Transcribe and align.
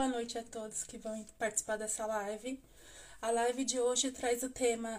boa 0.00 0.08
noite 0.08 0.38
a 0.38 0.42
todos 0.42 0.82
que 0.82 0.96
vão 0.96 1.22
participar 1.38 1.76
dessa 1.76 2.06
live. 2.06 2.58
A 3.20 3.30
live 3.30 3.66
de 3.66 3.78
hoje 3.78 4.10
traz 4.10 4.42
o 4.42 4.48
tema 4.48 4.98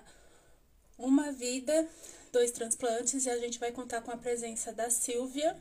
Uma 0.96 1.32
Vida, 1.32 1.90
Dois 2.32 2.52
Transplantes, 2.52 3.26
e 3.26 3.30
a 3.32 3.40
gente 3.40 3.58
vai 3.58 3.72
contar 3.72 4.02
com 4.02 4.12
a 4.12 4.18
presença 4.18 4.72
da 4.72 4.92
Silvia 4.92 5.58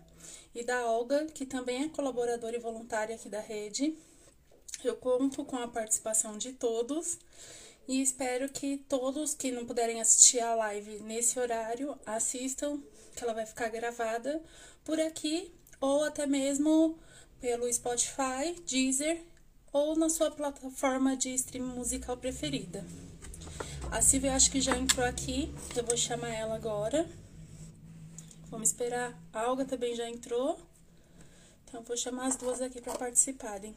e 0.55 0.63
da 0.63 0.85
Olga, 0.85 1.25
que 1.25 1.47
também 1.47 1.85
é 1.85 1.89
colaboradora 1.89 2.55
e 2.55 2.61
voluntária 2.61 3.15
aqui 3.15 3.31
da 3.31 3.41
rede. 3.41 3.97
Eu 4.85 4.97
conto 4.97 5.43
com 5.43 5.57
a 5.57 5.69
participação 5.69 6.37
de 6.37 6.53
todos 6.53 7.19
e 7.89 8.03
espero 8.03 8.47
que 8.51 8.77
todos 8.91 9.33
que 9.33 9.51
não 9.51 9.65
puderem 9.65 10.03
assistir 10.03 10.41
a 10.41 10.55
live 10.55 11.01
nesse 11.01 11.41
horário 11.41 11.99
assistam, 12.05 12.79
que 13.17 13.25
ela 13.25 13.33
vai 13.33 13.47
ficar 13.47 13.71
gravada 13.71 14.43
por 14.85 15.01
aqui 15.01 15.51
ou 15.81 16.05
até 16.05 16.27
mesmo 16.27 16.99
pelo 17.41 17.73
Spotify, 17.73 18.55
Deezer 18.67 19.30
ou 19.73 19.97
na 19.97 20.09
sua 20.09 20.31
plataforma 20.31 21.17
de 21.17 21.31
streaming 21.35 21.75
musical 21.75 22.17
preferida. 22.17 22.85
A 23.91 24.01
Silvia 24.01 24.35
acho 24.35 24.51
que 24.51 24.61
já 24.61 24.77
entrou 24.77 25.07
aqui, 25.07 25.53
eu 25.77 25.85
vou 25.85 25.97
chamar 25.97 26.31
ela 26.31 26.55
agora. 26.55 27.07
Vamos 28.51 28.71
esperar. 28.71 29.17
A 29.33 29.49
Olga 29.49 29.65
também 29.65 29.95
já 29.95 30.09
entrou. 30.09 30.59
Então, 31.65 31.83
vou 31.83 31.97
chamar 31.97 32.27
as 32.27 32.37
duas 32.37 32.61
aqui 32.61 32.81
para 32.81 32.99
participarem. 32.99 33.77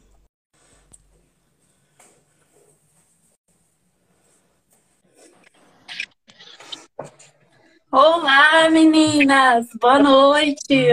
Olá, 7.90 8.68
meninas! 8.68 9.68
Boa 9.80 10.00
noite! 10.00 10.88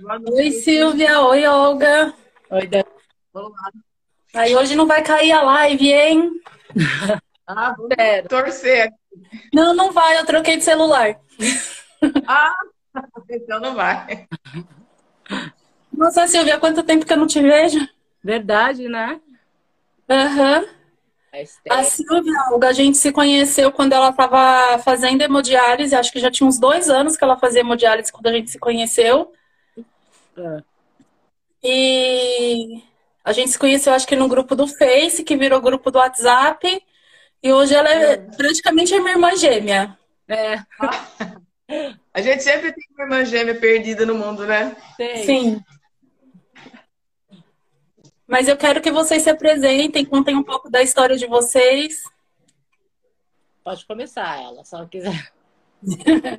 Boa 0.00 0.18
noite. 0.18 0.32
Oi, 0.32 0.50
Silvia! 0.50 1.20
Oi, 1.20 1.46
Olga! 1.46 2.12
Oi, 2.50 2.66
Dan. 2.66 2.82
Olá! 3.32 3.70
Aí 4.34 4.54
hoje 4.56 4.74
não 4.74 4.86
vai 4.86 5.02
cair 5.02 5.32
a 5.32 5.42
live, 5.42 5.92
hein? 5.92 6.30
Ah, 7.46 7.74
vou 7.76 7.90
torcer. 8.26 8.90
Não, 9.52 9.74
não 9.74 9.92
vai, 9.92 10.18
eu 10.18 10.24
troquei 10.24 10.56
de 10.56 10.64
celular. 10.64 11.20
Ah, 12.26 12.54
então 13.28 13.60
não 13.60 13.74
vai. 13.74 14.26
Nossa, 15.92 16.26
Silvia, 16.26 16.58
quanto 16.58 16.82
tempo 16.82 17.04
que 17.04 17.12
eu 17.12 17.18
não 17.18 17.26
te 17.26 17.42
vejo? 17.42 17.86
Verdade, 18.22 18.88
né? 18.88 19.20
Aham. 20.08 20.60
Uhum. 20.60 20.68
A 21.68 21.82
Silvia, 21.82 22.32
a 22.62 22.72
gente 22.72 22.96
se 22.96 23.10
conheceu 23.10 23.72
quando 23.72 23.92
ela 23.92 24.10
estava 24.10 24.78
fazendo 24.78 25.20
hemodiálise, 25.20 25.94
acho 25.94 26.12
que 26.12 26.20
já 26.20 26.30
tinha 26.30 26.46
uns 26.46 26.58
dois 26.58 26.88
anos 26.88 27.16
que 27.16 27.24
ela 27.24 27.36
fazia 27.36 27.60
hemodiálise 27.60 28.12
quando 28.12 28.28
a 28.28 28.32
gente 28.32 28.50
se 28.50 28.58
conheceu. 28.58 29.32
É. 30.38 30.62
E 31.62 32.82
a 33.24 33.32
gente 33.32 33.50
se 33.50 33.58
conheceu, 33.58 33.94
acho 33.94 34.06
que 34.06 34.14
no 34.14 34.28
grupo 34.28 34.54
do 34.54 34.68
Face, 34.68 35.24
que 35.24 35.36
virou 35.36 35.60
grupo 35.62 35.90
do 35.90 35.98
WhatsApp. 35.98 36.84
E 37.42 37.52
hoje 37.52 37.74
ela 37.74 37.88
é, 37.88 38.12
é. 38.12 38.16
praticamente 38.16 38.94
a 38.94 39.00
minha 39.00 39.12
irmã 39.12 39.34
gêmea. 39.34 39.98
É. 40.28 40.58
A 42.12 42.20
gente 42.20 42.42
sempre 42.42 42.72
tem 42.72 42.84
uma 42.90 43.04
irmã 43.04 43.24
gêmea 43.24 43.54
perdida 43.54 44.04
no 44.04 44.14
mundo, 44.14 44.46
né? 44.46 44.76
Tem. 44.98 45.24
Sim. 45.24 45.64
Mas 48.26 48.46
eu 48.46 48.56
quero 48.56 48.80
que 48.80 48.90
vocês 48.90 49.22
se 49.22 49.30
apresentem, 49.30 50.04
contem 50.04 50.36
um 50.36 50.42
pouco 50.42 50.70
da 50.70 50.82
história 50.82 51.16
de 51.16 51.26
vocês. 51.26 52.02
Pode 53.62 53.86
começar, 53.86 54.42
ela, 54.42 54.62
se 54.64 54.74
ela 54.74 54.86
quiser. 54.86 55.32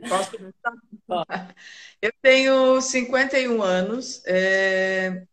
Posso 0.07 0.31
começar? 0.37 1.55
Eu 2.01 2.11
tenho 2.21 2.79
51 2.79 3.61
anos. 3.61 4.21
É... 4.25 5.23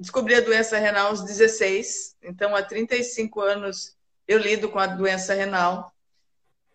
Descobri 0.00 0.34
a 0.34 0.40
doença 0.40 0.78
renal 0.78 1.08
aos 1.08 1.22
16. 1.22 2.16
Então, 2.22 2.56
há 2.56 2.62
35 2.62 3.38
anos 3.42 3.94
eu 4.26 4.38
lido 4.38 4.70
com 4.70 4.78
a 4.78 4.86
doença 4.86 5.34
renal. 5.34 5.94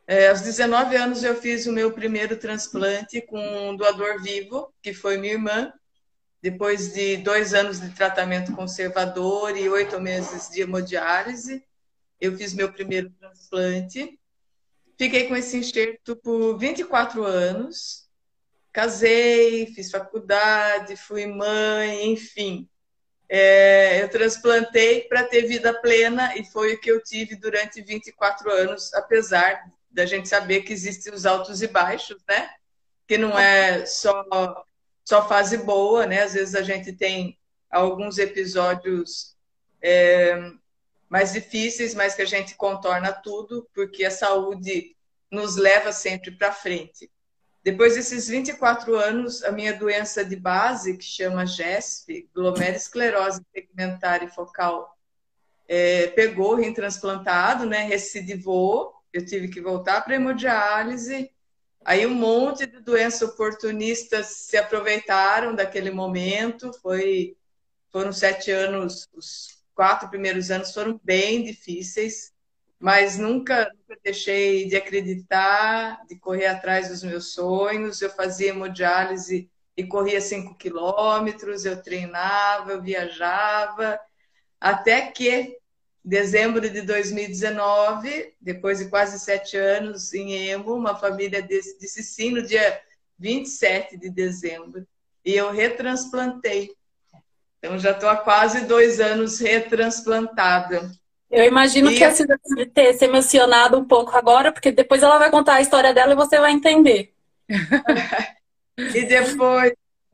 É, 0.05 0.29
aos 0.29 0.41
19 0.41 0.95
anos 0.95 1.23
eu 1.23 1.35
fiz 1.35 1.65
o 1.65 1.71
meu 1.71 1.91
primeiro 1.91 2.37
transplante 2.37 3.19
com 3.23 3.39
um 3.71 3.75
doador 3.75 4.21
vivo, 4.21 4.71
que 4.79 4.93
foi 4.93 5.17
minha 5.17 5.33
irmã. 5.33 5.73
Depois 6.39 6.93
de 6.93 7.17
dois 7.17 7.55
anos 7.55 7.81
de 7.81 7.89
tratamento 7.89 8.53
conservador 8.53 9.57
e 9.57 9.67
oito 9.69 9.99
meses 9.99 10.47
de 10.51 10.61
hemodiálise, 10.61 11.65
eu 12.21 12.37
fiz 12.37 12.53
meu 12.53 12.71
primeiro 12.71 13.09
transplante. 13.09 14.19
Fiquei 14.99 15.27
com 15.27 15.35
esse 15.35 15.57
enxerto 15.57 16.15
por 16.15 16.59
24 16.59 17.23
anos. 17.23 18.07
Casei, 18.71 19.65
fiz 19.73 19.89
faculdade, 19.89 20.95
fui 20.95 21.25
mãe, 21.25 22.11
enfim. 22.11 22.69
É, 23.27 24.03
eu 24.03 24.09
transplantei 24.09 25.01
para 25.01 25.23
ter 25.23 25.47
vida 25.47 25.73
plena 25.73 26.35
e 26.37 26.45
foi 26.45 26.73
o 26.73 26.79
que 26.79 26.91
eu 26.91 27.01
tive 27.01 27.35
durante 27.35 27.81
24 27.81 28.51
anos, 28.51 28.93
apesar 28.93 29.63
da 29.89 30.05
gente 30.05 30.27
saber 30.27 30.61
que 30.61 30.73
existem 30.73 31.13
os 31.13 31.25
altos 31.25 31.61
e 31.61 31.67
baixos, 31.67 32.21
né? 32.27 32.49
Que 33.07 33.17
não 33.17 33.37
é 33.37 33.85
só 33.85 34.23
só 35.03 35.27
fase 35.27 35.57
boa, 35.59 36.05
né? 36.07 36.23
Às 36.23 36.33
vezes 36.33 36.55
a 36.55 36.63
gente 36.63 36.91
tem 36.91 37.37
alguns 37.69 38.17
episódios 38.17 39.35
é, 39.81 40.51
mais 41.07 41.33
difíceis, 41.33 41.93
mas 41.93 42.15
que 42.15 42.23
a 42.23 42.27
gente 42.27 42.55
contorna 42.55 43.13
tudo, 43.13 43.69
porque 43.73 44.03
a 44.03 44.11
saúde 44.11 44.95
nos 45.31 45.55
leva 45.55 45.91
sempre 45.91 46.31
para 46.31 46.51
frente. 46.51 47.09
Depois 47.65 47.95
desses 47.95 48.29
24 48.29 48.95
anos, 48.95 49.43
a 49.43 49.51
minha 49.51 49.73
doença 49.73 50.23
de 50.23 50.37
base, 50.37 50.95
que 50.95 51.03
chama 51.03 51.45
GESP, 51.45 52.29
glomerulosclerose 52.33 53.41
pigmentar 53.51 54.25
focal, 54.33 54.97
é, 55.67 56.07
pegou 56.07 56.55
retransplantado, 56.55 57.65
né, 57.65 57.87
recidivou, 57.87 58.93
eu 59.11 59.25
tive 59.25 59.49
que 59.49 59.59
voltar 59.59 60.01
para 60.01 60.15
hemodiálise, 60.15 61.31
Aí 61.85 62.03
um 62.07 62.15
monte 62.15 62.65
de 62.65 62.79
doenças 62.79 63.21
oportunistas 63.21 64.25
se 64.25 64.57
aproveitaram 64.57 65.53
daquele 65.53 65.91
momento. 65.91 66.73
Foi, 66.81 67.37
foram 67.91 68.11
sete 68.11 68.49
anos, 68.49 69.07
os 69.13 69.63
quatro 69.75 70.09
primeiros 70.09 70.49
anos 70.49 70.73
foram 70.73 70.99
bem 71.03 71.43
difíceis, 71.43 72.33
mas 72.85 73.17
nunca, 73.17 73.73
nunca 73.73 73.99
deixei 74.03 74.67
de 74.67 74.75
acreditar, 74.75 76.05
de 76.05 76.15
correr 76.19 76.45
atrás 76.45 76.87
dos 76.87 77.01
meus 77.01 77.33
sonhos. 77.33 77.99
Eu 77.99 78.11
fazia 78.11 78.49
hemodiálise 78.49 79.49
e 79.75 79.83
corria 79.83 80.21
cinco 80.21 80.53
quilômetros, 80.55 81.65
eu 81.65 81.81
treinava, 81.81 82.73
eu 82.73 82.83
viajava, 82.83 83.99
até 84.61 85.01
que 85.07 85.57
dezembro 86.03 86.69
de 86.69 86.83
2019, 86.83 88.35
depois 88.39 88.77
de 88.77 88.87
quase 88.87 89.19
sete 89.19 89.57
anos 89.57 90.13
em 90.13 90.47
Emo, 90.47 90.75
uma 90.75 90.95
família 90.95 91.41
disse, 91.41 91.79
disse 91.79 92.03
sim 92.03 92.29
no 92.29 92.43
dia 92.43 92.79
27 93.17 93.97
de 93.97 94.11
dezembro. 94.11 94.87
E 95.25 95.33
eu 95.33 95.51
retransplantei. 95.51 96.69
Então 97.57 97.79
já 97.79 97.93
estou 97.93 98.09
há 98.09 98.17
quase 98.17 98.67
dois 98.67 98.99
anos 98.99 99.39
retransplantada. 99.39 100.91
Eu 101.35 101.43
imagino 101.43 101.91
e... 101.91 101.97
que 101.97 102.03
a 102.03 102.11
Cida 102.11 102.39
deve 102.45 102.65
ter 102.67 102.93
se 102.93 103.03
emocionado 103.03 103.77
um 103.77 103.83
pouco 103.83 104.15
agora, 104.15 104.53
porque 104.53 104.71
depois 104.71 105.03
ela 105.03 105.17
vai 105.17 105.29
contar 105.29 105.55
a 105.55 105.61
história 105.61 105.93
dela 105.93 106.13
e 106.13 106.15
você 106.15 106.39
vai 106.39 106.53
entender. 106.53 107.13
e 108.77 109.03
depois 109.03 109.73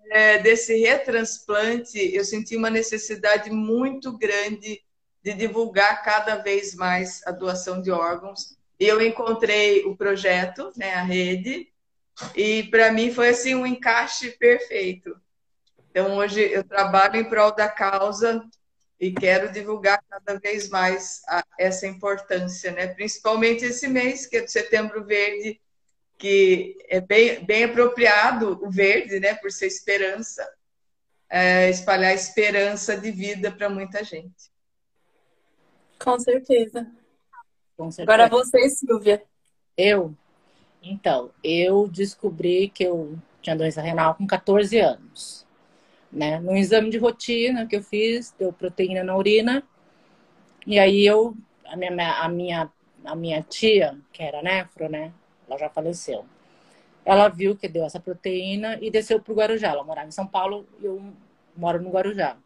é, 0.09 0.39
desse 0.39 0.75
retransplante, 0.79 1.99
eu 1.99 2.25
senti 2.25 2.57
uma 2.57 2.71
necessidade 2.71 3.51
muito 3.51 4.17
grande 4.17 4.81
de 5.23 5.33
divulgar 5.35 6.03
cada 6.03 6.37
vez 6.37 6.73
mais 6.73 7.21
a 7.27 7.31
doação 7.31 7.79
de 7.83 7.91
órgãos. 7.91 8.57
E 8.79 8.87
eu 8.87 8.99
encontrei 8.99 9.85
o 9.85 9.95
projeto, 9.95 10.71
né, 10.75 10.95
a 10.95 11.03
rede, 11.03 11.67
e 12.35 12.63
para 12.63 12.91
mim 12.91 13.13
foi 13.13 13.29
assim 13.29 13.53
um 13.53 13.67
encaixe 13.67 14.31
perfeito. 14.31 15.15
Então 15.91 16.17
hoje 16.17 16.41
eu 16.41 16.63
trabalho 16.63 17.17
em 17.17 17.23
prol 17.23 17.53
da 17.53 17.69
causa 17.69 18.43
e 19.01 19.11
quero 19.11 19.51
divulgar 19.51 20.03
cada 20.07 20.39
vez 20.39 20.69
mais 20.69 21.23
a, 21.27 21.43
essa 21.57 21.87
importância, 21.87 22.71
né? 22.71 22.85
Principalmente 22.85 23.65
esse 23.65 23.87
mês 23.87 24.27
que 24.27 24.37
é 24.37 24.41
de 24.41 24.51
Setembro 24.51 25.03
Verde, 25.03 25.59
que 26.19 26.77
é 26.87 27.01
bem, 27.01 27.43
bem 27.43 27.63
apropriado 27.63 28.63
o 28.63 28.69
verde, 28.69 29.19
né? 29.19 29.33
Por 29.33 29.51
ser 29.51 29.65
esperança, 29.65 30.47
é, 31.27 31.67
espalhar 31.71 32.13
esperança 32.13 32.95
de 32.95 33.09
vida 33.09 33.51
para 33.51 33.67
muita 33.67 34.03
gente. 34.03 34.51
Com 35.97 36.19
certeza. 36.19 36.87
Com 37.75 37.89
certeza. 37.89 38.13
Agora 38.13 38.29
você, 38.29 38.69
Silvia. 38.69 39.23
Eu? 39.75 40.13
Então, 40.79 41.31
eu 41.43 41.87
descobri 41.87 42.69
que 42.69 42.83
eu 42.83 43.17
tinha 43.41 43.55
doença 43.55 43.81
renal 43.81 44.13
com 44.13 44.27
14 44.27 44.77
anos. 44.79 45.40
Né? 46.11 46.39
No 46.39 46.55
exame 46.55 46.89
de 46.89 46.97
rotina 46.97 47.65
que 47.65 47.75
eu 47.75 47.83
fiz, 47.83 48.35
deu 48.37 48.51
proteína 48.51 49.03
na 49.03 49.15
urina. 49.15 49.63
E 50.67 50.77
aí 50.77 51.05
eu, 51.05 51.35
a 51.65 51.75
minha, 51.75 52.21
a 52.21 52.29
minha, 52.29 52.71
a 53.05 53.15
minha 53.15 53.41
tia, 53.41 53.97
que 54.11 54.21
era 54.21 54.41
nefro, 54.41 54.89
né? 54.89 55.13
Ela 55.47 55.57
já 55.57 55.69
faleceu. 55.69 56.25
Ela 57.05 57.29
viu 57.29 57.55
que 57.55 57.67
deu 57.67 57.85
essa 57.85 57.99
proteína 57.99 58.77
e 58.81 58.91
desceu 58.91 59.19
para 59.19 59.33
o 59.33 59.35
Guarujá. 59.35 59.69
Ela 59.69 59.83
morava 59.83 60.07
em 60.07 60.11
São 60.11 60.27
Paulo 60.27 60.67
e 60.79 60.85
eu 60.85 61.01
moro 61.55 61.81
no 61.81 61.89
Guarujá. 61.89 62.37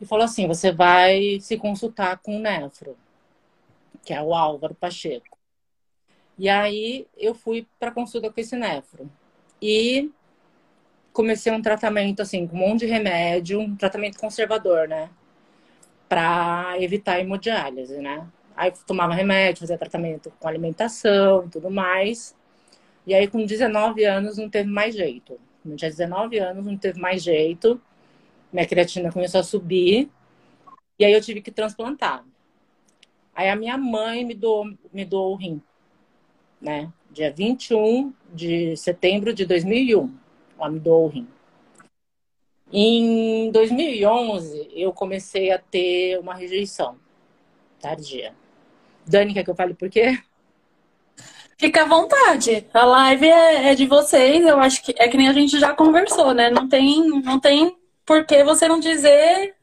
e 0.00 0.06
falou 0.06 0.24
assim: 0.24 0.46
você 0.48 0.72
vai 0.72 1.38
se 1.40 1.56
consultar 1.56 2.18
com 2.18 2.36
o 2.36 2.40
nefro, 2.40 2.96
que 4.04 4.12
é 4.12 4.20
o 4.20 4.34
Álvaro 4.34 4.74
Pacheco. 4.74 5.38
E 6.38 6.48
aí 6.48 7.06
eu 7.16 7.34
fui 7.34 7.66
para 7.78 7.92
consulta 7.92 8.30
com 8.30 8.40
esse 8.40 8.56
nefro. 8.56 9.08
E 9.62 10.10
comecei 11.14 11.52
um 11.52 11.62
tratamento 11.62 12.20
assim, 12.20 12.46
com 12.46 12.56
um 12.56 12.58
monte 12.58 12.80
de 12.80 12.86
remédio, 12.86 13.60
um 13.60 13.76
tratamento 13.76 14.18
conservador, 14.18 14.88
né? 14.88 15.08
Para 16.08 16.74
evitar 16.80 17.20
hemodiálise, 17.20 17.98
né? 17.98 18.26
Aí 18.56 18.72
tomava 18.86 19.14
remédio, 19.14 19.60
fazia 19.60 19.78
tratamento 19.78 20.32
com 20.38 20.48
alimentação 20.48 21.46
e 21.46 21.50
tudo 21.50 21.70
mais. 21.70 22.36
E 23.06 23.14
aí, 23.14 23.28
com 23.28 23.46
19 23.46 24.04
anos, 24.04 24.36
não 24.38 24.50
teve 24.50 24.68
mais 24.68 24.94
jeito. 24.94 25.40
Quando 25.62 25.76
tinha 25.76 25.90
19 25.90 26.38
anos, 26.38 26.66
não 26.66 26.76
teve 26.76 27.00
mais 27.00 27.22
jeito. 27.22 27.80
Minha 28.52 28.66
creatina 28.66 29.12
começou 29.12 29.40
a 29.40 29.44
subir. 29.44 30.10
E 30.98 31.04
aí, 31.04 31.12
eu 31.12 31.20
tive 31.20 31.40
que 31.40 31.50
transplantar. 31.50 32.24
Aí, 33.34 33.48
a 33.48 33.56
minha 33.56 33.78
mãe 33.78 34.24
me 34.24 34.34
doou, 34.34 34.66
me 34.92 35.04
doou 35.04 35.34
o 35.34 35.36
rim, 35.36 35.62
né? 36.60 36.92
Dia 37.10 37.32
21 37.32 38.12
de 38.32 38.76
setembro 38.76 39.32
de 39.32 39.44
2001. 39.46 40.23
Rim. 41.12 41.26
Em 42.72 43.50
2011, 43.52 44.70
eu 44.74 44.92
comecei 44.92 45.52
a 45.52 45.58
ter 45.58 46.18
uma 46.18 46.34
rejeição 46.34 46.96
tardia. 47.80 48.34
Dani, 49.06 49.34
quer 49.34 49.44
que 49.44 49.50
eu 49.50 49.54
fale 49.54 49.74
por 49.74 49.90
quê? 49.90 50.18
Fica 51.56 51.82
à 51.82 51.86
vontade. 51.86 52.66
A 52.72 52.84
live 52.84 53.26
é, 53.26 53.70
é, 53.70 53.74
de 53.74 53.86
vocês. 53.86 54.44
Eu 54.44 54.58
acho 54.58 54.82
que 54.82 54.94
é 54.98 55.06
que 55.06 55.16
nem 55.16 55.28
a 55.28 55.32
gente 55.32 55.58
já 55.58 55.72
conversou, 55.74 56.34
né? 56.34 56.50
Não 56.50 56.68
tem, 56.68 57.06
não 57.22 57.38
tem 57.38 57.76
por 58.04 58.24
que 58.26 58.42
você 58.42 58.66
não 58.66 58.80
dizer, 58.80 59.54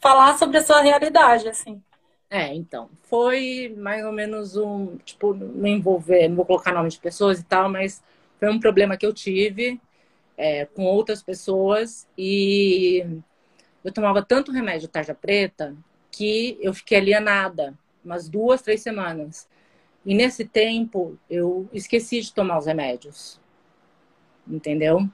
falar 0.00 0.38
sobre 0.38 0.58
a 0.58 0.62
sua 0.62 0.80
realidade, 0.80 1.48
assim. 1.48 1.82
É, 2.30 2.54
então. 2.54 2.88
Foi 3.02 3.74
mais 3.76 4.04
ou 4.04 4.12
menos 4.12 4.56
um. 4.56 4.96
Tipo, 4.98 5.34
não 5.34 5.66
envolver, 5.66 6.28
não 6.28 6.36
vou 6.36 6.46
colocar 6.46 6.72
nome 6.72 6.90
de 6.90 6.98
pessoas 6.98 7.40
e 7.40 7.44
tal, 7.44 7.68
mas 7.68 8.02
foi 8.38 8.50
um 8.50 8.60
problema 8.60 8.96
que 8.96 9.04
eu 9.04 9.12
tive 9.12 9.80
é, 10.42 10.64
com 10.66 10.84
outras 10.84 11.22
pessoas 11.22 12.08
e 12.18 13.06
eu 13.84 13.92
tomava 13.92 14.20
tanto 14.20 14.50
remédio 14.50 14.88
tarja 14.88 15.14
preta 15.14 15.76
que 16.10 16.58
eu 16.60 16.74
fiquei 16.74 16.98
alienada 16.98 17.78
umas 18.04 18.28
duas, 18.28 18.60
três 18.60 18.82
semanas. 18.82 19.48
E 20.04 20.16
nesse 20.16 20.44
tempo 20.44 21.16
eu 21.30 21.68
esqueci 21.72 22.20
de 22.20 22.34
tomar 22.34 22.58
os 22.58 22.66
remédios. 22.66 23.40
Entendeu? 24.44 25.08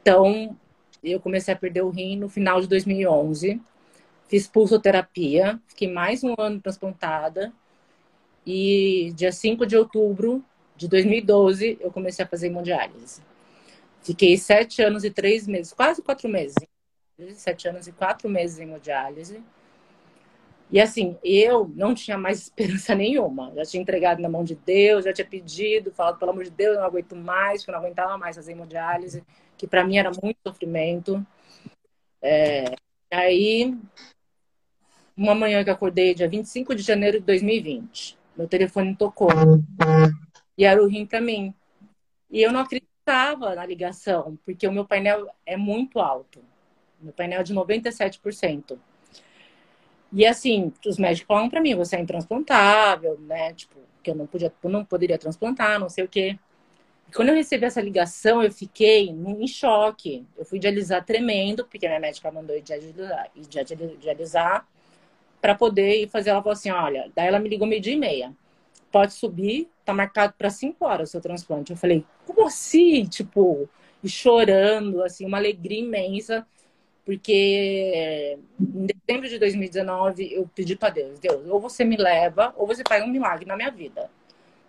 Então, 0.00 0.58
eu 1.00 1.20
comecei 1.20 1.54
a 1.54 1.56
perder 1.56 1.82
o 1.82 1.90
rim 1.90 2.16
no 2.16 2.28
final 2.28 2.60
de 2.60 2.66
2011. 2.66 3.62
Fiz 4.26 4.48
pulsoterapia, 4.48 5.60
fiquei 5.68 5.88
mais 5.88 6.24
um 6.24 6.34
ano 6.36 6.60
transplantada. 6.60 7.52
E 8.44 9.12
dia 9.14 9.30
5 9.30 9.64
de 9.64 9.76
outubro 9.76 10.44
de 10.76 10.88
2012, 10.88 11.78
eu 11.80 11.92
comecei 11.92 12.24
a 12.24 12.28
fazer 12.28 12.48
hemodiálise. 12.48 13.22
Fiquei 14.02 14.36
sete 14.36 14.82
anos 14.82 15.04
e 15.04 15.10
três 15.10 15.46
meses, 15.46 15.72
quase 15.72 16.02
quatro 16.02 16.28
meses. 16.28 16.56
Sete 17.34 17.68
anos 17.68 17.86
e 17.86 17.92
quatro 17.92 18.28
meses 18.28 18.58
em 18.58 18.64
hemodiálise. 18.64 19.42
E 20.72 20.80
assim, 20.80 21.18
eu 21.22 21.70
não 21.76 21.94
tinha 21.94 22.16
mais 22.16 22.40
esperança 22.48 22.94
nenhuma. 22.94 23.52
Já 23.54 23.62
tinha 23.64 23.82
entregado 23.82 24.20
na 24.20 24.28
mão 24.28 24.42
de 24.42 24.54
Deus, 24.54 25.04
já 25.04 25.12
tinha 25.12 25.26
pedido, 25.26 25.92
falado, 25.92 26.18
pelo 26.18 26.30
amor 26.30 26.44
de 26.44 26.50
Deus, 26.50 26.74
eu 26.74 26.80
não 26.80 26.86
aguento 26.86 27.14
mais, 27.14 27.62
que 27.62 27.70
eu 27.70 27.72
não 27.72 27.80
aguentava 27.80 28.16
mais 28.16 28.36
fazer 28.36 28.52
hemodiálise, 28.52 29.22
que 29.56 29.66
para 29.66 29.84
mim 29.84 29.98
era 29.98 30.10
muito 30.22 30.38
sofrimento. 30.44 31.24
É, 32.22 32.74
aí, 33.10 33.76
uma 35.14 35.34
manhã 35.34 35.62
que 35.62 35.70
acordei, 35.70 36.14
dia 36.14 36.28
25 36.28 36.74
de 36.74 36.82
janeiro 36.82 37.20
de 37.20 37.26
2020, 37.26 38.18
meu 38.34 38.48
telefone 38.48 38.96
tocou. 38.96 39.30
E 40.56 40.64
era 40.64 40.82
o 40.82 40.88
rim 40.88 41.04
para 41.04 41.20
mim. 41.20 41.54
E 42.30 42.42
eu 42.42 42.50
não 42.50 42.60
acreditava 43.02 43.54
na 43.54 43.66
ligação, 43.66 44.38
porque 44.44 44.66
o 44.66 44.72
meu 44.72 44.84
painel 44.84 45.28
é 45.44 45.56
muito 45.56 45.98
alto. 45.98 46.40
Meu 47.00 47.12
painel 47.12 47.40
é 47.40 47.42
de 47.42 47.52
97%. 47.52 48.78
E 50.12 50.26
assim, 50.26 50.72
os 50.86 50.98
médicos 50.98 51.26
falam 51.26 51.50
para 51.50 51.60
mim, 51.60 51.74
você 51.74 51.96
é 51.96 52.00
intransplantável, 52.00 53.18
né? 53.20 53.52
Tipo, 53.54 53.80
que 54.02 54.10
eu 54.10 54.14
não 54.14 54.26
podia, 54.26 54.52
não 54.64 54.84
poderia 54.84 55.18
transplantar, 55.18 55.80
não 55.80 55.88
sei 55.88 56.04
o 56.04 56.08
quê. 56.08 56.38
E 57.08 57.12
quando 57.12 57.30
eu 57.30 57.34
recebi 57.34 57.64
essa 57.64 57.80
ligação, 57.80 58.42
eu 58.42 58.52
fiquei 58.52 59.08
em 59.08 59.46
choque. 59.46 60.24
Eu 60.36 60.44
fui 60.44 60.58
dialisar 60.58 61.04
tremendo, 61.04 61.64
porque 61.64 61.88
minha 61.88 62.00
médica 62.00 62.30
mandou 62.30 62.56
ir 62.56 62.62
dialisar, 62.62 63.30
dialisar 63.98 64.66
para 65.40 65.54
poder 65.54 66.02
ir 66.02 66.08
fazer. 66.08 66.30
Ela 66.30 66.42
falou 66.42 66.52
assim: 66.52 66.70
olha, 66.70 67.10
daí 67.16 67.26
ela 67.26 67.38
me 67.38 67.48
ligou 67.48 67.66
meio-dia 67.66 67.94
e 67.94 67.98
meia. 67.98 68.36
Pode 68.92 69.14
subir, 69.14 69.68
tá 69.84 69.92
marcado 69.92 70.34
para 70.38 70.50
cinco 70.50 70.84
horas 70.84 71.08
o 71.08 71.12
seu 71.12 71.20
transplante. 71.20 71.72
Eu 71.72 71.76
falei, 71.76 72.04
como 72.26 72.46
assim? 72.46 73.04
Tipo, 73.06 73.68
e 74.04 74.08
chorando, 74.08 75.02
assim, 75.02 75.26
uma 75.26 75.38
alegria 75.38 75.80
imensa 75.80 76.46
porque 77.04 78.38
em 78.60 78.86
dezembro 78.86 79.28
de 79.28 79.38
2019 79.38 80.32
eu 80.32 80.48
pedi 80.54 80.76
para 80.76 80.90
Deus, 80.90 81.18
Deus, 81.18 81.48
ou 81.48 81.60
você 81.60 81.84
me 81.84 81.96
leva, 81.96 82.54
ou 82.56 82.66
você 82.66 82.82
faz 82.86 83.02
um 83.02 83.08
milagre 83.08 83.44
na 83.44 83.56
minha 83.56 83.70
vida. 83.70 84.08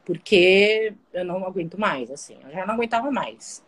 Porque 0.03 0.93
eu 1.13 1.23
não 1.23 1.45
aguento 1.45 1.79
mais, 1.79 2.11
assim, 2.11 2.37
eu 2.43 2.51
já 2.51 2.65
não 2.65 2.73
aguentava 2.73 3.11
mais. 3.11 3.63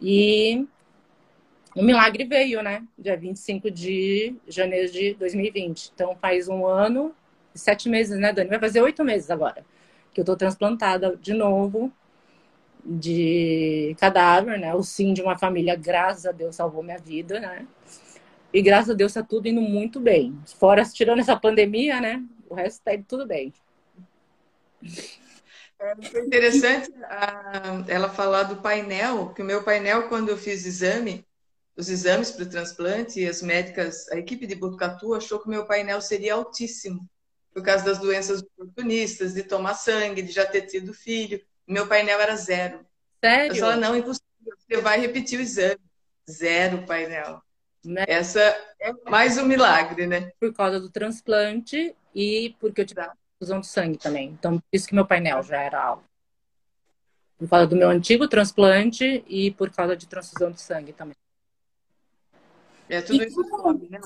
E 0.00 0.66
o 1.76 1.82
milagre 1.82 2.24
veio, 2.24 2.62
né? 2.62 2.82
Dia 2.98 3.16
25 3.16 3.70
de 3.70 4.34
janeiro 4.48 4.90
de 4.90 5.14
2020. 5.14 5.92
Então 5.94 6.16
faz 6.16 6.48
um 6.48 6.66
ano 6.66 7.14
e 7.54 7.58
sete 7.58 7.88
meses, 7.88 8.18
né, 8.18 8.32
Dani? 8.32 8.48
Vai 8.48 8.58
fazer 8.58 8.80
oito 8.80 9.04
meses 9.04 9.30
agora 9.30 9.64
que 10.12 10.20
eu 10.20 10.24
tô 10.24 10.36
transplantada 10.36 11.16
de 11.16 11.32
novo 11.34 11.92
de 12.84 13.96
cadáver, 13.98 14.58
né? 14.58 14.74
O 14.74 14.82
sim 14.82 15.14
de 15.14 15.22
uma 15.22 15.38
família, 15.38 15.76
graças 15.76 16.26
a 16.26 16.32
Deus, 16.32 16.56
salvou 16.56 16.82
minha 16.82 16.98
vida, 16.98 17.38
né? 17.38 17.66
E 18.52 18.60
graças 18.60 18.90
a 18.90 18.94
Deus 18.94 19.12
tá 19.12 19.22
tudo 19.22 19.46
indo 19.46 19.60
muito 19.60 20.00
bem. 20.00 20.38
Fora, 20.58 20.84
tirando 20.84 21.20
essa 21.20 21.36
pandemia, 21.36 22.00
né? 22.00 22.22
O 22.48 22.54
resto 22.54 22.82
tá 22.82 22.94
indo 22.94 23.04
tudo 23.04 23.26
bem. 23.26 23.52
É 25.80 26.20
interessante 26.20 26.92
ela 27.88 28.08
falar 28.08 28.44
do 28.44 28.56
painel, 28.56 29.30
que 29.30 29.42
o 29.42 29.44
meu 29.44 29.64
painel, 29.64 30.08
quando 30.08 30.28
eu 30.28 30.36
fiz 30.36 30.66
exame, 30.66 31.26
os 31.76 31.88
exames 31.88 32.30
para 32.30 32.44
o 32.44 32.48
transplante, 32.48 33.26
as 33.26 33.42
médicas, 33.42 34.08
a 34.10 34.16
equipe 34.16 34.46
de 34.46 34.54
Botucatu 34.54 35.14
achou 35.14 35.40
que 35.40 35.46
o 35.46 35.50
meu 35.50 35.64
painel 35.66 36.00
seria 36.00 36.34
altíssimo, 36.34 37.08
por 37.52 37.62
causa 37.62 37.84
das 37.84 37.98
doenças 37.98 38.42
oportunistas, 38.42 39.34
de 39.34 39.42
tomar 39.42 39.74
sangue, 39.74 40.22
de 40.22 40.32
já 40.32 40.46
ter 40.46 40.62
tido 40.62 40.94
filho. 40.94 41.40
Meu 41.66 41.86
painel 41.86 42.20
era 42.20 42.36
zero. 42.36 42.84
Sério? 43.22 43.56
Eu 43.56 43.60
falei, 43.60 43.80
não, 43.80 43.96
impossível. 43.96 44.26
Você 44.58 44.80
vai 44.80 45.00
repetir 45.00 45.38
o 45.38 45.42
exame. 45.42 45.80
Zero 46.28 46.84
painel. 46.86 47.42
Né? 47.84 48.04
Essa 48.06 48.40
é 48.80 48.92
mais 49.08 49.36
um 49.38 49.44
milagre, 49.44 50.06
né? 50.06 50.30
Por 50.38 50.52
causa 50.54 50.80
do 50.80 50.88
transplante 50.88 51.94
e 52.14 52.54
porque 52.60 52.80
eu 52.80 52.86
tive 52.86 53.00
tá. 53.00 53.12
transfusão 53.38 53.60
de 53.60 53.66
sangue 53.66 53.98
também. 53.98 54.28
Então, 54.28 54.58
por 54.58 54.64
isso 54.72 54.86
que 54.86 54.94
meu 54.94 55.06
painel 55.06 55.42
já 55.42 55.60
era 55.60 55.82
alto. 55.82 56.04
Por 57.38 57.48
causa 57.48 57.66
do 57.66 57.76
meu 57.76 57.90
antigo 57.90 58.28
transplante 58.28 59.24
e 59.26 59.50
por 59.50 59.70
causa 59.70 59.96
de 59.96 60.06
transfusão 60.06 60.52
de 60.52 60.60
sangue 60.60 60.92
também. 60.92 61.16
É 62.88 63.00
tudo 63.00 63.22
e 63.22 63.26
isso 63.26 63.42
como, 63.48 63.88
né? 63.90 63.98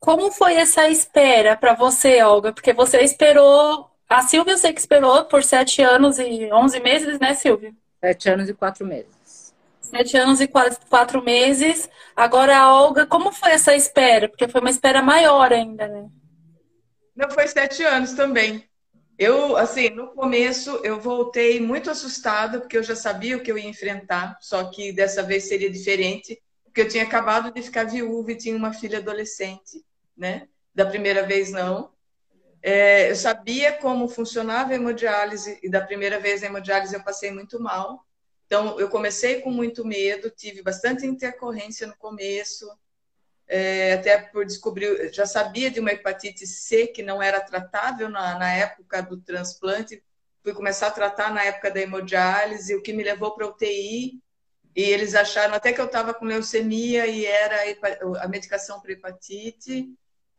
Como 0.00 0.32
foi 0.32 0.54
essa 0.54 0.88
espera 0.88 1.56
para 1.56 1.74
você, 1.74 2.22
Olga? 2.22 2.52
Porque 2.52 2.72
você 2.72 3.02
esperou 3.02 3.90
a 4.10 4.22
Silvia 4.22 4.54
eu 4.54 4.58
sei 4.58 4.72
que 4.72 4.80
esperou 4.80 5.24
por 5.26 5.44
sete 5.44 5.80
anos 5.82 6.18
e 6.18 6.50
onze 6.52 6.80
meses, 6.80 7.20
né, 7.20 7.32
Silvia? 7.32 7.72
Sete 8.00 8.28
anos 8.28 8.48
e 8.48 8.54
quatro 8.54 8.84
meses. 8.84 9.54
Sete 9.80 10.16
anos 10.16 10.40
e 10.40 10.48
quatro, 10.48 10.78
quatro 10.88 11.22
meses. 11.22 11.88
Agora, 12.16 12.58
a 12.58 12.74
Olga, 12.74 13.06
como 13.06 13.30
foi 13.30 13.52
essa 13.52 13.72
espera? 13.72 14.28
Porque 14.28 14.48
foi 14.48 14.60
uma 14.60 14.70
espera 14.70 15.00
maior 15.00 15.52
ainda, 15.52 15.86
né? 15.86 16.08
Não, 17.14 17.30
foi 17.30 17.46
sete 17.46 17.84
anos 17.84 18.14
também. 18.14 18.64
Eu, 19.16 19.56
assim, 19.56 19.90
no 19.90 20.08
começo 20.08 20.80
eu 20.82 20.98
voltei 20.98 21.60
muito 21.60 21.88
assustada, 21.88 22.58
porque 22.58 22.78
eu 22.78 22.82
já 22.82 22.96
sabia 22.96 23.36
o 23.36 23.40
que 23.40 23.52
eu 23.52 23.58
ia 23.58 23.68
enfrentar, 23.68 24.36
só 24.40 24.64
que 24.64 24.92
dessa 24.92 25.22
vez 25.22 25.46
seria 25.46 25.70
diferente, 25.70 26.42
porque 26.64 26.80
eu 26.80 26.88
tinha 26.88 27.04
acabado 27.04 27.52
de 27.52 27.62
ficar 27.62 27.84
viúva 27.84 28.32
e 28.32 28.36
tinha 28.36 28.56
uma 28.56 28.72
filha 28.72 28.98
adolescente, 28.98 29.84
né? 30.20 30.46
Da 30.74 30.84
primeira 30.84 31.26
vez 31.26 31.50
não. 31.50 31.90
É, 32.62 33.10
eu 33.10 33.16
sabia 33.16 33.72
como 33.72 34.06
funcionava 34.06 34.72
a 34.72 34.74
hemodiálise 34.74 35.58
e 35.62 35.68
da 35.68 35.80
primeira 35.80 36.20
vez 36.20 36.42
a 36.42 36.46
hemodiálise 36.46 36.94
eu 36.94 37.02
passei 37.02 37.32
muito 37.32 37.58
mal. 37.58 38.06
Então, 38.46 38.78
eu 38.78 38.88
comecei 38.88 39.40
com 39.40 39.50
muito 39.50 39.84
medo, 39.84 40.28
tive 40.30 40.62
bastante 40.62 41.06
intercorrência 41.06 41.86
no 41.86 41.96
começo, 41.96 42.68
é, 43.46 43.94
até 43.94 44.18
por 44.18 44.44
descobrir, 44.44 45.12
já 45.12 45.24
sabia 45.24 45.70
de 45.70 45.80
uma 45.80 45.92
hepatite 45.92 46.46
C 46.46 46.88
que 46.88 47.02
não 47.02 47.22
era 47.22 47.40
tratável 47.40 48.08
na, 48.08 48.38
na 48.38 48.52
época 48.52 49.00
do 49.02 49.20
transplante, 49.20 50.02
fui 50.42 50.52
começar 50.52 50.88
a 50.88 50.92
tratar 50.92 51.32
na 51.32 51.44
época 51.44 51.70
da 51.70 51.80
hemodiálise, 51.80 52.74
o 52.74 52.82
que 52.82 52.92
me 52.92 53.02
levou 53.02 53.34
para 53.34 53.46
UTI, 53.46 54.20
e 54.74 54.82
eles 54.82 55.14
acharam 55.14 55.54
até 55.54 55.72
que 55.72 55.80
eu 55.80 55.86
estava 55.86 56.14
com 56.14 56.24
leucemia 56.24 57.06
e 57.06 57.26
era 57.26 57.56
a 58.20 58.28
medicação 58.28 58.80
para 58.80 58.92
hepatite. 58.92 59.92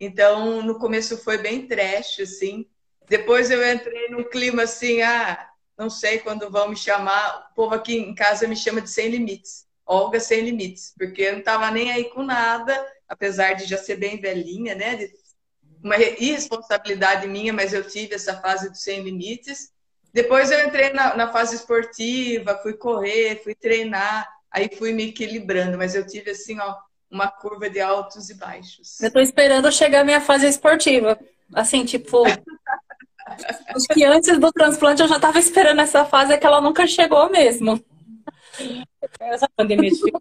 Então, 0.03 0.63
no 0.63 0.79
começo 0.79 1.15
foi 1.15 1.37
bem 1.37 1.67
trash, 1.67 2.21
assim. 2.21 2.65
Depois 3.07 3.51
eu 3.51 3.63
entrei 3.71 4.09
num 4.09 4.23
clima 4.23 4.63
assim, 4.63 5.03
ah, 5.03 5.47
não 5.77 5.91
sei 5.91 6.17
quando 6.17 6.49
vão 6.49 6.69
me 6.69 6.75
chamar. 6.75 7.51
O 7.51 7.53
povo 7.53 7.75
aqui 7.75 7.97
em 7.97 8.15
casa 8.15 8.47
me 8.47 8.55
chama 8.55 8.81
de 8.81 8.89
Sem 8.89 9.09
Limites. 9.09 9.67
Olga 9.85 10.19
Sem 10.19 10.41
Limites, 10.41 10.91
porque 10.97 11.21
eu 11.21 11.33
não 11.33 11.39
estava 11.39 11.69
nem 11.69 11.91
aí 11.91 12.05
com 12.05 12.23
nada, 12.23 12.83
apesar 13.07 13.53
de 13.53 13.65
já 13.65 13.77
ser 13.77 13.97
bem 13.97 14.19
velhinha, 14.19 14.73
né? 14.73 15.07
Uma 15.83 15.97
irresponsabilidade 15.97 17.27
minha, 17.27 17.53
mas 17.53 17.71
eu 17.71 17.87
tive 17.87 18.15
essa 18.15 18.41
fase 18.41 18.71
do 18.71 18.77
Sem 18.77 19.03
Limites. 19.03 19.71
Depois 20.11 20.49
eu 20.49 20.65
entrei 20.65 20.91
na, 20.93 21.15
na, 21.15 21.31
fase 21.31 21.57
esportiva, 21.57 22.57
fui 22.63 22.73
correr, 22.73 23.39
fui 23.43 23.53
treinar, 23.53 24.27
aí 24.49 24.67
fui 24.75 24.93
me 24.93 25.09
equilibrando, 25.09 25.77
mas 25.77 25.93
eu 25.93 26.07
tive 26.07 26.31
assim, 26.31 26.59
ó, 26.59 26.75
uma 27.11 27.27
curva 27.27 27.69
de 27.69 27.81
altos 27.81 28.29
e 28.29 28.33
baixos. 28.35 28.99
Eu 29.01 29.11
tô 29.11 29.19
esperando 29.19 29.71
chegar 29.71 30.01
a 30.01 30.05
minha 30.05 30.21
fase 30.21 30.47
esportiva. 30.47 31.19
Assim, 31.53 31.83
tipo. 31.83 32.23
acho 33.27 33.87
que 33.93 34.03
antes 34.05 34.39
do 34.39 34.51
transplante 34.51 35.01
eu 35.01 35.07
já 35.07 35.19
tava 35.19 35.37
esperando 35.37 35.81
essa 35.81 36.05
fase, 36.05 36.33
é 36.33 36.37
que 36.37 36.47
ela 36.47 36.61
nunca 36.61 36.87
chegou 36.87 37.29
mesmo. 37.29 37.83
Essa 39.19 39.49
pandemia 39.55 39.91
de 39.91 40.13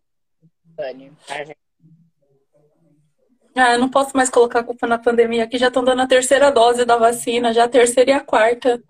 ah, 3.54 3.73
eu 3.75 3.78
não 3.78 3.88
posso 3.88 4.16
mais 4.16 4.30
colocar 4.30 4.61
a 4.61 4.64
culpa 4.64 4.87
na 4.87 4.99
pandemia, 4.99 5.47
que 5.47 5.59
já 5.59 5.68
estão 5.68 5.85
dando 5.85 6.02
a 6.02 6.06
terceira 6.06 6.50
dose 6.50 6.85
da 6.85 6.97
vacina, 6.97 7.52
já 7.52 7.64
a 7.64 7.68
terceira 7.68 8.11
e 8.11 8.14
a 8.14 8.20
quarta. 8.20 8.82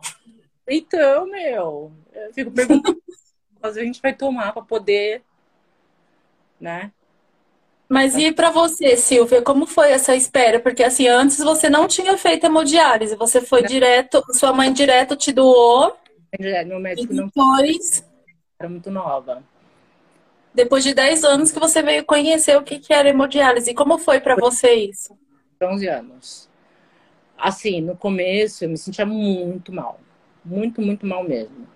Então, 0.69 1.27
meu, 1.27 1.93
eu 2.13 2.33
fico 2.33 2.51
perguntando 2.53 3.03
a 3.63 3.73
gente 3.73 4.01
vai 4.01 4.15
tomar 4.15 4.53
para 4.53 4.63
poder, 4.63 5.23
né? 6.61 6.93
Mas 7.91 8.17
e 8.17 8.31
para 8.31 8.51
você, 8.51 8.97
Silvia, 8.97 9.43
como 9.43 9.67
foi 9.67 9.91
essa 9.91 10.15
espera? 10.15 10.61
Porque 10.61 10.83
assim, 10.83 11.09
antes 11.09 11.39
você 11.39 11.69
não 11.69 11.89
tinha 11.89 12.17
feito 12.17 12.45
hemodiálise, 12.45 13.17
você 13.17 13.41
foi 13.41 13.63
não. 13.63 13.69
direto, 13.69 14.23
sua 14.33 14.53
mãe 14.53 14.73
direto 14.73 15.17
te 15.17 15.33
doou. 15.33 15.97
Meu 16.39 16.79
médico 16.79 17.13
e 17.13 17.17
depois... 17.17 18.01
não 18.01 18.09
era 18.61 18.69
muito 18.69 18.91
nova. 18.91 19.43
Depois 20.55 20.85
de 20.85 20.95
10 20.95 21.25
anos 21.25 21.51
que 21.51 21.59
você 21.59 21.83
veio 21.83 22.05
conhecer 22.05 22.57
o 22.57 22.63
que 22.63 22.81
era 22.93 23.09
hemodiálise, 23.09 23.75
como 23.75 23.99
foi 23.99 24.21
para 24.21 24.37
você 24.37 24.73
isso? 24.73 25.19
11 25.63 25.89
anos. 25.89 26.49
Assim, 27.37 27.81
no 27.81 27.97
começo 27.97 28.65
eu 28.65 28.69
me 28.69 28.79
sentia 28.79 29.05
muito 29.05 29.73
mal 29.73 29.99
muito, 30.45 30.81
muito 30.81 31.07
mal 31.07 31.25
mesmo. 31.25 31.67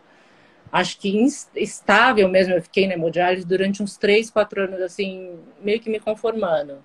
Acho 0.74 0.98
que 0.98 1.08
instável 1.56 2.28
mesmo, 2.28 2.52
eu 2.54 2.60
fiquei 2.60 2.88
na 2.88 2.94
hemodiálise 2.94 3.46
durante 3.46 3.80
uns 3.80 3.96
3, 3.96 4.28
4 4.28 4.62
anos, 4.64 4.80
assim, 4.82 5.38
meio 5.62 5.78
que 5.80 5.88
me 5.88 6.00
conformando. 6.00 6.82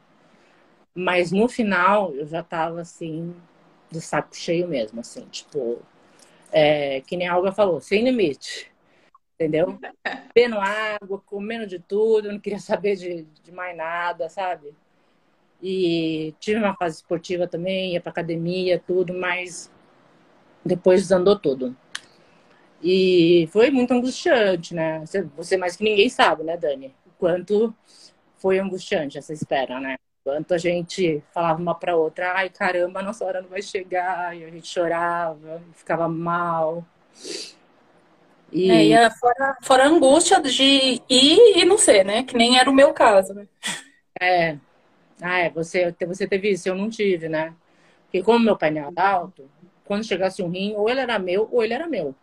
Mas 0.93 1.31
no 1.31 1.47
final, 1.49 2.13
eu 2.13 2.27
já 2.27 2.43
tava, 2.43 2.81
assim, 2.81 3.35
do 3.91 3.99
saco 3.99 4.35
cheio 4.35 4.67
mesmo, 4.67 4.99
assim, 4.99 5.25
tipo, 5.31 5.79
é, 6.51 7.01
que 7.01 7.17
nem 7.17 7.27
a 7.27 7.33
Alga 7.33 7.51
falou, 7.51 7.81
sem 7.81 8.03
limite, 8.03 8.71
entendeu? 9.35 9.79
Bebendo 10.35 10.59
água, 10.59 11.21
comendo 11.25 11.67
de 11.67 11.79
tudo, 11.79 12.31
não 12.31 12.39
queria 12.39 12.59
saber 12.59 12.95
de, 12.95 13.23
de 13.43 13.51
mais 13.51 13.75
nada, 13.77 14.29
sabe? 14.29 14.73
E 15.61 16.33
tive 16.39 16.59
uma 16.59 16.75
fase 16.75 16.97
esportiva 16.97 17.47
também, 17.47 17.93
ia 17.93 18.01
pra 18.01 18.11
academia, 18.11 18.81
tudo, 18.85 19.13
mas 19.13 19.71
depois 20.65 21.01
desandou 21.01 21.37
tudo. 21.39 21.75
E 22.81 23.47
foi 23.51 23.69
muito 23.69 23.93
angustiante, 23.93 24.73
né? 24.73 25.03
Você 25.35 25.57
mais 25.57 25.75
que 25.75 25.83
ninguém 25.83 26.09
sabe, 26.09 26.43
né, 26.43 26.55
Dani? 26.55 26.95
O 27.05 27.11
quanto 27.19 27.73
foi 28.37 28.59
angustiante 28.59 29.17
essa 29.17 29.33
espera, 29.33 29.79
né? 29.79 29.97
Quanto 30.23 30.53
a 30.53 30.57
gente 30.57 31.23
falava 31.33 31.61
uma 31.61 31.75
para 31.75 31.95
outra, 31.95 32.33
ai 32.33 32.49
caramba, 32.49 33.01
nossa 33.01 33.25
hora 33.25 33.41
não 33.41 33.49
vai 33.49 33.61
chegar, 33.61 34.35
e 34.37 34.45
a 34.45 34.49
gente 34.49 34.67
chorava, 34.67 35.61
ficava 35.73 36.07
mal. 36.07 36.85
E, 38.51 38.71
é, 38.71 39.05
e 39.05 39.09
fora, 39.11 39.57
fora 39.61 39.83
a 39.83 39.87
angústia 39.87 40.41
de 40.41 41.01
ir 41.09 41.57
e 41.57 41.65
não 41.65 41.77
ser, 41.77 42.05
né? 42.05 42.23
Que 42.23 42.35
nem 42.35 42.57
era 42.59 42.69
o 42.69 42.73
meu 42.73 42.93
caso, 42.93 43.33
né? 43.33 43.47
É. 44.19 44.57
Ah, 45.21 45.39
é, 45.39 45.49
você, 45.49 45.93
você 46.07 46.27
teve 46.27 46.51
isso, 46.51 46.69
eu 46.69 46.75
não 46.75 46.89
tive, 46.89 47.27
né? 47.27 47.53
Porque 48.03 48.23
como 48.23 48.43
meu 48.43 48.57
painel 48.57 48.91
era 48.95 49.09
alto, 49.09 49.49
quando 49.85 50.05
chegasse 50.05 50.41
um 50.41 50.49
rim, 50.49 50.73
ou 50.75 50.89
ele 50.89 51.01
era 51.01 51.19
meu, 51.19 51.47
ou 51.51 51.63
ele 51.63 51.73
era 51.73 51.87
meu. 51.87 52.15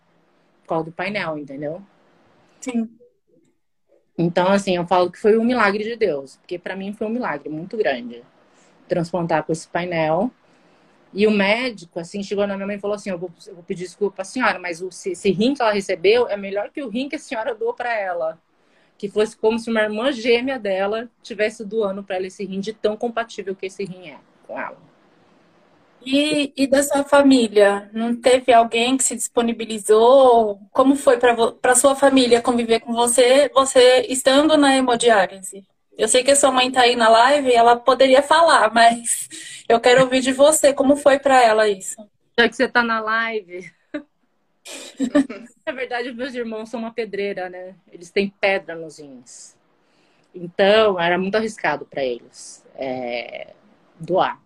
Por 0.66 0.70
causa 0.70 0.86
do 0.86 0.92
painel, 0.92 1.38
entendeu? 1.38 1.80
Sim. 2.60 2.90
Então, 4.18 4.48
assim, 4.48 4.74
eu 4.74 4.84
falo 4.84 5.12
que 5.12 5.18
foi 5.18 5.38
um 5.38 5.44
milagre 5.44 5.84
de 5.84 5.94
Deus. 5.94 6.34
Porque 6.36 6.58
para 6.58 6.74
mim 6.74 6.92
foi 6.92 7.06
um 7.06 7.10
milagre 7.10 7.48
muito 7.48 7.76
grande. 7.76 8.24
Transplantar 8.88 9.44
com 9.44 9.52
esse 9.52 9.68
painel. 9.68 10.28
E 11.14 11.24
o 11.24 11.30
médico, 11.30 12.00
assim, 12.00 12.20
chegou 12.20 12.48
na 12.48 12.56
minha 12.56 12.66
mãe 12.66 12.76
e 12.76 12.80
falou 12.80 12.96
assim: 12.96 13.10
eu 13.10 13.18
vou, 13.18 13.30
eu 13.46 13.54
vou 13.54 13.62
pedir 13.62 13.84
desculpa 13.84 14.22
à 14.22 14.24
senhora, 14.24 14.58
mas 14.58 14.82
o, 14.82 14.88
esse 14.88 15.30
rim 15.30 15.54
que 15.54 15.62
ela 15.62 15.72
recebeu 15.72 16.26
é 16.26 16.36
melhor 16.36 16.70
que 16.70 16.82
o 16.82 16.88
rim 16.88 17.08
que 17.08 17.14
a 17.14 17.18
senhora 17.18 17.54
doou 17.54 17.72
para 17.72 17.96
ela. 17.96 18.36
Que 18.98 19.08
fosse 19.08 19.36
como 19.36 19.58
se 19.58 19.70
uma 19.70 19.82
irmã 19.82 20.10
gêmea 20.10 20.58
dela 20.58 21.08
tivesse 21.22 21.64
doando 21.64 22.02
para 22.02 22.16
ela 22.16 22.26
esse 22.26 22.44
rim, 22.44 22.58
de 22.58 22.72
tão 22.72 22.96
compatível 22.96 23.54
que 23.54 23.66
esse 23.66 23.84
rim 23.84 24.08
é 24.08 24.18
com 24.48 24.58
ela. 24.58 24.85
E, 26.06 26.52
e 26.56 26.68
da 26.68 26.84
sua 26.84 27.02
família? 27.02 27.90
Não 27.92 28.14
teve 28.14 28.52
alguém 28.52 28.96
que 28.96 29.02
se 29.02 29.16
disponibilizou? 29.16 30.60
Como 30.70 30.94
foi 30.94 31.18
para 31.18 31.74
sua 31.74 31.96
família 31.96 32.40
conviver 32.40 32.78
com 32.78 32.92
você, 32.92 33.50
você 33.52 34.06
estando 34.08 34.56
na 34.56 34.76
hemodiálise? 34.76 35.66
Eu 35.98 36.06
sei 36.06 36.22
que 36.22 36.30
a 36.30 36.36
sua 36.36 36.52
mãe 36.52 36.68
está 36.68 36.82
aí 36.82 36.94
na 36.94 37.08
live, 37.08 37.52
ela 37.52 37.74
poderia 37.74 38.22
falar, 38.22 38.70
mas 38.74 39.28
eu 39.68 39.80
quero 39.80 40.02
ouvir 40.02 40.20
de 40.20 40.32
você 40.32 40.72
como 40.72 40.94
foi 40.94 41.18
para 41.18 41.42
ela 41.42 41.68
isso. 41.68 41.96
Já 42.38 42.48
que 42.48 42.54
você 42.54 42.66
está 42.66 42.84
na 42.84 43.00
live. 43.00 43.68
na 45.66 45.72
verdade, 45.72 46.12
meus 46.12 46.34
irmãos 46.34 46.68
são 46.68 46.78
uma 46.78 46.92
pedreira, 46.92 47.48
né? 47.50 47.74
Eles 47.90 48.10
têm 48.12 48.32
pedra 48.40 48.76
nos 48.76 49.00
rins. 49.00 49.56
Então, 50.32 51.00
era 51.00 51.18
muito 51.18 51.34
arriscado 51.34 51.84
para 51.84 52.04
eles 52.04 52.64
é, 52.76 53.54
doar 53.98 54.40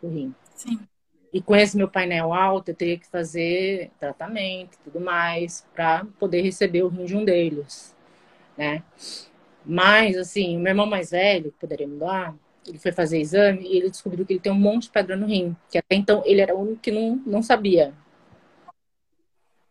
o 0.00 0.08
rim. 0.08 0.32
Sim. 0.56 0.80
E 1.32 1.42
com 1.42 1.54
esse 1.54 1.76
meu 1.76 1.88
painel 1.88 2.32
alto, 2.32 2.70
eu 2.70 2.74
teria 2.74 2.98
que 2.98 3.06
fazer 3.06 3.90
tratamento 4.00 4.74
e 4.74 4.84
tudo 4.84 5.00
mais 5.00 5.66
para 5.74 6.06
poder 6.18 6.40
receber 6.40 6.82
o 6.82 6.88
rim 6.88 7.04
de 7.04 7.16
um 7.16 7.24
deles, 7.24 7.94
né? 8.56 8.82
Mas, 9.64 10.16
assim, 10.16 10.56
o 10.56 10.60
meu 10.60 10.70
irmão 10.70 10.86
mais 10.86 11.10
velho, 11.10 11.52
que 11.52 11.58
poderia 11.58 11.86
me 11.86 11.98
doar, 11.98 12.34
ele 12.66 12.78
foi 12.78 12.92
fazer 12.92 13.20
exame 13.20 13.62
e 13.62 13.76
ele 13.76 13.90
descobriu 13.90 14.24
que 14.24 14.32
ele 14.32 14.40
tem 14.40 14.52
um 14.52 14.58
monte 14.58 14.84
de 14.84 14.90
pedra 14.90 15.16
no 15.16 15.26
rim, 15.26 15.56
que 15.70 15.78
até 15.78 15.94
então 15.94 16.22
ele 16.24 16.40
era 16.40 16.54
o 16.54 16.60
único 16.60 16.80
que 16.80 16.90
não, 16.90 17.16
não 17.26 17.42
sabia. 17.42 17.92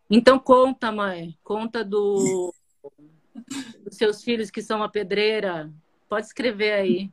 Então 0.08 0.38
conta, 0.38 0.92
mãe, 0.92 1.36
conta 1.42 1.84
do 1.84 2.54
dos 3.82 3.96
seus 3.96 4.22
filhos 4.22 4.50
que 4.50 4.62
são 4.62 4.78
uma 4.78 4.88
pedreira. 4.88 5.72
Pode 6.08 6.26
escrever 6.26 6.72
aí. 6.74 7.10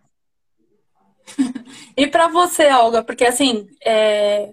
e 1.98 2.08
para 2.08 2.28
você, 2.28 2.68
Olga, 2.68 3.04
porque 3.04 3.26
assim, 3.26 3.68
é... 3.86 4.50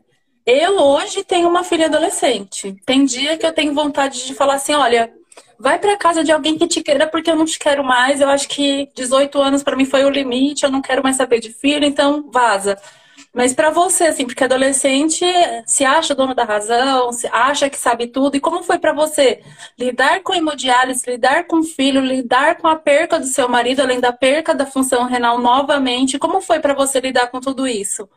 eu 0.46 0.78
hoje 0.78 1.24
tenho 1.24 1.48
uma 1.48 1.64
filha 1.64 1.86
adolescente. 1.86 2.76
Tem 2.84 3.04
dia 3.04 3.36
que 3.36 3.46
eu 3.46 3.52
tenho 3.52 3.74
vontade 3.74 4.26
de 4.26 4.34
falar 4.34 4.54
assim, 4.54 4.74
olha, 4.74 5.12
vai 5.58 5.78
para 5.78 5.96
casa 5.96 6.24
de 6.24 6.32
alguém 6.32 6.56
que 6.56 6.66
te 6.66 6.82
queira 6.82 7.06
porque 7.06 7.30
eu 7.30 7.36
não 7.36 7.44
te 7.44 7.58
quero 7.58 7.84
mais. 7.84 8.20
Eu 8.20 8.28
acho 8.28 8.48
que 8.48 8.88
18 8.94 9.40
anos 9.40 9.62
para 9.62 9.76
mim 9.76 9.84
foi 9.84 10.04
o 10.04 10.10
limite, 10.10 10.64
eu 10.64 10.70
não 10.70 10.80
quero 10.82 11.02
mais 11.02 11.16
saber 11.16 11.40
de 11.40 11.52
filho, 11.52 11.84
então 11.84 12.30
vaza. 12.30 12.78
Mas 13.32 13.54
para 13.54 13.70
você, 13.70 14.04
assim, 14.04 14.26
porque 14.26 14.42
adolescente 14.42 15.24
se 15.64 15.84
acha 15.84 16.14
dono 16.16 16.34
da 16.34 16.44
razão, 16.44 17.12
se 17.12 17.28
acha 17.28 17.70
que 17.70 17.78
sabe 17.78 18.08
tudo. 18.08 18.36
E 18.36 18.40
como 18.40 18.62
foi 18.64 18.78
para 18.78 18.92
você 18.92 19.40
lidar 19.78 20.20
com 20.22 20.34
hemodiálise, 20.34 21.08
lidar 21.08 21.46
com 21.46 21.60
o 21.60 21.64
filho, 21.64 22.00
lidar 22.00 22.56
com 22.56 22.66
a 22.66 22.74
perca 22.74 23.20
do 23.20 23.26
seu 23.26 23.48
marido, 23.48 23.80
além 23.80 24.00
da 24.00 24.12
perca 24.12 24.52
da 24.52 24.66
função 24.66 25.04
renal 25.04 25.38
novamente? 25.38 26.18
Como 26.18 26.40
foi 26.40 26.58
para 26.58 26.74
você 26.74 26.98
lidar 26.98 27.28
com 27.28 27.40
tudo 27.40 27.68
isso? 27.68 28.08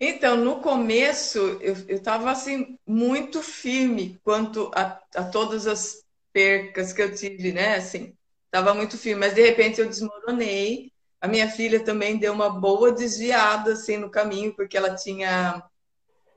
Então, 0.00 0.36
no 0.36 0.60
começo, 0.60 1.38
eu 1.60 1.74
estava 1.88 2.30
assim, 2.30 2.78
muito 2.86 3.42
firme 3.42 4.18
quanto 4.24 4.70
a, 4.74 5.00
a, 5.14 5.24
todas 5.24 5.66
as 5.66 6.04
percas 6.32 6.92
que 6.92 7.02
eu 7.02 7.14
tive, 7.14 7.52
né? 7.52 7.76
Assim, 7.76 8.12
estava 8.46 8.74
muito 8.74 8.96
firme, 8.96 9.20
mas 9.20 9.34
de 9.34 9.42
repente 9.42 9.80
eu 9.80 9.88
desmoronei 9.88 10.92
a 11.20 11.26
minha 11.26 11.50
filha 11.50 11.84
também 11.84 12.16
deu 12.16 12.32
uma 12.32 12.48
boa 12.48 12.92
desviada 12.92 13.72
assim 13.72 13.96
no 13.96 14.10
caminho, 14.10 14.54
porque 14.54 14.76
ela 14.76 14.94
tinha 14.94 15.62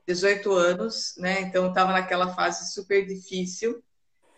18 0.06 0.52
anos, 0.52 1.14
né? 1.18 1.40
Então 1.42 1.68
estava 1.68 1.92
naquela 1.92 2.34
fase 2.34 2.72
super 2.72 3.06
difícil. 3.06 3.82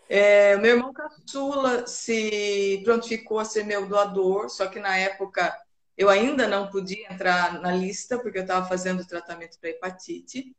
É, 0.07 0.55
meu 0.57 0.75
irmão 0.75 0.93
caçula 0.93 1.87
se 1.87 2.81
prontificou 2.83 3.39
a 3.39 3.45
ser 3.45 3.63
meu 3.63 3.87
doador, 3.87 4.49
só 4.49 4.67
que 4.67 4.79
na 4.79 4.95
época 4.95 5.55
eu 5.97 6.09
ainda 6.09 6.47
não 6.47 6.69
podia 6.69 7.11
entrar 7.11 7.59
na 7.59 7.71
lista 7.71 8.19
porque 8.19 8.37
eu 8.37 8.43
estava 8.43 8.67
fazendo 8.67 9.05
tratamento 9.05 9.57
para 9.59 9.71
hepatite. 9.71 10.55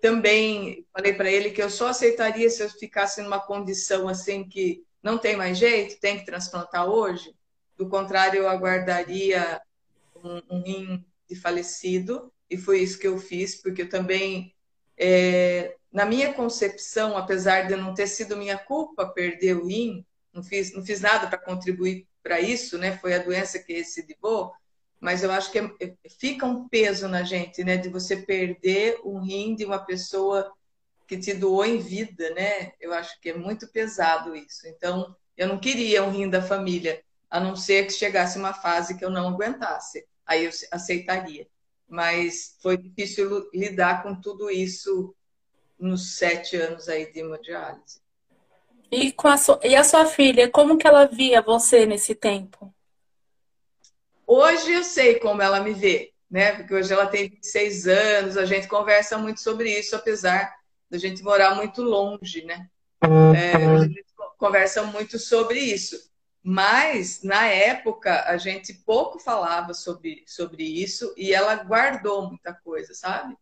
Também 0.00 0.86
falei 0.92 1.12
para 1.12 1.30
ele 1.30 1.50
que 1.50 1.62
eu 1.62 1.68
só 1.68 1.88
aceitaria 1.88 2.48
se 2.48 2.62
eu 2.62 2.70
ficasse 2.70 3.20
numa 3.20 3.40
condição 3.40 4.08
assim 4.08 4.48
que 4.48 4.84
não 5.02 5.18
tem 5.18 5.36
mais 5.36 5.58
jeito, 5.58 6.00
tem 6.00 6.18
que 6.18 6.24
transplantar 6.24 6.88
hoje. 6.88 7.34
Do 7.78 7.88
contrário, 7.88 8.40
eu 8.40 8.48
aguardaria 8.48 9.62
um, 10.16 10.42
um 10.50 10.62
rim 10.62 11.04
de 11.28 11.36
falecido, 11.36 12.32
e 12.50 12.56
foi 12.56 12.80
isso 12.80 12.98
que 12.98 13.06
eu 13.06 13.18
fiz, 13.18 13.54
porque 13.54 13.82
eu 13.82 13.88
também, 13.88 14.54
é, 14.96 15.76
na 15.92 16.04
minha 16.04 16.32
concepção, 16.34 17.16
apesar 17.16 17.68
de 17.68 17.76
não 17.76 17.94
ter 17.94 18.08
sido 18.08 18.36
minha 18.36 18.58
culpa 18.58 19.06
perder 19.06 19.56
o 19.56 19.66
rim, 19.66 20.04
não 20.32 20.42
fiz, 20.42 20.74
não 20.74 20.84
fiz 20.84 21.00
nada 21.00 21.28
para 21.28 21.38
contribuir 21.38 22.06
para 22.22 22.40
isso, 22.40 22.76
né? 22.78 22.96
Foi 22.98 23.14
a 23.14 23.22
doença 23.22 23.58
que 23.58 23.72
recidivou, 23.72 24.52
mas 25.00 25.22
eu 25.22 25.30
acho 25.30 25.52
que 25.52 25.58
é, 25.58 25.70
é, 25.80 25.94
fica 26.18 26.46
um 26.46 26.68
peso 26.68 27.08
na 27.08 27.22
gente, 27.22 27.62
né? 27.62 27.76
De 27.76 27.88
você 27.88 28.16
perder 28.16 28.98
um 29.04 29.20
rim 29.20 29.54
de 29.54 29.64
uma 29.64 29.78
pessoa 29.78 30.52
que 31.06 31.16
te 31.16 31.32
doou 31.32 31.64
em 31.64 31.78
vida, 31.78 32.30
né? 32.34 32.72
Eu 32.80 32.92
acho 32.92 33.18
que 33.20 33.30
é 33.30 33.34
muito 33.34 33.68
pesado 33.68 34.34
isso. 34.36 34.66
Então, 34.66 35.16
eu 35.36 35.48
não 35.48 35.58
queria 35.58 36.02
um 36.02 36.10
rim 36.10 36.28
da 36.28 36.42
família, 36.42 37.02
a 37.30 37.40
não 37.40 37.54
ser 37.54 37.86
que 37.86 37.92
chegasse 37.92 38.38
uma 38.38 38.52
fase 38.52 38.96
que 38.96 39.04
eu 39.04 39.10
não 39.10 39.28
aguentasse. 39.28 40.06
Aí 40.26 40.44
eu 40.44 40.50
aceitaria. 40.70 41.46
Mas 41.88 42.56
foi 42.62 42.76
difícil 42.76 43.48
lidar 43.52 44.02
com 44.02 44.14
tudo 44.14 44.50
isso 44.50 45.14
nos 45.78 46.16
sete 46.16 46.56
anos 46.56 46.88
aí 46.88 47.10
de 47.12 47.20
hemodiálise. 47.20 48.00
E, 48.90 49.12
com 49.12 49.28
a 49.28 49.36
sua, 49.36 49.60
e 49.62 49.76
a 49.76 49.84
sua 49.84 50.06
filha, 50.06 50.50
como 50.50 50.76
que 50.76 50.86
ela 50.86 51.04
via 51.06 51.42
você 51.42 51.84
nesse 51.84 52.14
tempo? 52.14 52.72
Hoje 54.26 54.72
eu 54.72 54.84
sei 54.84 55.18
como 55.18 55.40
ela 55.40 55.60
me 55.60 55.72
vê, 55.72 56.12
né? 56.30 56.52
Porque 56.52 56.74
hoje 56.74 56.92
ela 56.92 57.06
tem 57.06 57.28
26 57.28 57.86
anos, 57.86 58.36
a 58.36 58.44
gente 58.44 58.66
conversa 58.66 59.16
muito 59.16 59.40
sobre 59.40 59.78
isso, 59.78 59.94
apesar 59.94 60.54
da 60.90 60.98
gente 60.98 61.22
morar 61.22 61.54
muito 61.54 61.82
longe, 61.82 62.44
né? 62.44 62.68
É, 63.02 63.54
a 63.54 63.78
gente 63.80 64.04
conversa 64.38 64.82
muito 64.82 65.18
sobre 65.18 65.58
isso. 65.58 66.10
Mas, 66.42 67.22
na 67.22 67.46
época, 67.46 68.24
a 68.24 68.36
gente 68.36 68.72
pouco 68.72 69.18
falava 69.18 69.74
sobre, 69.74 70.24
sobre 70.26 70.64
isso 70.64 71.12
e 71.16 71.34
ela 71.34 71.54
guardou 71.56 72.28
muita 72.28 72.54
coisa, 72.54 72.94
sabe? 72.94 73.36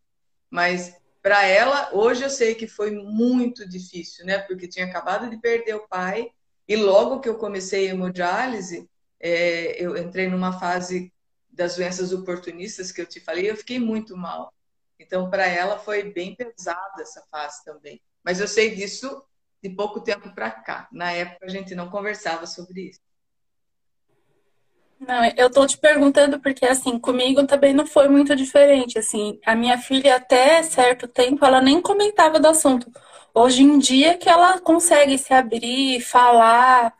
Mas, 0.49 0.95
para 1.21 1.45
ela, 1.45 1.89
hoje 1.93 2.23
eu 2.23 2.29
sei 2.29 2.55
que 2.55 2.67
foi 2.67 2.91
muito 2.91 3.67
difícil, 3.67 4.25
né? 4.25 4.39
Porque 4.39 4.67
tinha 4.67 4.85
acabado 4.85 5.29
de 5.29 5.39
perder 5.39 5.75
o 5.75 5.87
pai 5.87 6.31
e 6.67 6.75
logo 6.75 7.19
que 7.19 7.29
eu 7.29 7.37
comecei 7.37 7.87
a 7.87 7.91
hemodiálise, 7.91 8.89
é, 9.19 9.81
eu 9.81 9.95
entrei 9.95 10.27
numa 10.27 10.59
fase 10.59 11.13
das 11.49 11.75
doenças 11.75 12.11
oportunistas 12.11 12.91
que 12.91 13.01
eu 13.01 13.05
te 13.05 13.19
falei, 13.19 13.49
eu 13.49 13.55
fiquei 13.55 13.79
muito 13.79 14.17
mal. 14.17 14.53
Então, 14.99 15.29
para 15.29 15.45
ela 15.47 15.79
foi 15.79 16.11
bem 16.11 16.35
pesada 16.35 17.01
essa 17.01 17.23
fase 17.31 17.63
também. 17.63 18.01
Mas 18.23 18.39
eu 18.39 18.47
sei 18.47 18.75
disso 18.75 19.23
de 19.61 19.69
pouco 19.69 20.01
tempo 20.01 20.33
para 20.33 20.51
cá. 20.51 20.87
Na 20.91 21.11
época 21.11 21.45
a 21.45 21.49
gente 21.49 21.75
não 21.75 21.89
conversava 21.89 22.45
sobre 22.45 22.89
isso. 22.89 22.99
Não, 24.99 25.23
eu 25.37 25.49
tô 25.51 25.65
te 25.67 25.77
perguntando 25.77 26.39
porque 26.39 26.65
assim, 26.65 26.97
comigo 26.97 27.45
também 27.45 27.73
não 27.73 27.85
foi 27.85 28.07
muito 28.07 28.35
diferente, 28.35 28.97
assim, 28.97 29.39
a 29.45 29.55
minha 29.55 29.77
filha 29.77 30.15
até 30.15 30.63
certo 30.63 31.07
tempo 31.07 31.45
ela 31.45 31.61
nem 31.61 31.79
comentava 31.79 32.39
do 32.39 32.47
assunto. 32.47 32.91
Hoje 33.33 33.61
em 33.61 33.77
dia 33.77 34.17
que 34.17 34.27
ela 34.27 34.59
consegue 34.59 35.15
se 35.19 35.31
abrir, 35.33 36.01
falar, 36.01 36.97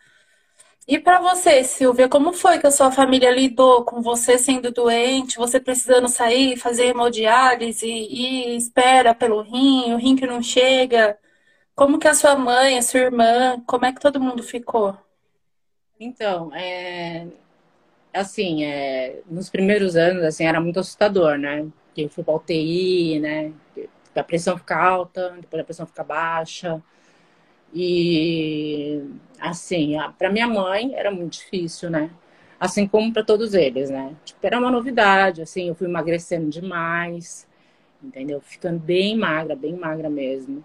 e 0.87 0.97
para 0.97 1.19
você, 1.19 1.65
Silvia, 1.65 2.07
como 2.07 2.31
foi 2.31 2.59
que 2.59 2.67
a 2.67 2.71
sua 2.71 2.89
família 2.89 3.29
lidou 3.29 3.83
com 3.83 4.01
você 4.01 4.37
sendo 4.37 4.71
doente, 4.71 5.37
você 5.37 5.59
precisando 5.59 6.07
sair, 6.07 6.55
fazer 6.55 6.85
hemodiálise 6.85 7.85
e 7.85 8.55
espera 8.55 9.13
pelo 9.13 9.41
rim, 9.41 9.93
o 9.93 9.97
rim 9.97 10.15
que 10.15 10.25
não 10.25 10.41
chega? 10.41 11.17
Como 11.77 11.99
que 11.99 12.07
a 12.07 12.13
sua 12.15 12.35
mãe, 12.35 12.75
a 12.75 12.81
sua 12.81 13.01
irmã, 13.01 13.61
como 13.67 13.85
é 13.85 13.93
que 13.93 14.01
todo 14.01 14.19
mundo 14.19 14.41
ficou? 14.41 14.97
Então, 15.99 16.51
é, 16.55 17.27
assim, 18.13 18.63
é, 18.65 19.21
nos 19.29 19.49
primeiros 19.49 19.95
anos, 19.95 20.23
assim, 20.23 20.45
era 20.45 20.61
muito 20.61 20.79
assustador, 20.79 21.37
né? 21.37 21.67
Eu 21.95 22.09
fui 22.09 22.23
para 22.23 22.35
UTI, 22.35 23.19
né? 23.19 23.53
A 24.15 24.23
pressão 24.23 24.57
fica 24.57 24.75
alta, 24.77 25.37
depois 25.39 25.61
a 25.61 25.65
pressão 25.65 25.85
fica 25.85 26.03
baixa. 26.03 26.81
E 27.73 29.03
assim, 29.39 29.95
para 30.17 30.31
minha 30.31 30.47
mãe 30.47 30.95
era 30.95 31.11
muito 31.11 31.33
difícil, 31.33 31.89
né? 31.89 32.11
Assim 32.59 32.87
como 32.87 33.13
para 33.13 33.23
todos 33.23 33.53
eles, 33.53 33.89
né? 33.89 34.15
Tipo, 34.25 34.39
era 34.47 34.59
uma 34.59 34.71
novidade, 34.71 35.41
assim, 35.43 35.67
eu 35.69 35.75
fui 35.75 35.87
emagrecendo 35.87 36.49
demais, 36.49 37.47
entendeu? 38.03 38.41
Ficando 38.41 38.79
bem 38.79 39.17
magra, 39.17 39.55
bem 39.55 39.75
magra 39.75 40.09
mesmo. 40.09 40.63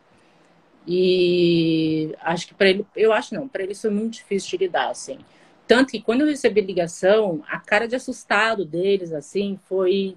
E 0.87 2.15
acho 2.21 2.49
que 2.49 2.55
para 2.55 2.69
ele, 2.71 2.87
eu 2.97 3.13
acho 3.13 3.35
não, 3.35 3.47
para 3.47 3.63
ele 3.63 3.75
foi 3.75 3.91
muito 3.91 4.15
difícil 4.15 4.51
de 4.51 4.65
lidar, 4.65 4.91
assim. 4.91 5.19
Tanto 5.67 5.93
que 5.93 6.03
quando 6.03 6.23
eu 6.23 6.27
recebi 6.27 6.61
ligação, 6.61 7.43
a 7.49 7.59
cara 7.61 7.87
de 7.87 7.95
assustado 7.97 8.65
deles, 8.65 9.13
assim, 9.13 9.59
foi 9.65 10.17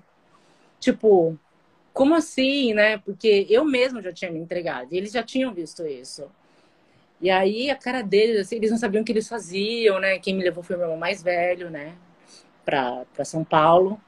tipo, 0.80 1.38
como 1.94 2.16
assim, 2.16 2.74
né? 2.74 2.98
Porque 3.00 3.46
eu 3.50 3.64
mesmo 3.66 4.02
já 4.02 4.12
tinha 4.12 4.32
me 4.32 4.40
entregado, 4.40 4.94
e 4.94 4.98
eles 4.98 5.12
já 5.12 5.24
tinham 5.24 5.54
visto 5.54 5.86
isso. 5.86 6.30
E 7.22 7.30
aí 7.30 7.70
a 7.70 7.76
cara 7.76 8.02
deles, 8.02 8.40
assim, 8.40 8.58
eles 8.58 8.72
não 8.72 8.78
sabiam 8.78 9.02
o 9.02 9.06
que 9.06 9.12
eles 9.12 9.28
faziam, 9.28 10.00
né? 10.00 10.20
Quem 10.20 10.36
me 10.36 10.44
levou 10.44 10.64
foi 10.64 10.76
meu 10.76 10.86
irmão 10.86 10.98
mais 10.98 11.24
velho, 11.24 11.70
né? 11.70 11.96
Pra, 12.66 13.06
pra 13.14 13.26
São 13.26 13.44
Paulo. 13.44 14.00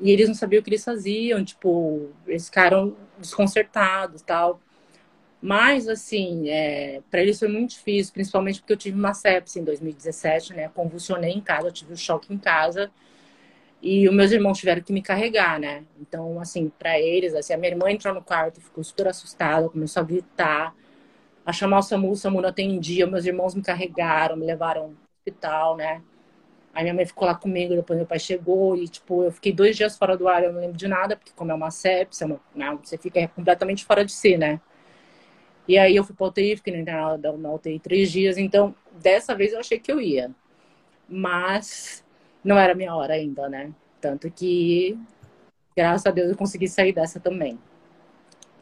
E 0.00 0.10
eles 0.10 0.28
não 0.28 0.34
sabiam 0.34 0.60
o 0.60 0.64
que 0.64 0.70
eles 0.70 0.84
faziam, 0.84 1.44
tipo, 1.44 2.10
eles 2.26 2.46
ficaram 2.46 2.96
desconcertados 3.18 4.22
tal. 4.22 4.60
Mas, 5.42 5.88
assim, 5.88 6.48
é, 6.50 7.00
para 7.10 7.22
eles 7.22 7.38
foi 7.38 7.48
muito 7.48 7.70
difícil, 7.70 8.12
principalmente 8.12 8.60
porque 8.60 8.74
eu 8.74 8.76
tive 8.76 8.98
uma 8.98 9.14
sepsis 9.14 9.56
em 9.56 9.64
2017, 9.64 10.52
né? 10.54 10.68
Convulsionei 10.74 11.32
em 11.32 11.40
casa, 11.40 11.70
tive 11.70 11.92
um 11.94 11.96
choque 11.96 12.32
em 12.32 12.38
casa. 12.38 12.90
E 13.82 14.08
os 14.08 14.14
meus 14.14 14.32
irmãos 14.32 14.58
tiveram 14.58 14.82
que 14.82 14.92
me 14.92 15.02
carregar, 15.02 15.58
né? 15.58 15.84
Então, 16.00 16.40
assim, 16.40 16.70
para 16.78 16.98
eles, 17.00 17.34
assim, 17.34 17.54
a 17.54 17.58
minha 17.58 17.72
irmã 17.72 17.90
entrou 17.90 18.14
no 18.14 18.22
quarto, 18.22 18.60
ficou 18.60 18.84
super 18.84 19.08
assustada, 19.08 19.68
começou 19.70 20.02
a 20.02 20.04
gritar 20.04 20.74
a 21.44 21.52
chamar 21.52 21.78
o 21.80 21.82
SAMU, 21.82 22.10
o 22.10 22.16
SAMU 22.16 22.40
não 22.42 22.48
atendia, 22.50 23.06
meus 23.06 23.26
irmãos 23.26 23.54
me 23.54 23.62
carregaram, 23.62 24.36
me 24.36 24.46
levaram 24.46 24.82
ao 24.82 24.92
hospital, 25.18 25.76
né? 25.76 26.02
Aí 26.74 26.84
minha 26.84 26.94
mãe 26.94 27.06
ficou 27.06 27.26
lá 27.26 27.34
comigo, 27.34 27.74
depois 27.74 27.98
meu 27.98 28.06
pai 28.06 28.18
chegou 28.18 28.76
e, 28.76 28.88
tipo, 28.88 29.24
eu 29.24 29.32
fiquei 29.32 29.52
dois 29.52 29.76
dias 29.76 29.98
fora 29.98 30.16
do 30.16 30.28
ar, 30.28 30.44
eu 30.44 30.52
não 30.52 30.60
lembro 30.60 30.76
de 30.76 30.88
nada, 30.88 31.16
porque 31.16 31.32
como 31.36 31.50
é 31.52 31.54
uma 31.54 31.70
sepsia, 31.70 32.26
uma, 32.26 32.40
né, 32.54 32.78
você 32.82 32.98
fica 32.98 33.26
completamente 33.28 33.84
fora 33.84 34.04
de 34.04 34.12
si, 34.12 34.36
né? 34.38 34.60
E 35.70 35.78
aí 35.78 35.94
eu 35.96 36.04
fui 36.04 36.14
pra 36.16 36.26
UTI, 36.26 36.56
fiquei 36.56 36.72
na 36.74 36.80
internada 36.80 37.32
na 37.36 37.52
UTI 37.52 37.78
três 37.80 38.10
dias, 38.10 38.36
então 38.38 38.74
dessa 39.00 39.34
vez 39.34 39.52
eu 39.52 39.60
achei 39.60 39.78
que 39.78 39.92
eu 39.92 40.00
ia. 40.00 40.30
Mas 41.08 42.04
não 42.44 42.58
era 42.58 42.74
minha 42.74 42.94
hora 42.96 43.14
ainda, 43.14 43.48
né? 43.48 43.72
Tanto 44.00 44.30
que, 44.30 44.98
graças 45.76 46.06
a 46.06 46.12
Deus, 46.12 46.30
eu 46.30 46.36
consegui 46.36 46.68
sair 46.68 46.92
dessa 46.94 47.20
também. 47.20 47.58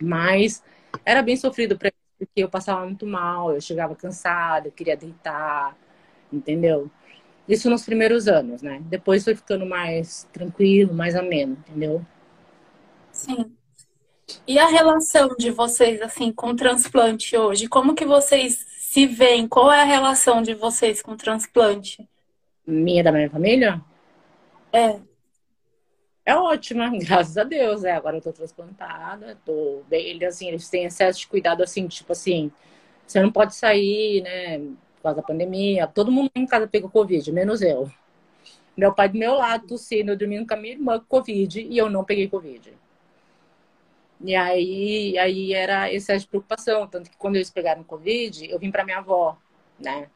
Mas 0.01 0.62
era 1.05 1.23
bem 1.23 1.37
sofrido 1.37 1.77
pra 1.79 1.90
porque 2.18 2.42
eu 2.42 2.49
passava 2.49 2.85
muito 2.85 3.07
mal, 3.07 3.55
eu 3.55 3.61
chegava 3.61 3.94
cansada, 3.94 4.66
eu 4.68 4.73
queria 4.73 4.97
deitar, 4.97 5.77
entendeu? 6.33 6.90
Isso 7.49 7.71
nos 7.71 7.85
primeiros 7.85 8.29
anos, 8.29 8.62
né? 8.62 8.81
Depois 8.87 9.25
foi 9.25 9.37
ficando 9.37 9.66
mais 9.66 10.29
tranquilo, 10.33 10.94
mais 10.94 11.16
ameno, 11.16 11.59
entendeu? 11.68 12.05
Sim. 13.12 13.58
E 14.47 14.59
a 14.59 14.67
relação 14.67 15.35
de 15.38 15.51
vocês, 15.51 16.01
assim, 16.03 16.33
com 16.33 16.51
o 16.51 16.57
transplante 16.57 17.37
hoje? 17.37 17.69
Como 17.69 17.95
que 17.95 18.05
vocês 18.05 18.67
se 18.79 19.07
veem? 19.07 19.49
Qual 19.49 19.73
é 19.73 19.81
a 19.81 19.85
relação 19.85 20.43
de 20.43 20.55
vocês 20.55 21.03
com 21.03 21.12
o 21.12 21.17
transplante? 21.17 22.09
Minha 22.67 23.03
da 23.03 23.12
minha 23.12 23.31
família? 23.31 23.81
É 24.73 25.01
é 26.29 26.37
ótima, 26.37 26.91
graças 27.01 27.38
a 27.38 27.45
Deus. 27.45 27.85
É, 27.85 27.93
agora 27.93 28.19
eu 28.19 28.21
tô 28.21 28.31
transplantada, 28.33 29.38
tô 29.47 29.83
bem. 29.88 30.09
Ele, 30.09 30.27
assim, 30.27 30.49
eles 30.49 30.69
têm 30.69 30.85
excesso 30.85 31.21
de 31.21 31.27
cuidado, 31.27 31.62
assim, 31.62 31.88
tipo 31.88 32.12
assim, 32.12 32.53
você 33.07 33.23
não 33.23 33.33
pode 33.33 33.55
sair, 33.55 34.23
né, 34.23 34.59
por 34.59 35.03
causa 35.05 35.17
da 35.17 35.23
pandemia. 35.23 35.87
Todo 35.87 36.12
mundo 36.12 36.31
em 36.35 36.47
casa 36.47 36.69
pegou 36.69 36.91
Covid, 36.91 37.33
menos 37.33 37.62
eu. 37.62 37.91
Meu 38.77 38.93
pai 38.95 39.09
do 39.09 39.19
meu 39.19 39.35
lado, 39.35 39.67
tossindo, 39.67 40.12
eu 40.12 40.19
dormindo 40.19 40.47
com 40.47 40.53
a 40.55 40.57
minha 40.59 40.75
irmã 40.75 40.99
com 40.99 41.07
Covid 41.07 41.62
e 41.62 41.79
eu 41.79 41.88
não 41.88 42.05
peguei 42.05 42.29
Covid. 42.29 42.75
E 44.20 44.35
aí, 44.35 45.16
aí 45.18 45.52
era 45.54 45.92
excesso 45.92 46.24
de 46.24 46.28
preocupação. 46.31 46.87
Tanto 46.87 47.11
que 47.11 47.16
quando 47.16 47.37
eles 47.37 47.50
pegaram 47.50 47.85
Covid, 47.85 48.50
eu 48.50 48.59
vim 48.59 48.70
para 48.70 48.85
minha 48.85 48.98
avó, 48.98 49.37
né? 49.78 50.09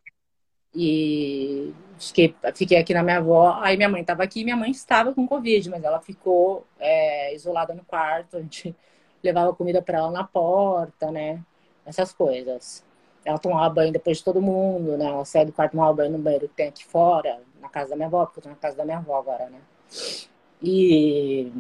E 0.75 1.75
fiquei, 1.99 2.35
fiquei 2.55 2.79
aqui 2.79 2.95
na 2.95 3.03
minha 3.03 3.19
avó. 3.19 3.59
Aí 3.61 3.77
minha 3.77 3.89
mãe 3.89 4.01
estava 4.01 4.23
aqui 4.25 4.45
minha 4.45 4.57
mãe 4.57 4.71
estava 4.71 5.15
com 5.15 5.27
Covid, 5.27 5.71
mas 5.71 5.85
ela 5.85 6.01
ficou 6.01 6.67
é, 6.79 7.35
isolada 7.35 7.75
no 7.75 7.85
quarto. 7.85 8.37
A 8.39 8.41
gente 8.41 8.75
levava 9.23 9.55
comida 9.55 9.83
para 9.83 9.99
ela 9.99 10.11
na 10.11 10.25
porta, 10.25 11.11
né? 11.11 11.43
Essas 11.87 12.13
coisas. 12.13 12.85
Ela 13.25 13.39
tomava 13.39 13.73
banho 13.73 13.93
depois 13.93 14.19
de 14.19 14.25
todo 14.25 14.43
mundo, 14.43 14.97
né? 14.99 15.07
Ela 15.07 15.25
saía 15.25 15.47
do 15.47 15.53
quarto, 15.53 15.73
tomava 15.73 15.95
banho 15.95 16.13
no 16.13 16.19
banheiro 16.19 16.49
que 16.49 16.55
tem 16.55 16.69
aqui 16.69 16.85
fora, 16.85 17.41
na 17.61 17.69
casa 17.69 17.91
da 17.91 17.97
minha 17.97 18.09
avó, 18.09 18.27
porque 18.27 18.41
eu 18.41 18.45
tô 18.45 18.49
na 18.49 18.57
casa 18.57 18.77
da 18.77 18.85
minha 18.85 18.99
avó 18.99 19.19
agora, 19.19 19.49
né? 19.51 19.61
E, 20.63 21.53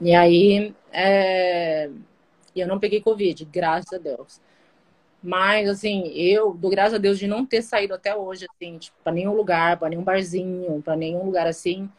e 0.00 0.14
aí, 0.14 0.74
é... 0.92 1.90
eu 2.54 2.66
não 2.68 2.78
peguei 2.78 3.00
Covid, 3.00 3.44
graças 3.46 3.92
a 3.92 3.98
Deus. 3.98 4.40
Mas, 5.22 5.68
assim, 5.68 6.08
eu 6.08 6.52
dou 6.52 6.70
graças 6.70 6.94
a 6.94 6.98
Deus 6.98 7.18
de 7.18 7.26
não 7.26 7.46
ter 7.46 7.62
saído 7.62 7.94
até 7.94 8.14
hoje, 8.14 8.46
assim, 8.54 8.78
tipo, 8.78 8.96
pra 9.02 9.12
nenhum 9.12 9.34
lugar, 9.34 9.78
pra 9.78 9.88
nenhum 9.88 10.02
barzinho, 10.02 10.82
pra 10.82 10.96
nenhum 10.96 11.24
lugar 11.24 11.46
assim, 11.46 11.90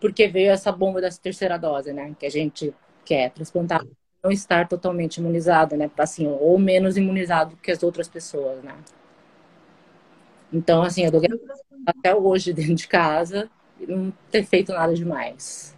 porque 0.00 0.26
veio 0.28 0.50
essa 0.50 0.72
bomba 0.72 1.00
dessa 1.00 1.20
terceira 1.20 1.58
dose, 1.58 1.92
né? 1.92 2.14
Que 2.18 2.26
a 2.26 2.30
gente 2.30 2.74
quer 3.04 3.30
transplantar, 3.30 3.84
não 4.22 4.30
estar 4.30 4.68
totalmente 4.68 5.18
imunizado, 5.18 5.76
né? 5.76 5.90
Assim, 5.98 6.26
ou 6.26 6.58
menos 6.58 6.96
imunizado 6.96 7.56
que 7.56 7.70
as 7.70 7.82
outras 7.82 8.08
pessoas, 8.08 8.62
né? 8.62 8.74
Então, 10.52 10.82
assim, 10.82 11.04
eu 11.04 11.10
dou 11.10 11.20
graças 11.20 11.60
até 11.86 12.14
hoje 12.14 12.52
dentro 12.54 12.74
de 12.74 12.88
casa 12.88 13.50
não 13.78 14.12
ter 14.30 14.44
feito 14.44 14.72
nada 14.72 14.94
demais. 14.94 15.75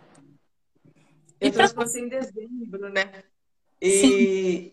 Eu 1.41 1.53
transplantei 1.53 2.03
em 2.03 2.09
dezembro, 2.09 2.89
né? 2.91 3.25
E 3.81 3.91
Sim. 3.91 4.73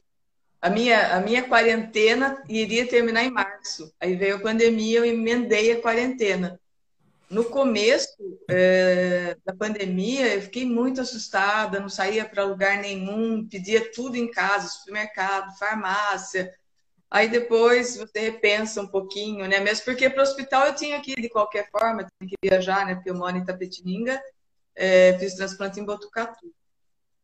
a 0.61 0.69
minha, 0.69 1.15
a 1.15 1.19
minha 1.21 1.43
quarentena 1.43 2.43
iria 2.49 2.87
terminar 2.87 3.23
em 3.23 3.31
março. 3.31 3.93
Aí 3.99 4.15
veio 4.15 4.37
a 4.37 4.39
pandemia, 4.39 4.99
eu 4.99 5.05
emendei 5.05 5.71
a 5.71 5.81
quarentena. 5.81 6.59
No 7.29 7.45
começo 7.45 8.15
é, 8.49 9.35
da 9.43 9.53
pandemia, 9.53 10.35
eu 10.35 10.41
fiquei 10.43 10.65
muito 10.65 11.01
assustada, 11.01 11.79
não 11.79 11.89
saía 11.89 12.23
para 12.23 12.43
lugar 12.43 12.77
nenhum, 12.77 13.47
pedia 13.47 13.91
tudo 13.91 14.15
em 14.15 14.29
casa, 14.29 14.67
supermercado, 14.67 15.57
farmácia. 15.57 16.53
Aí 17.09 17.27
depois 17.27 17.97
você 17.97 18.19
repensa 18.19 18.81
um 18.81 18.87
pouquinho, 18.87 19.47
né? 19.47 19.59
Mesmo 19.59 19.85
porque 19.85 20.09
para 20.09 20.19
o 20.19 20.23
hospital 20.23 20.67
eu 20.67 20.75
tinha 20.75 20.99
que 21.01 21.11
ir 21.11 21.21
de 21.21 21.29
qualquer 21.29 21.69
forma, 21.71 22.05
tinha 22.19 22.29
que 22.29 22.35
viajar, 22.43 22.85
né? 22.85 22.95
Porque 22.95 23.09
eu 23.09 23.15
moro 23.15 23.37
em 23.37 23.45
Tapetininga, 23.45 24.21
é, 24.75 25.17
fiz 25.19 25.35
transplante 25.35 25.79
em 25.79 25.85
Botucatu. 25.85 26.53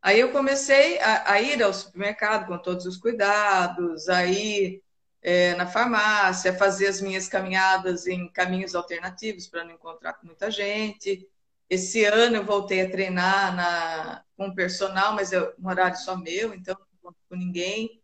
Aí 0.02 0.20
eu 0.20 0.32
comecei 0.32 1.00
a, 1.00 1.34
a, 1.34 1.42
ir 1.42 1.62
ao 1.62 1.74
supermercado 1.74 2.48
com 2.48 2.58
todos 2.58 2.86
os 2.86 2.98
cuidados, 2.98 4.10
aí 4.10 4.82
é, 5.22 5.54
na 5.56 5.68
farmácia, 5.68 6.54
fazer 6.54 6.88
as 6.88 7.00
minhas 7.00 7.28
caminhadas 7.28 8.08
em 8.08 8.28
caminhos 8.32 8.74
alternativos 8.74 9.48
para 9.48 9.64
não 9.64 9.74
encontrar 9.74 10.14
com 10.14 10.26
muita 10.26 10.50
gente. 10.50 11.28
Esse 11.70 12.04
ano 12.06 12.38
eu 12.38 12.46
voltei 12.46 12.82
a 12.82 12.90
treinar 12.90 13.56
na, 13.56 14.24
com 14.36 14.54
personal, 14.56 15.14
mas 15.14 15.32
é 15.32 15.40
um 15.60 15.68
horário 15.68 15.98
só 15.98 16.18
meu, 16.18 16.54
então 16.54 16.76
não 16.76 17.12
conto 17.12 17.20
com 17.30 17.36
ninguém. 17.36 18.02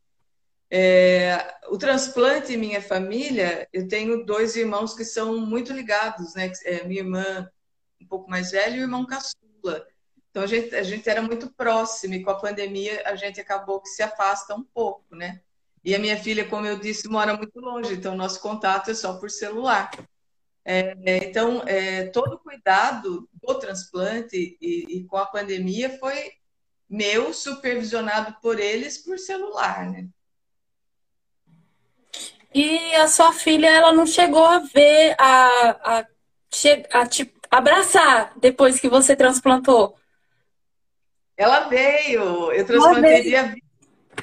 É, 0.70 1.56
o 1.70 1.78
transplante 1.78 2.54
em 2.54 2.58
minha 2.58 2.82
família, 2.82 3.68
eu 3.74 3.88
tenho 3.88 4.26
dois 4.26 4.56
irmãos 4.56 4.94
que 4.94 5.04
são 5.04 5.38
muito 5.40 5.74
ligados, 5.74 6.36
né? 6.36 6.52
É, 6.66 6.84
minha 6.84 7.02
irmã 7.02 7.50
um 8.02 8.08
pouco 8.08 8.30
mais 8.30 8.52
velha 8.52 8.76
e 8.76 8.80
o 8.80 8.84
irmão 8.84 9.06
caçula. 9.06 9.88
Então 10.30 10.44
a 10.44 10.48
gente, 10.48 10.76
a 10.76 10.84
gente 10.84 11.10
era 11.10 11.22
muito 11.22 11.50
próximo 11.52 12.14
e 12.14 12.24
com 12.24 12.30
a 12.30 12.40
pandemia 12.40 13.02
a 13.06 13.16
gente 13.16 13.40
acabou 13.42 13.82
que 13.82 13.90
se 13.90 14.04
afasta 14.04 14.56
um 14.56 14.64
pouco, 14.64 15.16
né? 15.16 15.42
E 15.84 15.96
a 15.96 16.00
minha 16.00 16.18
filha, 16.18 16.48
como 16.48 16.66
eu 16.66 16.78
disse, 16.78 17.08
mora 17.08 17.36
muito 17.36 17.60
longe, 17.60 17.94
então 17.94 18.16
nosso 18.16 18.42
contato 18.42 18.92
é 18.92 18.94
só 18.94 19.18
por 19.18 19.30
celular. 19.30 19.90
É, 20.70 20.94
então, 21.26 21.64
é, 21.66 22.08
todo 22.08 22.34
o 22.34 22.40
cuidado 22.40 23.30
do 23.42 23.58
transplante 23.58 24.58
e, 24.62 24.86
e, 24.90 25.04
com 25.06 25.16
a 25.16 25.26
pandemia 25.26 25.98
foi 25.98 26.34
meu, 26.90 27.34
supervisionado 27.34 28.36
por 28.42 28.60
eles 28.60 28.98
por 28.98 29.18
celular, 29.18 29.90
né? 29.90 30.10
E 32.54 32.96
a 32.96 33.08
sua 33.08 33.32
filha, 33.32 33.68
ela 33.68 33.94
não 33.94 34.06
chegou 34.06 34.44
a 34.44 34.60
ver, 34.60 35.16
a, 35.18 36.00
a, 36.00 36.08
a 36.92 37.08
te 37.08 37.34
abraçar 37.50 38.34
depois 38.38 38.80
que 38.80 38.90
você 38.90 39.16
transplantou? 39.16 39.96
Ela 41.36 41.68
veio, 41.68 42.52
eu 42.52 42.66
transplantei 42.66 43.24
dia 43.24 43.54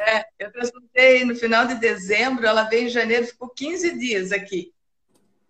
é, 0.01 0.25
eu 0.39 0.53
transplantei 0.53 1.25
no 1.25 1.37
final 1.37 1.67
de 1.67 1.77
dezembro, 1.77 2.47
ela 2.47 2.65
veio 2.65 2.87
em 2.87 2.91
janeiro, 2.91 3.27
ficou 3.27 3.49
15 3.49 3.99
dias 3.99 4.33
aqui. 4.33 4.73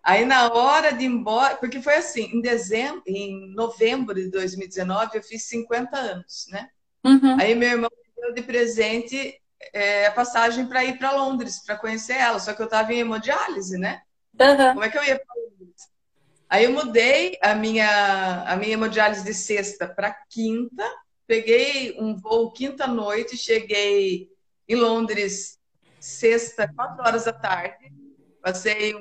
Aí 0.03 0.25
na 0.25 0.53
hora 0.53 0.93
de 0.93 1.05
ir 1.05 1.09
embora, 1.09 1.57
porque 1.57 1.81
foi 1.81 1.95
assim, 1.95 2.25
em 2.25 2.41
dezembro, 2.41 3.03
em 3.07 3.55
novembro 3.55 4.15
de 4.15 4.31
2019, 4.31 5.17
eu 5.17 5.23
fiz 5.23 5.45
50 5.45 5.97
anos, 5.97 6.47
né? 6.51 6.69
Uhum. 7.03 7.41
Aí 7.41 7.55
meu 7.55 7.71
irmão 7.71 7.91
me 7.91 8.23
deu 8.23 8.35
de 8.35 8.43
presente 8.43 9.41
é, 9.73 10.07
a 10.07 10.13
passagem 10.13 10.67
para 10.67 10.85
ir 10.85 10.99
para 10.99 11.13
Londres, 11.13 11.63
para 11.65 11.77
conhecer 11.77 12.17
ela, 12.17 12.39
só 12.39 12.53
que 12.53 12.61
eu 12.61 12.67
estava 12.67 12.93
em 12.93 12.99
hemodiálise, 12.99 13.79
né? 13.79 14.03
Uhum. 14.39 14.75
Como 14.75 14.85
é 14.85 14.91
que 14.91 14.99
eu 14.99 15.05
ia 15.05 15.19
para 15.19 15.35
Londres? 15.37 15.54
Aí 16.55 16.67
eu 16.67 16.73
mudei 16.73 17.37
a 17.43 17.53
minha, 17.53 18.45
a 18.47 18.55
minha 18.55 18.75
hemodiálise 18.75 19.25
de 19.25 19.35
sexta 19.35 19.89
para 19.89 20.17
quinta, 20.31 20.89
peguei 21.27 21.97
um 21.99 22.15
voo 22.15 22.53
quinta-noite, 22.53 23.37
cheguei 23.37 24.31
em 24.69 24.77
Londres 24.77 25.59
sexta, 25.99 26.73
quatro 26.73 27.03
horas 27.05 27.25
da 27.25 27.33
tarde. 27.33 27.93
Passei 28.41 28.95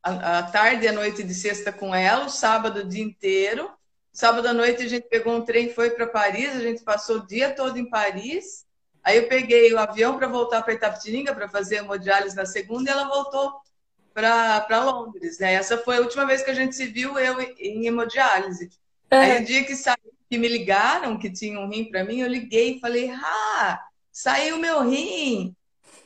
a, 0.00 0.38
a 0.38 0.42
tarde 0.44 0.84
e 0.84 0.88
a 0.88 0.92
noite 0.92 1.24
de 1.24 1.34
sexta 1.34 1.72
com 1.72 1.92
ela, 1.92 2.26
o 2.26 2.30
sábado 2.30 2.82
o 2.82 2.88
dia 2.88 3.02
inteiro. 3.02 3.68
Sábado 4.12 4.46
à 4.46 4.52
noite 4.52 4.84
a 4.84 4.88
gente 4.88 5.08
pegou 5.08 5.34
um 5.34 5.44
trem, 5.44 5.74
foi 5.74 5.90
para 5.90 6.06
Paris, 6.06 6.54
a 6.54 6.60
gente 6.60 6.84
passou 6.84 7.16
o 7.16 7.26
dia 7.26 7.52
todo 7.52 7.76
em 7.76 7.90
Paris. 7.90 8.64
Aí 9.02 9.16
eu 9.16 9.26
peguei 9.26 9.74
o 9.74 9.80
avião 9.80 10.16
para 10.16 10.28
voltar 10.28 10.62
para 10.62 10.74
Itapetininga 10.74 11.34
para 11.34 11.48
fazer 11.48 11.78
hemodiálise 11.78 12.36
na 12.36 12.46
segunda 12.46 12.88
e 12.88 12.92
ela 12.92 13.08
voltou 13.08 13.52
para 14.12 14.84
Londres. 14.84 15.38
Né? 15.38 15.54
Essa 15.54 15.78
foi 15.78 15.96
a 15.96 16.00
última 16.00 16.26
vez 16.26 16.42
que 16.42 16.50
a 16.50 16.54
gente 16.54 16.74
se 16.74 16.86
viu, 16.86 17.18
eu 17.18 17.40
em 17.58 17.86
hemodiálise. 17.86 18.70
É. 19.10 19.16
Aí 19.16 19.42
o 19.42 19.44
dia 19.44 19.64
que 19.64 19.74
saiu, 19.74 20.12
que 20.28 20.38
me 20.38 20.48
ligaram, 20.48 21.18
que 21.18 21.30
tinha 21.30 21.58
um 21.58 21.68
rim 21.68 21.90
para 21.90 22.04
mim, 22.04 22.20
eu 22.20 22.28
liguei 22.28 22.76
e 22.76 22.80
falei, 22.80 23.10
ah, 23.10 23.80
saiu 24.12 24.58
meu 24.58 24.88
rim. 24.88 25.54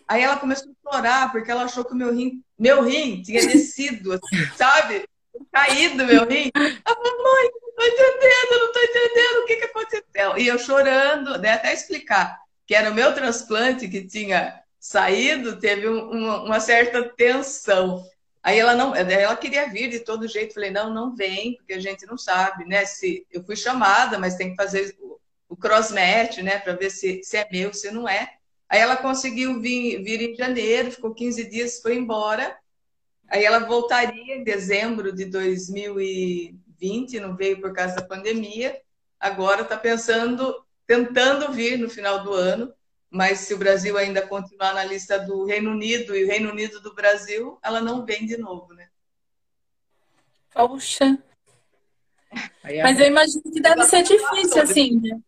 Aí 0.08 0.22
ela 0.22 0.36
começou 0.36 0.70
a 0.70 0.92
chorar, 0.92 1.32
porque 1.32 1.50
ela 1.50 1.64
achou 1.64 1.84
que 1.84 1.92
o 1.92 1.96
meu 1.96 2.14
rim, 2.14 2.42
meu 2.58 2.82
rim 2.82 3.22
tinha 3.22 3.46
descido, 3.46 4.12
assim, 4.12 4.46
sabe? 4.56 5.08
Caído 5.52 6.04
meu 6.04 6.26
rim. 6.26 6.50
Ela 6.54 6.96
falou, 6.96 7.22
mãe, 7.22 7.50
não 7.62 7.74
tô 7.74 7.82
entendendo, 7.82 8.60
não 8.60 8.72
tô 8.72 8.80
entendendo 8.80 9.36
o 9.42 9.46
que 9.46 9.56
que 9.56 9.64
aconteceu. 9.64 10.38
E 10.38 10.46
eu 10.46 10.58
chorando, 10.58 11.38
né, 11.38 11.54
até 11.54 11.72
explicar 11.72 12.44
que 12.66 12.74
era 12.74 12.90
o 12.90 12.94
meu 12.94 13.14
transplante 13.14 13.88
que 13.88 14.06
tinha 14.06 14.60
saído, 14.84 15.58
teve 15.58 15.88
um, 15.88 16.10
uma, 16.10 16.42
uma, 16.42 16.60
certa 16.60 17.02
tensão. 17.08 18.04
Aí 18.42 18.58
ela 18.58 18.74
não, 18.74 18.94
ela 18.94 19.34
queria 19.34 19.66
vir 19.66 19.88
de 19.88 20.00
todo 20.00 20.28
jeito. 20.28 20.52
Falei, 20.52 20.70
não, 20.70 20.92
não 20.92 21.16
vem, 21.16 21.56
porque 21.56 21.72
a 21.72 21.80
gente 21.80 22.04
não 22.04 22.18
sabe, 22.18 22.66
né? 22.66 22.84
Se 22.84 23.26
eu 23.32 23.42
fui 23.42 23.56
chamada, 23.56 24.18
mas 24.18 24.36
tem 24.36 24.50
que 24.50 24.62
fazer 24.62 24.94
o 25.48 25.56
crossmatch, 25.56 26.42
né, 26.42 26.58
para 26.58 26.74
ver 26.74 26.90
se, 26.90 27.22
se 27.22 27.38
é 27.38 27.48
meu, 27.50 27.72
se 27.72 27.90
não 27.90 28.06
é. 28.06 28.34
Aí 28.68 28.78
ela 28.80 28.96
conseguiu 28.96 29.58
vir, 29.58 30.02
vir 30.02 30.20
em 30.20 30.34
janeiro, 30.34 30.90
ficou 30.90 31.14
15 31.14 31.48
dias, 31.48 31.80
foi 31.80 31.96
embora. 31.96 32.54
Aí 33.30 33.42
ela 33.42 33.60
voltaria 33.60 34.36
em 34.36 34.44
dezembro 34.44 35.14
de 35.14 35.24
2020, 35.24 37.20
não 37.20 37.34
veio 37.34 37.58
por 37.58 37.72
causa 37.72 37.96
da 37.96 38.02
pandemia. 38.02 38.78
Agora 39.18 39.62
está 39.62 39.78
pensando, 39.78 40.62
tentando 40.86 41.52
vir 41.52 41.78
no 41.78 41.88
final 41.88 42.22
do 42.22 42.34
ano, 42.34 42.70
mas 43.14 43.38
se 43.38 43.54
o 43.54 43.58
Brasil 43.58 43.96
ainda 43.96 44.26
continuar 44.26 44.74
na 44.74 44.82
lista 44.82 45.20
do 45.20 45.44
Reino 45.44 45.70
Unido 45.70 46.16
e 46.16 46.24
o 46.24 46.26
Reino 46.26 46.50
Unido 46.50 46.80
do 46.80 46.92
Brasil, 46.96 47.56
ela 47.62 47.80
não 47.80 48.04
vem 48.04 48.26
de 48.26 48.36
novo, 48.36 48.74
né? 48.74 48.88
Poxa. 50.52 51.16
Mas 52.82 52.98
eu 52.98 53.06
imagino 53.06 53.42
que 53.44 53.60
deve 53.60 53.84
ser 53.84 54.02
difícil, 54.02 54.60
assim, 54.60 55.00
né? 55.00 55.20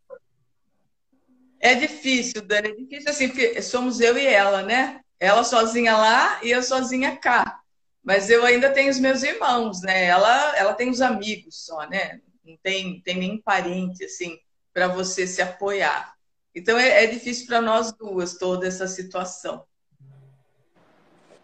É 1.60 1.76
difícil, 1.76 2.42
Dani, 2.42 2.70
é 2.70 2.74
difícil 2.74 3.08
assim, 3.08 3.28
porque 3.28 3.62
somos 3.62 4.00
eu 4.00 4.18
e 4.18 4.26
ela, 4.26 4.62
né? 4.62 5.00
Ela 5.20 5.44
sozinha 5.44 5.96
lá 5.96 6.40
e 6.42 6.50
eu 6.50 6.64
sozinha 6.64 7.16
cá. 7.16 7.60
Mas 8.02 8.28
eu 8.30 8.44
ainda 8.44 8.68
tenho 8.70 8.90
os 8.90 8.98
meus 8.98 9.22
irmãos, 9.22 9.80
né? 9.82 10.06
Ela, 10.06 10.56
ela 10.56 10.74
tem 10.74 10.90
os 10.90 11.00
amigos 11.00 11.64
só, 11.64 11.88
né? 11.88 12.20
Não 12.44 12.56
tem, 12.64 13.00
tem 13.02 13.16
nenhum 13.16 13.40
parente, 13.40 14.04
assim, 14.04 14.36
para 14.74 14.88
você 14.88 15.24
se 15.24 15.40
apoiar. 15.40 16.15
Então 16.56 16.78
é, 16.78 17.04
é 17.04 17.06
difícil 17.06 17.46
para 17.46 17.60
nós 17.60 17.92
duas 17.92 18.38
toda 18.38 18.66
essa 18.66 18.88
situação. 18.88 19.64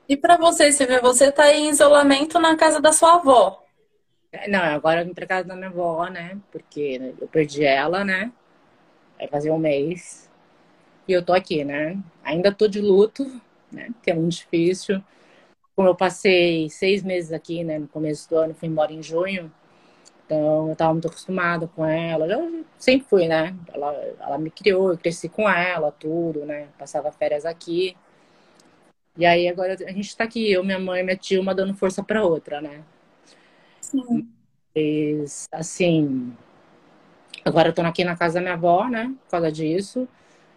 E 0.09 0.17
para 0.17 0.39
você, 0.39 0.73
Silvia, 0.73 1.01
você 1.01 1.27
está 1.27 1.53
em 1.53 1.69
isolamento 1.69 2.41
na 2.41 2.57
casa 2.57 2.81
da 2.81 2.93
sua 2.93 3.17
avó? 3.17 3.63
Não, 4.49 4.61
agora 4.61 5.03
eu 5.03 5.07
vim 5.07 5.13
para 5.13 5.27
casa 5.27 5.47
da 5.47 5.55
minha 5.55 5.69
avó, 5.69 6.07
né? 6.09 6.39
Porque 6.51 7.15
eu 7.21 7.29
perdi 7.29 7.63
ela, 7.63 8.03
né? 8.03 8.33
vai 9.19 9.29
fazer 9.29 9.51
um 9.51 9.59
mês. 9.59 10.31
E 11.07 11.13
eu 11.13 11.25
tô 11.25 11.33
aqui, 11.33 11.65
né? 11.65 11.99
Ainda 12.25 12.53
tô 12.53 12.67
de 12.67 12.81
luto, 12.81 13.25
né? 13.71 13.91
Que 14.03 14.11
é 14.11 14.15
muito 14.15 14.37
difícil. 14.37 15.03
Como 15.77 15.89
eu 15.89 15.95
passei 15.95 16.69
seis 16.71 17.03
meses 17.03 17.33
aqui, 17.33 17.63
né? 17.65 17.79
No 17.79 17.89
começo 17.89 18.29
do 18.29 18.37
ano, 18.37 18.55
fui 18.55 18.69
embora 18.69 18.93
em 18.93 19.03
junho. 19.03 19.53
Então, 20.33 20.71
eu 20.71 20.77
tava 20.77 20.93
muito 20.95 21.09
acostumada 21.09 21.69
com 21.69 21.85
ela. 21.85 22.27
Eu 22.27 22.65
sempre 22.79 23.07
fui, 23.07 23.29
né? 23.29 23.55
Ela, 23.73 23.93
ela 24.19 24.39
me 24.39 24.51
criou, 24.51 24.93
eu 24.93 24.99
cresci 24.99 25.29
com 25.29 25.47
ela, 25.49 25.93
tudo, 25.93 26.47
né? 26.47 26.69
Passava 26.79 27.13
férias 27.13 27.45
aqui. 27.45 27.95
E 29.17 29.27
aí, 29.27 29.47
agora 29.47 29.75
a 29.75 29.93
gente 29.93 30.17
tá 30.17 30.25
aqui, 30.25 30.51
eu, 30.51 30.65
minha 30.65 30.79
mãe 30.79 31.01
e 31.01 31.05
minha 31.05 31.17
tia, 31.17 31.39
uma 31.41 31.55
dando 31.55 31.75
força 31.75 32.03
pra 32.03 32.25
outra, 32.25 32.63
né? 32.63 32.83
Sim. 33.81 34.27
Mas, 34.75 35.47
assim, 35.53 36.35
Agora 37.45 37.69
eu 37.69 37.73
tô 37.73 37.83
aqui 37.83 38.05
na 38.05 38.17
casa 38.17 38.35
da 38.35 38.41
minha 38.41 38.55
avó, 38.55 38.89
né? 38.89 39.13
Por 39.25 39.31
causa 39.31 39.51
disso. 39.51 40.09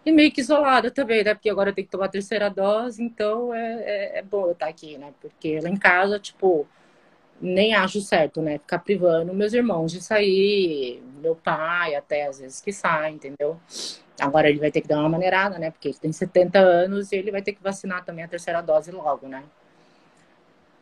E 0.04 0.12
meio 0.12 0.30
que 0.30 0.40
isolada 0.40 0.90
também, 0.90 1.24
né? 1.24 1.34
Porque 1.34 1.50
agora 1.50 1.70
eu 1.70 1.74
tenho 1.74 1.86
que 1.86 1.90
tomar 1.90 2.06
a 2.06 2.08
terceira 2.08 2.48
dose, 2.48 3.02
então 3.02 3.52
é, 3.52 3.82
é, 4.16 4.18
é 4.18 4.22
bom 4.22 4.46
eu 4.46 4.52
estar 4.52 4.68
aqui, 4.68 4.96
né? 4.96 5.12
Porque 5.20 5.58
lá 5.60 5.68
em 5.68 5.76
casa, 5.76 6.18
tipo, 6.20 6.66
nem 7.40 7.74
acho 7.74 8.00
certo, 8.00 8.40
né? 8.42 8.58
Ficar 8.58 8.78
privando 8.80 9.34
meus 9.34 9.52
irmãos 9.52 9.92
de 9.92 10.00
sair, 10.02 11.02
meu 11.20 11.34
pai 11.36 11.94
até 11.94 12.26
às 12.26 12.40
vezes 12.40 12.60
que 12.60 12.72
sai, 12.72 13.12
entendeu? 13.12 13.58
Agora 14.20 14.48
ele 14.48 14.58
vai 14.58 14.70
ter 14.70 14.80
que 14.80 14.88
dar 14.88 15.00
uma 15.00 15.08
maneirada, 15.08 15.58
né? 15.58 15.70
Porque 15.70 15.88
ele 15.88 15.98
tem 15.98 16.12
70 16.12 16.58
anos 16.58 17.12
e 17.12 17.16
ele 17.16 17.30
vai 17.30 17.42
ter 17.42 17.52
que 17.52 17.62
vacinar 17.62 18.04
também 18.04 18.24
a 18.24 18.28
terceira 18.28 18.62
dose 18.62 18.90
logo, 18.90 19.28
né? 19.28 19.44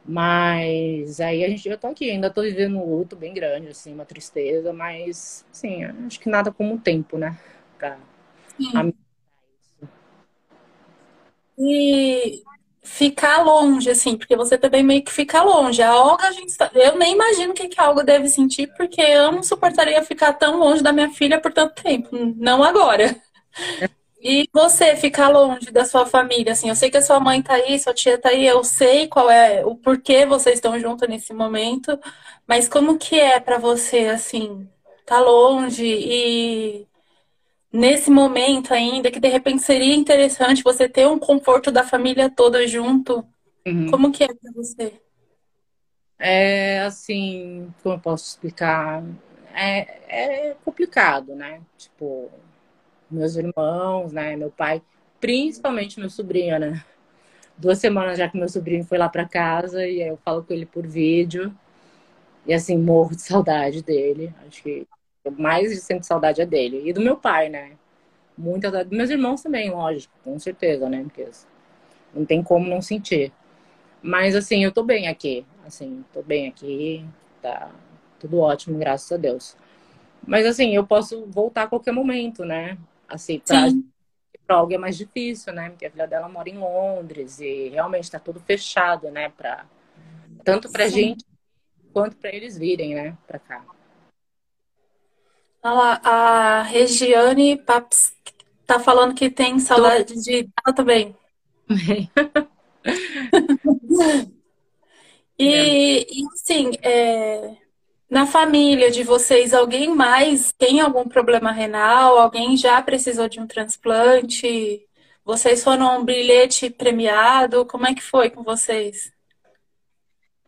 Mas 0.06 1.18
aí 1.20 1.42
a 1.44 1.48
gente, 1.48 1.66
eu 1.66 1.78
tô 1.78 1.86
aqui, 1.86 2.10
ainda 2.10 2.30
tô 2.30 2.42
vivendo 2.42 2.76
um 2.76 2.84
luto 2.98 3.16
bem 3.16 3.32
grande, 3.32 3.68
assim, 3.68 3.94
uma 3.94 4.04
tristeza, 4.04 4.70
mas, 4.72 5.46
assim, 5.50 5.82
acho 5.84 6.20
que 6.20 6.28
nada 6.28 6.52
como 6.52 6.74
o 6.74 6.78
tempo, 6.78 7.16
né? 7.16 7.38
Pra 7.78 7.96
E 11.56 12.42
ficar 12.84 13.42
longe, 13.42 13.90
assim, 13.90 14.16
porque 14.16 14.36
você 14.36 14.58
também 14.58 14.82
meio 14.82 15.02
que 15.02 15.10
fica 15.12 15.42
longe. 15.42 15.82
A 15.82 15.94
Olga, 15.96 16.28
a 16.28 16.32
gente, 16.32 16.56
tá, 16.56 16.70
eu 16.74 16.96
nem 16.96 17.14
imagino 17.14 17.52
o 17.52 17.54
que, 17.54 17.68
que 17.68 17.80
a 17.80 17.88
Olga 17.88 18.04
deve 18.04 18.28
sentir, 18.28 18.68
porque 18.76 19.00
eu 19.00 19.32
não 19.32 19.42
suportaria 19.42 20.02
ficar 20.04 20.34
tão 20.34 20.58
longe 20.58 20.82
da 20.82 20.92
minha 20.92 21.10
filha 21.10 21.40
por 21.40 21.52
tanto 21.52 21.82
tempo. 21.82 22.10
Não 22.36 22.62
agora. 22.62 23.16
E 24.20 24.48
você 24.52 24.96
ficar 24.96 25.28
longe 25.28 25.70
da 25.70 25.84
sua 25.84 26.06
família, 26.06 26.52
assim, 26.52 26.68
eu 26.68 26.76
sei 26.76 26.90
que 26.90 26.96
a 26.96 27.02
sua 27.02 27.20
mãe 27.20 27.42
tá 27.42 27.54
aí, 27.54 27.78
sua 27.78 27.92
tia 27.92 28.18
tá 28.18 28.30
aí, 28.30 28.46
eu 28.46 28.64
sei 28.64 29.06
qual 29.08 29.30
é 29.30 29.64
o 29.64 29.76
porquê 29.76 30.24
vocês 30.24 30.56
estão 30.56 30.78
juntos 30.78 31.08
nesse 31.08 31.34
momento, 31.34 31.98
mas 32.46 32.68
como 32.68 32.98
que 32.98 33.18
é 33.20 33.38
para 33.40 33.58
você, 33.58 34.06
assim, 34.08 34.68
tá 35.04 35.20
longe 35.20 35.84
e 35.84 36.86
nesse 37.74 38.08
momento 38.08 38.72
ainda, 38.72 39.10
que 39.10 39.18
de 39.18 39.26
repente 39.28 39.60
seria 39.60 39.96
interessante 39.96 40.62
você 40.62 40.88
ter 40.88 41.08
um 41.08 41.18
conforto 41.18 41.72
da 41.72 41.82
família 41.82 42.30
toda 42.30 42.64
junto, 42.68 43.26
uhum. 43.66 43.90
como 43.90 44.12
que 44.12 44.22
é 44.22 44.28
para 44.28 44.52
você? 44.54 44.92
É, 46.16 46.82
assim, 46.82 47.74
como 47.82 47.96
eu 47.96 47.98
posso 47.98 48.26
explicar? 48.26 49.02
É, 49.52 50.50
é 50.50 50.56
complicado, 50.64 51.34
né? 51.34 51.60
Tipo, 51.76 52.30
meus 53.10 53.34
irmãos, 53.34 54.12
né? 54.12 54.36
Meu 54.36 54.52
pai, 54.52 54.80
principalmente 55.20 55.98
meu 55.98 56.08
sobrinho, 56.08 56.56
né? 56.60 56.84
Duas 57.58 57.78
semanas 57.78 58.18
já 58.18 58.28
que 58.28 58.38
meu 58.38 58.48
sobrinho 58.48 58.84
foi 58.84 58.98
lá 58.98 59.08
para 59.08 59.28
casa 59.28 59.84
e 59.84 60.00
aí 60.00 60.08
eu 60.08 60.18
falo 60.24 60.44
com 60.44 60.52
ele 60.52 60.64
por 60.64 60.86
vídeo. 60.86 61.52
E 62.46 62.54
assim, 62.54 62.78
morro 62.78 63.16
de 63.16 63.22
saudade 63.22 63.82
dele. 63.82 64.32
Acho 64.46 64.62
que 64.62 64.86
mais 65.30 65.70
de 65.70 65.76
sinto 65.76 66.04
saudade 66.04 66.40
é 66.40 66.46
dele. 66.46 66.82
E 66.88 66.92
do 66.92 67.00
meu 67.00 67.16
pai, 67.16 67.48
né? 67.48 67.72
Muita 68.36 68.68
saudade. 68.68 68.88
Dos 68.88 68.98
meus 68.98 69.10
irmãos 69.10 69.42
também, 69.42 69.70
lógico, 69.70 70.14
com 70.22 70.38
certeza, 70.38 70.88
né? 70.88 71.02
Porque 71.04 71.28
não 72.14 72.24
tem 72.24 72.42
como 72.42 72.68
não 72.68 72.82
sentir. 72.82 73.32
Mas 74.02 74.36
assim, 74.36 74.64
eu 74.64 74.72
tô 74.72 74.82
bem 74.82 75.08
aqui. 75.08 75.46
Assim, 75.66 76.04
tô 76.12 76.22
bem 76.22 76.48
aqui. 76.48 77.04
Tá 77.40 77.70
tudo 78.18 78.38
ótimo, 78.40 78.78
graças 78.78 79.10
a 79.12 79.16
Deus. 79.16 79.56
Mas 80.26 80.46
assim, 80.46 80.74
eu 80.74 80.86
posso 80.86 81.26
voltar 81.26 81.64
a 81.64 81.66
qualquer 81.68 81.92
momento, 81.92 82.44
né? 82.44 82.78
Assim, 83.08 83.38
pra, 83.38 83.66
pra 84.46 84.56
alguém 84.56 84.76
é 84.76 84.80
mais 84.80 84.96
difícil, 84.96 85.52
né? 85.52 85.70
Porque 85.70 85.86
a 85.86 85.90
filha 85.90 86.06
dela 86.06 86.28
mora 86.28 86.48
em 86.48 86.58
Londres 86.58 87.40
e 87.40 87.68
realmente 87.68 88.04
está 88.04 88.18
tudo 88.18 88.40
fechado, 88.40 89.10
né? 89.10 89.30
Pra, 89.30 89.66
tanto 90.44 90.70
pra 90.70 90.86
Sim. 90.86 90.92
gente 90.92 91.24
quanto 91.92 92.16
para 92.16 92.34
eles 92.34 92.58
virem, 92.58 92.94
né? 92.94 93.16
Pra 93.26 93.38
cá. 93.38 93.64
A 95.64 96.62
Regiane 96.62 97.56
Paps 97.56 98.14
tá 98.66 98.78
falando 98.78 99.14
que 99.14 99.30
tem 99.30 99.58
saudade 99.58 100.12
Tô... 100.12 100.20
de 100.20 100.48
ela 100.64 100.74
também. 100.74 101.16
e, 105.38 105.48
é. 105.48 106.00
e 106.02 106.26
assim, 106.34 106.72
é, 106.82 107.56
na 108.10 108.26
família 108.26 108.90
de 108.90 109.02
vocês, 109.02 109.54
alguém 109.54 109.94
mais 109.94 110.52
tem 110.52 110.80
algum 110.80 111.08
problema 111.08 111.50
renal? 111.50 112.18
Alguém 112.18 112.56
já 112.56 112.82
precisou 112.82 113.28
de 113.28 113.40
um 113.40 113.46
transplante? 113.46 114.86
Vocês 115.24 115.64
foram 115.64 116.00
um 116.00 116.04
bilhete 116.04 116.68
premiado? 116.68 117.64
Como 117.64 117.86
é 117.86 117.94
que 117.94 118.02
foi 118.02 118.28
com 118.28 118.42
vocês? 118.42 119.10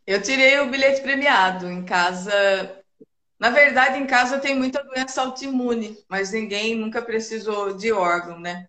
Eu 0.07 0.23
tirei 0.23 0.61
o 0.61 0.71
bilhete 0.71 1.01
premiado 1.01 1.67
em 1.69 1.83
casa. 1.85 2.76
Na 3.39 3.51
verdade, 3.51 3.99
em 3.99 4.07
casa 4.07 4.39
tem 4.39 4.57
muita 4.57 4.83
doença 4.83 5.23
autoimune, 5.23 5.99
mas 6.09 6.33
ninguém 6.33 6.75
nunca 6.75 7.03
precisou 7.03 7.77
de 7.77 7.93
órgão, 7.93 8.41
né? 8.41 8.69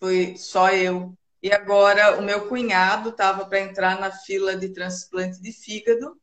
Foi 0.00 0.36
só 0.36 0.70
eu. 0.72 1.14
E 1.42 1.52
agora 1.52 2.18
o 2.18 2.22
meu 2.22 2.48
cunhado 2.48 3.10
estava 3.10 3.46
para 3.46 3.60
entrar 3.60 4.00
na 4.00 4.10
fila 4.12 4.56
de 4.56 4.70
transplante 4.70 5.40
de 5.42 5.52
fígado 5.52 6.18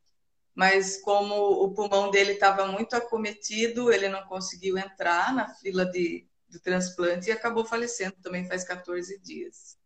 mas 0.54 0.96
como 1.02 1.34
o 1.34 1.74
pulmão 1.74 2.10
dele 2.10 2.32
estava 2.32 2.66
muito 2.66 2.96
acometido, 2.96 3.92
ele 3.92 4.08
não 4.08 4.22
conseguiu 4.26 4.78
entrar 4.78 5.32
na 5.34 5.54
fila 5.54 5.84
de, 5.84 6.26
transplante 6.62 7.28
e 7.28 7.32
acabou 7.32 7.64
falecendo 7.64 8.16
também 8.22 8.46
faz 8.46 8.64
14 8.64 9.18
dias. 9.20 9.76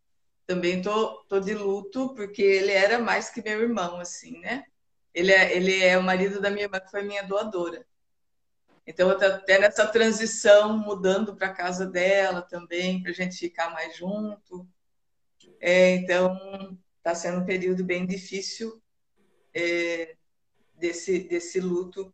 Também 0.46 0.82
tô, 0.82 1.24
tô 1.28 1.40
de 1.40 1.54
luto 1.54 2.14
porque 2.14 2.42
ele 2.42 2.72
era 2.72 2.98
mais 2.98 3.30
que 3.30 3.42
meu 3.42 3.60
irmão, 3.62 3.98
assim, 3.98 4.38
né? 4.40 4.64
Ele 5.14 5.32
é, 5.32 5.56
ele 5.56 5.82
é 5.82 5.98
o 5.98 6.02
marido 6.02 6.40
da 6.40 6.50
minha 6.50 6.64
irmã, 6.64 6.80
que 6.80 6.90
foi 6.90 7.02
minha 7.02 7.22
doadora. 7.24 7.84
Então, 8.87 9.11
eu 9.11 9.16
até 9.16 9.59
nessa 9.59 9.87
transição, 9.87 10.77
mudando 10.77 11.37
para 11.37 11.53
casa 11.53 11.87
dela 11.87 12.43
também, 12.43 13.03
para 13.03 13.11
a 13.11 13.14
gente 13.14 13.37
ficar 13.37 13.71
mais 13.71 13.97
junto. 13.97 14.66
É, 15.61 15.95
então, 15.97 16.79
está 16.99 17.14
sendo 17.14 17.40
um 17.40 17.47
período 17.47 17.85
bem 17.85 18.07
difícil. 18.07 18.83
É, 19.55 20.16
desse, 20.81 21.21
desse 21.21 21.61
luto 21.61 22.12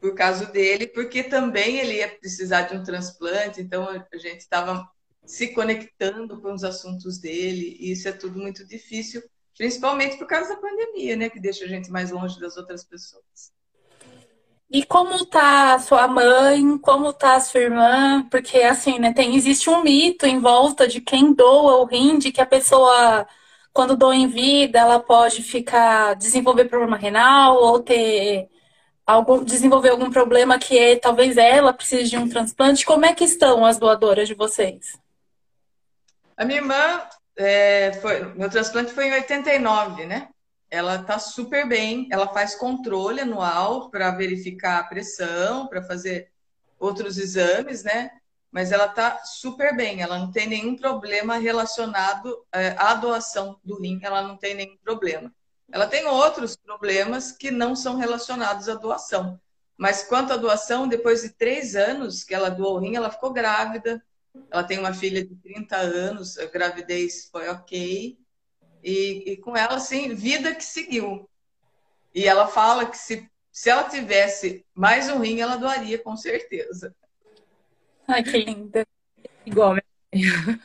por 0.00 0.14
causa 0.14 0.46
dele, 0.46 0.86
porque 0.86 1.22
também 1.22 1.78
ele 1.78 1.94
ia 1.94 2.08
precisar 2.08 2.62
de 2.62 2.76
um 2.76 2.82
transplante, 2.82 3.60
então 3.60 3.88
a 3.88 4.18
gente 4.18 4.40
estava 4.40 4.88
se 5.24 5.48
conectando 5.48 6.40
com 6.40 6.52
os 6.52 6.64
assuntos 6.64 7.18
dele, 7.18 7.76
e 7.80 7.92
isso 7.92 8.08
é 8.08 8.12
tudo 8.12 8.38
muito 8.38 8.64
difícil, 8.66 9.22
principalmente 9.56 10.16
por 10.16 10.26
causa 10.26 10.50
da 10.50 10.60
pandemia, 10.60 11.16
né, 11.16 11.28
que 11.28 11.40
deixa 11.40 11.64
a 11.64 11.68
gente 11.68 11.90
mais 11.90 12.10
longe 12.10 12.38
das 12.38 12.56
outras 12.56 12.84
pessoas. 12.84 13.52
E 14.70 14.84
como 14.84 15.24
tá 15.26 15.78
sua 15.78 16.08
mãe? 16.08 16.76
Como 16.78 17.12
tá 17.12 17.38
sua 17.40 17.60
irmã? 17.60 18.26
Porque 18.30 18.58
assim, 18.58 18.98
né, 18.98 19.12
tem 19.12 19.36
existe 19.36 19.70
um 19.70 19.82
mito 19.82 20.26
em 20.26 20.40
volta 20.40 20.88
de 20.88 21.00
quem 21.00 21.32
doa 21.32 21.76
o 21.78 21.84
rim, 21.84 22.18
de 22.18 22.32
que 22.32 22.40
a 22.40 22.46
pessoa 22.46 23.26
quando 23.72 23.96
dou 23.96 24.12
em 24.12 24.26
vida, 24.26 24.78
ela 24.78 24.98
pode 24.98 25.42
ficar 25.42 26.14
desenvolver 26.14 26.64
problema 26.64 26.96
renal 26.96 27.56
ou 27.56 27.80
ter 27.82 28.48
algum 29.06 29.44
desenvolver 29.44 29.90
algum 29.90 30.10
problema 30.10 30.58
que 30.58 30.78
é, 30.78 30.96
talvez 30.96 31.36
ela 31.36 31.72
precise 31.74 32.10
de 32.10 32.16
um 32.16 32.28
transplante. 32.28 32.86
Como 32.86 33.04
é 33.04 33.14
que 33.14 33.24
estão 33.24 33.66
as 33.66 33.78
doadoras 33.78 34.26
de 34.26 34.34
vocês? 34.34 34.98
A 36.36 36.44
minha 36.44 36.58
irmã 36.58 37.02
é, 37.36 37.92
foi, 38.00 38.24
meu 38.34 38.48
transplante 38.48 38.92
foi 38.92 39.08
em 39.08 39.12
89, 39.12 40.06
né? 40.06 40.28
Ela 40.70 41.02
tá 41.02 41.18
super 41.18 41.68
bem, 41.68 42.08
ela 42.10 42.28
faz 42.28 42.54
controle 42.54 43.20
anual 43.20 43.90
para 43.90 44.10
verificar 44.10 44.80
a 44.80 44.84
pressão, 44.84 45.66
para 45.68 45.82
fazer 45.82 46.30
outros 46.78 47.18
exames, 47.18 47.84
né? 47.84 48.10
mas 48.56 48.72
ela 48.72 48.86
está 48.86 49.22
super 49.22 49.76
bem, 49.76 50.00
ela 50.00 50.18
não 50.18 50.30
tem 50.30 50.48
nenhum 50.48 50.76
problema 50.76 51.36
relacionado 51.36 52.42
é, 52.50 52.74
à 52.78 52.94
doação 52.94 53.60
do 53.62 53.78
rim, 53.78 54.00
ela 54.02 54.22
não 54.22 54.34
tem 54.34 54.54
nenhum 54.54 54.78
problema. 54.78 55.30
Ela 55.70 55.86
tem 55.86 56.06
outros 56.06 56.56
problemas 56.56 57.32
que 57.32 57.50
não 57.50 57.76
são 57.76 57.98
relacionados 57.98 58.66
à 58.68 58.74
doação. 58.74 59.38
Mas 59.76 60.04
quanto 60.04 60.32
à 60.32 60.38
doação, 60.38 60.88
depois 60.88 61.20
de 61.20 61.28
três 61.28 61.76
anos 61.76 62.24
que 62.24 62.34
ela 62.34 62.48
doou 62.48 62.76
o 62.76 62.78
rim, 62.78 62.96
ela 62.96 63.10
ficou 63.10 63.30
grávida. 63.30 64.02
Ela 64.50 64.64
tem 64.64 64.78
uma 64.78 64.94
filha 64.94 65.22
de 65.22 65.34
30 65.36 65.76
anos, 65.76 66.38
a 66.38 66.46
gravidez 66.46 67.28
foi 67.30 67.50
ok. 67.50 68.18
E, 68.86 69.32
e 69.32 69.36
com 69.38 69.56
ela, 69.56 69.74
assim, 69.74 70.14
vida 70.14 70.54
que 70.54 70.62
seguiu. 70.62 71.28
E 72.14 72.24
ela 72.24 72.46
fala 72.46 72.86
que 72.86 72.96
se, 72.96 73.28
se 73.50 73.68
ela 73.68 73.82
tivesse 73.88 74.64
mais 74.72 75.08
um 75.08 75.18
rim, 75.18 75.40
ela 75.40 75.56
doaria 75.56 75.98
com 75.98 76.16
certeza. 76.16 76.94
Ai, 78.06 78.22
que 78.22 78.38
linda. 78.38 78.86
Igual 79.44 79.74
minha 79.74 79.82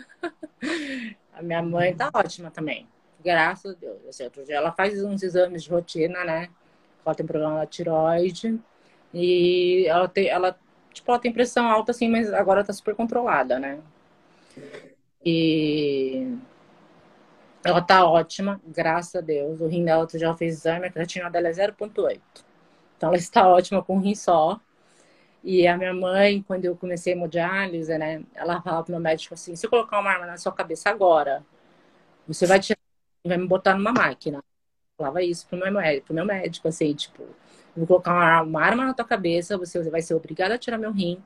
A 1.34 1.42
minha 1.42 1.64
mãe 1.64 1.96
tá 1.96 2.12
ótima 2.14 2.52
também. 2.52 2.88
Graças 3.24 3.74
a 3.74 3.80
Deus. 3.80 4.06
Assim, 4.08 4.26
outro 4.26 4.46
dia 4.46 4.58
ela 4.58 4.72
faz 4.72 5.04
uns 5.04 5.24
exames 5.24 5.64
de 5.64 5.72
rotina, 5.72 6.24
né? 6.24 6.52
Ela 7.04 7.16
tem 7.16 7.26
problema 7.26 7.56
da 7.56 7.66
tiroide. 7.66 8.60
E 9.12 9.88
ela 9.88 10.08
tem, 10.08 10.28
ela, 10.28 10.56
tipo, 10.94 11.10
ela 11.10 11.20
tem 11.20 11.34
pressão 11.34 11.68
alta, 11.68 11.90
assim, 11.90 12.08
mas 12.08 12.32
agora 12.32 12.64
tá 12.64 12.72
super 12.72 12.94
controlada, 12.94 13.58
né? 13.58 13.82
E 15.26 16.38
ela 17.64 17.82
tá 17.82 18.06
ótima, 18.06 18.60
graças 18.66 19.16
a 19.16 19.22
Deus. 19.22 19.62
O 19.62 19.68
rim 19.68 19.86
dela, 19.86 20.08
tu 20.08 20.18
já 20.18 20.34
fez 20.36 20.56
exame, 20.58 20.88
a 20.88 20.92
creatina 20.92 21.30
dela 21.30 21.48
é 21.48 21.54
0,8. 21.54 22.46
Então 22.98 23.10
ela 23.10 23.18
está 23.18 23.48
ótima 23.48 23.84
com 23.84 23.98
um 23.98 24.00
rim 24.00 24.16
só. 24.16 24.60
E 25.44 25.68
a 25.68 25.78
minha 25.78 25.94
mãe, 25.94 26.44
quando 26.44 26.66
eu 26.66 26.76
comecei 26.78 27.14
a 27.14 27.16
hemodiálise, 27.16 27.98
né, 27.98 28.24
ela 28.36 28.62
falava 28.62 28.84
pro 28.84 28.94
meu 28.94 29.02
médico 29.02 29.34
assim: 29.34 29.56
se 29.56 29.66
eu 29.66 29.70
colocar 29.70 30.00
uma 30.00 30.12
arma 30.12 30.26
na 30.28 30.38
sua 30.38 30.52
cabeça 30.54 30.90
agora, 30.90 31.46
você 32.28 32.46
vai 32.48 32.60
tirar, 32.60 32.80
vai 33.26 33.38
me 33.38 33.48
botar 33.48 33.76
numa 33.76 33.92
máquina. 33.94 34.40
Eu 34.40 34.44
falava 34.98 35.24
isso 35.24 35.48
pro 35.48 35.58
meu 35.60 35.72
médico, 35.74 36.08
pro 36.08 36.16
meu 36.16 36.26
médico 36.26 36.68
assim, 36.68 36.94
tipo, 36.96 37.26
vou 37.76 37.88
colocar 37.88 38.14
uma, 38.14 38.42
uma 38.44 38.64
arma 38.64 38.86
na 38.86 38.94
tua 38.94 39.06
cabeça, 39.06 39.58
você 39.58 39.82
vai 39.90 40.02
ser 40.02 40.16
obrigada 40.16 40.56
a 40.56 40.60
tirar 40.60 40.78
meu 40.78 40.92
rim, 40.94 41.24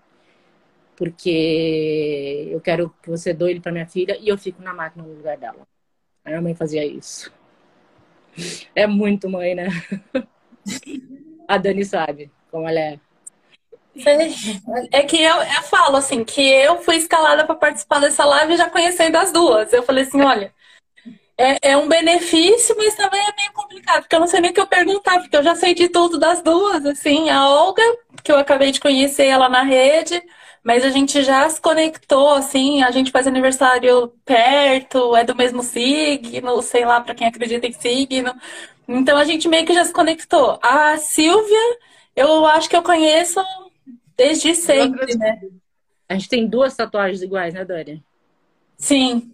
porque 0.95 2.50
eu 2.52 2.62
quero 2.62 2.89
que 3.02 3.10
você 3.10 3.34
doe 3.34 3.52
ele 3.52 3.60
para 3.62 3.71
minha 3.71 3.88
filha 3.88 4.17
e 4.19 4.28
eu 4.30 4.38
fico 4.38 4.62
na 4.62 4.74
máquina 4.74 5.04
no 5.06 5.13
lugar 5.13 5.38
dela. 5.38 5.67
A 6.26 6.30
minha 6.30 6.42
mãe 6.42 6.56
fazia 6.56 6.84
isso. 6.84 7.32
É 8.76 8.86
muito 8.88 9.30
mãe, 9.30 9.56
né? 9.56 9.68
A 11.48 11.58
Dani 11.58 11.86
sabe 11.86 12.32
como 12.52 12.68
ela 12.68 12.80
é. 12.80 13.00
É 14.92 15.04
que 15.04 15.22
eu, 15.22 15.36
eu 15.36 15.64
falo 15.64 15.96
assim, 15.96 16.24
que 16.26 16.42
eu 16.42 16.82
fui 16.82 16.98
escalada 16.98 17.46
para 17.46 17.56
participar 17.56 18.00
dessa 18.00 18.26
live 18.26 18.58
já 18.58 18.70
conhecendo 18.70 19.16
as 19.16 19.32
duas. 19.32 19.72
Eu 19.72 19.84
falei 19.84 20.04
assim, 20.04 20.22
olha, 20.22 20.54
é, 21.38 21.72
é, 21.72 21.78
um 21.78 21.88
benefício, 21.88 22.76
mas 22.78 22.96
também 22.96 23.22
é 23.22 23.36
meio 23.38 23.54
complicado, 23.54 24.02
porque 24.02 24.16
eu 24.16 24.20
não 24.20 24.28
sei 24.28 24.42
nem 24.42 24.52
o 24.52 24.54
que 24.54 24.60
eu 24.60 24.68
perguntar, 24.68 25.20
porque 25.20 25.36
eu 25.36 25.44
já 25.44 25.56
sei 25.56 25.74
de 25.74 25.88
tudo 25.90 26.18
das 26.18 26.42
duas, 26.42 26.86
assim, 26.86 27.30
a 27.30 27.48
Olga, 27.48 27.84
que 28.24 28.32
eu 28.32 28.38
acabei 28.38 28.72
de 28.72 28.80
conhecer 28.80 29.28
ela 29.28 29.48
na 29.48 29.62
rede, 29.62 30.22
mas 30.65 30.84
a 30.84 30.89
gente 30.89 31.21
já 31.21 31.47
se 31.47 31.62
conectou, 31.62 32.34
assim, 32.34 32.82
a 32.82 32.89
gente 32.89 33.12
faz 33.12 33.28
aniversário 33.28 34.12
perto, 34.25 35.15
é 35.15 35.23
do 35.23 35.36
mesmo 35.36 35.62
signo, 35.62 36.60
sei 36.63 36.84
lá, 36.84 36.99
para 36.99 37.13
quem 37.13 37.28
acredita 37.28 37.67
em 37.67 37.71
signo. 37.71 38.34
Então 38.88 39.15
a 39.15 39.23
gente 39.25 39.47
meio 39.47 39.63
que 39.63 39.75
já 39.75 39.86
se 39.86 39.93
conectou. 39.93 40.58
A 40.63 40.97
Silvia, 40.97 41.78
eu 42.15 42.47
acho 42.47 42.67
que 42.67 42.75
eu 42.75 42.82
conheço 42.82 43.39
desde 44.17 44.56
sempre, 44.56 45.15
né? 45.15 45.39
A 46.10 46.15
gente 46.15 46.30
tem 46.30 46.47
duas 46.47 46.75
tatuagens 46.75 47.21
iguais, 47.21 47.54
né, 47.54 47.63
Dani? 47.63 48.04
Sim. 48.75 49.32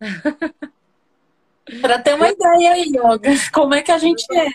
Para 1.82 1.98
ter 1.98 2.14
uma 2.14 2.28
ideia 2.28 2.74
aí, 2.74 2.84
Yoga, 2.84 3.30
como 3.52 3.74
é 3.74 3.82
que 3.82 3.90
a 3.90 3.98
gente 3.98 4.24
é. 4.32 4.46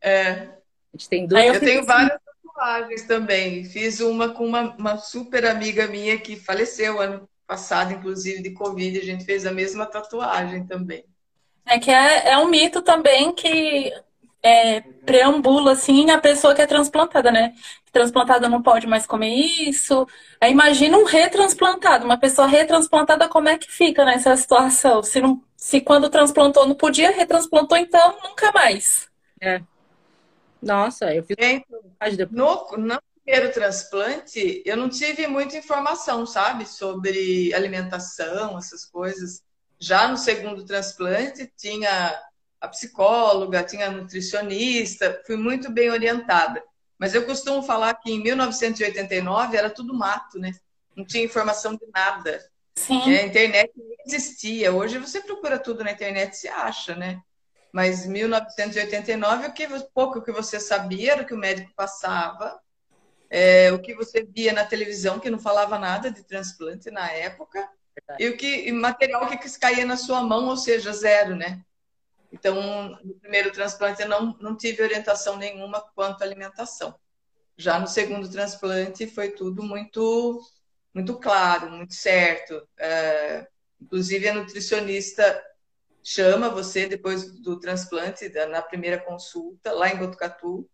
É. 0.00 0.30
A 0.30 0.96
gente 0.96 1.08
tem 1.10 1.26
duas. 1.26 1.44
Eu, 1.44 1.54
eu 1.54 1.60
tenho 1.60 1.80
assim... 1.80 1.86
várias 1.86 2.18
tatuagens 2.60 3.02
também. 3.04 3.64
Fiz 3.64 4.00
uma 4.00 4.28
com 4.28 4.46
uma, 4.46 4.74
uma 4.76 4.96
super 4.98 5.46
amiga 5.46 5.86
minha 5.86 6.18
que 6.18 6.36
faleceu 6.36 7.00
ano 7.00 7.28
passado, 7.46 7.94
inclusive, 7.94 8.42
de 8.42 8.50
Covid. 8.50 8.98
A 8.98 9.04
gente 9.04 9.24
fez 9.24 9.46
a 9.46 9.52
mesma 9.52 9.86
tatuagem 9.86 10.66
também. 10.66 11.04
É 11.66 11.78
que 11.78 11.90
é, 11.90 12.32
é 12.32 12.38
um 12.38 12.48
mito 12.48 12.82
também 12.82 13.32
que 13.32 13.92
é, 14.42 14.80
preambula 14.80 15.72
assim 15.72 16.10
a 16.10 16.18
pessoa 16.18 16.54
que 16.54 16.62
é 16.62 16.66
transplantada, 16.66 17.30
né? 17.32 17.54
Transplantada 17.92 18.48
não 18.48 18.62
pode 18.62 18.86
mais 18.86 19.06
comer 19.06 19.34
isso. 19.34 20.06
Aí 20.40 20.52
imagina 20.52 20.96
um 20.96 21.04
retransplantado, 21.04 22.04
uma 22.04 22.18
pessoa 22.18 22.46
retransplantada, 22.46 23.28
como 23.28 23.48
é 23.48 23.58
que 23.58 23.70
fica 23.70 24.04
nessa 24.04 24.36
situação? 24.36 25.02
Se, 25.02 25.20
não, 25.20 25.42
se 25.56 25.80
quando 25.80 26.10
transplantou 26.10 26.66
não 26.66 26.74
podia, 26.74 27.10
retransplantou, 27.10 27.76
então 27.76 28.16
nunca 28.22 28.52
mais. 28.52 29.08
É. 29.40 29.60
Nossa, 30.62 31.14
eu 31.14 31.24
fico. 31.24 31.40
No, 32.30 32.76
no 32.76 33.02
primeiro 33.24 33.52
transplante, 33.52 34.62
eu 34.64 34.76
não 34.76 34.88
tive 34.88 35.26
muita 35.26 35.56
informação, 35.56 36.26
sabe, 36.26 36.66
sobre 36.66 37.52
alimentação, 37.54 38.58
essas 38.58 38.84
coisas. 38.84 39.42
Já 39.78 40.08
no 40.08 40.16
segundo 40.16 40.64
transplante, 40.64 41.50
tinha 41.56 42.20
a 42.60 42.68
psicóloga, 42.68 43.62
tinha 43.62 43.86
a 43.86 43.90
nutricionista, 43.90 45.22
fui 45.26 45.36
muito 45.36 45.70
bem 45.70 45.90
orientada. 45.90 46.62
Mas 46.98 47.14
eu 47.14 47.24
costumo 47.24 47.62
falar 47.62 47.94
que 47.94 48.10
em 48.10 48.22
1989 48.22 49.56
era 49.56 49.70
tudo 49.70 49.94
mato, 49.94 50.38
né? 50.38 50.52
Não 50.94 51.04
tinha 51.04 51.24
informação 51.24 51.74
de 51.74 51.86
nada. 51.94 52.44
Sim. 52.74 53.10
É, 53.10 53.22
a 53.22 53.26
internet 53.26 53.72
não 53.74 53.86
existia. 54.06 54.72
Hoje 54.72 54.98
você 54.98 55.22
procura 55.22 55.58
tudo 55.58 55.82
na 55.82 55.92
internet 55.92 56.34
e 56.34 56.36
se 56.36 56.48
acha, 56.48 56.94
né? 56.94 57.22
Mas 57.72 58.04
1989, 58.06 59.46
o 59.46 59.52
que 59.52 59.68
pouco 59.94 60.22
que 60.22 60.32
você 60.32 60.58
sabia 60.58 61.12
era 61.12 61.22
o 61.22 61.26
que 61.26 61.34
o 61.34 61.38
médico 61.38 61.72
passava, 61.74 62.60
é, 63.28 63.72
o 63.72 63.78
que 63.80 63.94
você 63.94 64.24
via 64.24 64.52
na 64.52 64.64
televisão 64.64 65.20
que 65.20 65.30
não 65.30 65.38
falava 65.38 65.78
nada 65.78 66.10
de 66.10 66.24
transplante 66.24 66.90
na 66.90 67.10
época, 67.12 67.68
Verdade. 67.94 68.24
e 68.24 68.28
o 68.28 68.36
que 68.36 68.68
e 68.68 68.72
material 68.72 69.26
que 69.28 69.58
caía 69.58 69.84
na 69.84 69.96
sua 69.96 70.20
mão, 70.22 70.48
ou 70.48 70.56
seja, 70.56 70.92
zero, 70.92 71.36
né? 71.36 71.62
Então, 72.32 72.98
no 73.04 73.14
primeiro 73.14 73.52
transplante 73.52 74.02
eu 74.02 74.08
não, 74.08 74.36
não 74.40 74.56
tive 74.56 74.82
orientação 74.82 75.36
nenhuma 75.36 75.80
quanto 75.94 76.22
à 76.22 76.24
alimentação. 76.24 76.94
Já 77.56 77.78
no 77.78 77.86
segundo 77.86 78.28
transplante 78.28 79.06
foi 79.06 79.30
tudo 79.30 79.62
muito 79.62 80.40
muito 80.92 81.18
claro, 81.18 81.70
muito 81.70 81.94
certo. 81.94 82.66
É, 82.78 83.46
inclusive 83.80 84.28
a 84.28 84.34
nutricionista 84.34 85.42
chama 86.02 86.48
você 86.48 86.86
depois 86.86 87.30
do 87.40 87.58
transplante, 87.58 88.28
na 88.48 88.62
primeira 88.62 88.98
consulta, 88.98 89.72
lá 89.72 89.88
em 89.88 89.96
Botucatu, 89.96 90.68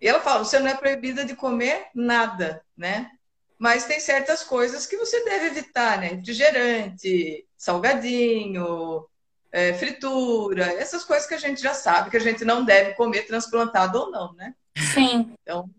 e 0.00 0.08
ela 0.08 0.20
fala: 0.20 0.44
você 0.44 0.58
não 0.58 0.68
é 0.68 0.74
proibida 0.74 1.24
de 1.24 1.34
comer 1.34 1.86
nada, 1.94 2.62
né? 2.76 3.10
Mas 3.58 3.84
tem 3.84 4.00
certas 4.00 4.42
coisas 4.42 4.86
que 4.86 4.96
você 4.96 5.24
deve 5.24 5.46
evitar, 5.46 5.98
né? 5.98 6.08
Refrigerante, 6.08 7.46
salgadinho, 7.56 9.06
é, 9.50 9.72
fritura, 9.74 10.64
essas 10.74 11.04
coisas 11.04 11.26
que 11.26 11.34
a 11.34 11.38
gente 11.38 11.62
já 11.62 11.72
sabe 11.72 12.10
que 12.10 12.16
a 12.16 12.20
gente 12.20 12.44
não 12.44 12.64
deve 12.64 12.94
comer 12.94 13.26
transplantado 13.26 13.98
ou 13.98 14.10
não, 14.10 14.34
né? 14.34 14.54
Sim. 14.76 15.32
Então, 15.40 15.70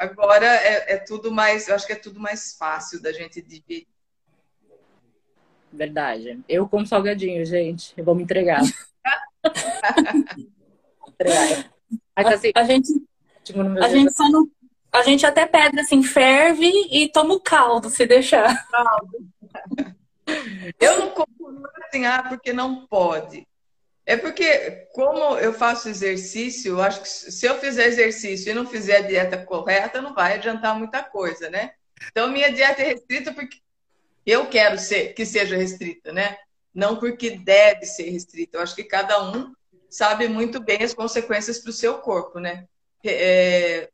agora 0.00 0.46
é, 0.46 0.94
é 0.94 0.96
tudo 0.96 1.30
mais, 1.30 1.68
eu 1.68 1.74
acho 1.74 1.86
que 1.86 1.92
é 1.92 1.96
tudo 1.96 2.18
mais 2.18 2.54
fácil 2.54 3.00
da 3.00 3.12
gente 3.12 3.42
dividir. 3.42 3.86
Verdade. 5.72 6.40
Eu 6.48 6.68
como 6.68 6.86
salgadinho, 6.86 7.44
gente. 7.44 7.94
Eu 7.96 8.04
vou 8.04 8.14
me 8.14 8.22
entregar. 8.22 8.60
entregar. 11.08 11.70
Mas, 12.14 12.26
assim, 12.26 12.52
a, 12.54 12.64
gente, 12.64 12.92
tipo, 13.42 13.60
a 13.60 13.88
gente 13.88 14.12
só 14.12 14.28
não. 14.28 14.48
A 14.92 15.02
gente 15.02 15.24
até 15.24 15.46
pede 15.46 15.80
assim, 15.80 16.02
ferve 16.02 16.70
e 16.90 17.08
toma 17.08 17.34
o 17.34 17.40
caldo, 17.40 17.88
se 17.88 18.06
deixar. 18.06 18.68
Caldo. 18.68 19.18
Eu 20.78 20.98
não 20.98 21.10
como 21.10 21.66
assim, 21.92 22.06
ah, 22.06 22.22
porque 22.22 22.52
não 22.52 22.86
pode. 22.86 23.46
É 24.04 24.16
porque, 24.16 24.88
como 24.92 25.36
eu 25.38 25.52
faço 25.52 25.88
exercício, 25.88 26.72
eu 26.72 26.82
acho 26.82 27.02
que 27.02 27.08
se 27.08 27.46
eu 27.46 27.58
fizer 27.58 27.86
exercício 27.86 28.50
e 28.50 28.54
não 28.54 28.66
fizer 28.66 28.96
a 28.96 29.02
dieta 29.02 29.44
correta, 29.44 30.02
não 30.02 30.14
vai 30.14 30.34
adiantar 30.34 30.76
muita 30.76 31.02
coisa, 31.04 31.48
né? 31.48 31.72
Então, 32.08 32.28
minha 32.28 32.52
dieta 32.52 32.82
é 32.82 32.86
restrita 32.86 33.32
porque 33.32 33.58
eu 34.26 34.46
quero 34.46 34.78
ser, 34.78 35.14
que 35.14 35.26
seja 35.26 35.56
restrita, 35.56 36.12
né? 36.12 36.36
Não 36.74 36.96
porque 36.96 37.30
deve 37.30 37.84
ser 37.86 38.10
restrita. 38.10 38.56
Eu 38.56 38.62
acho 38.62 38.74
que 38.74 38.84
cada 38.84 39.22
um 39.30 39.52
sabe 39.88 40.28
muito 40.28 40.60
bem 40.60 40.82
as 40.82 40.94
consequências 40.94 41.58
para 41.58 41.70
o 41.70 41.74
seu 41.74 41.94
corpo, 41.98 42.38
né? 42.38 42.66
É, 43.04 43.90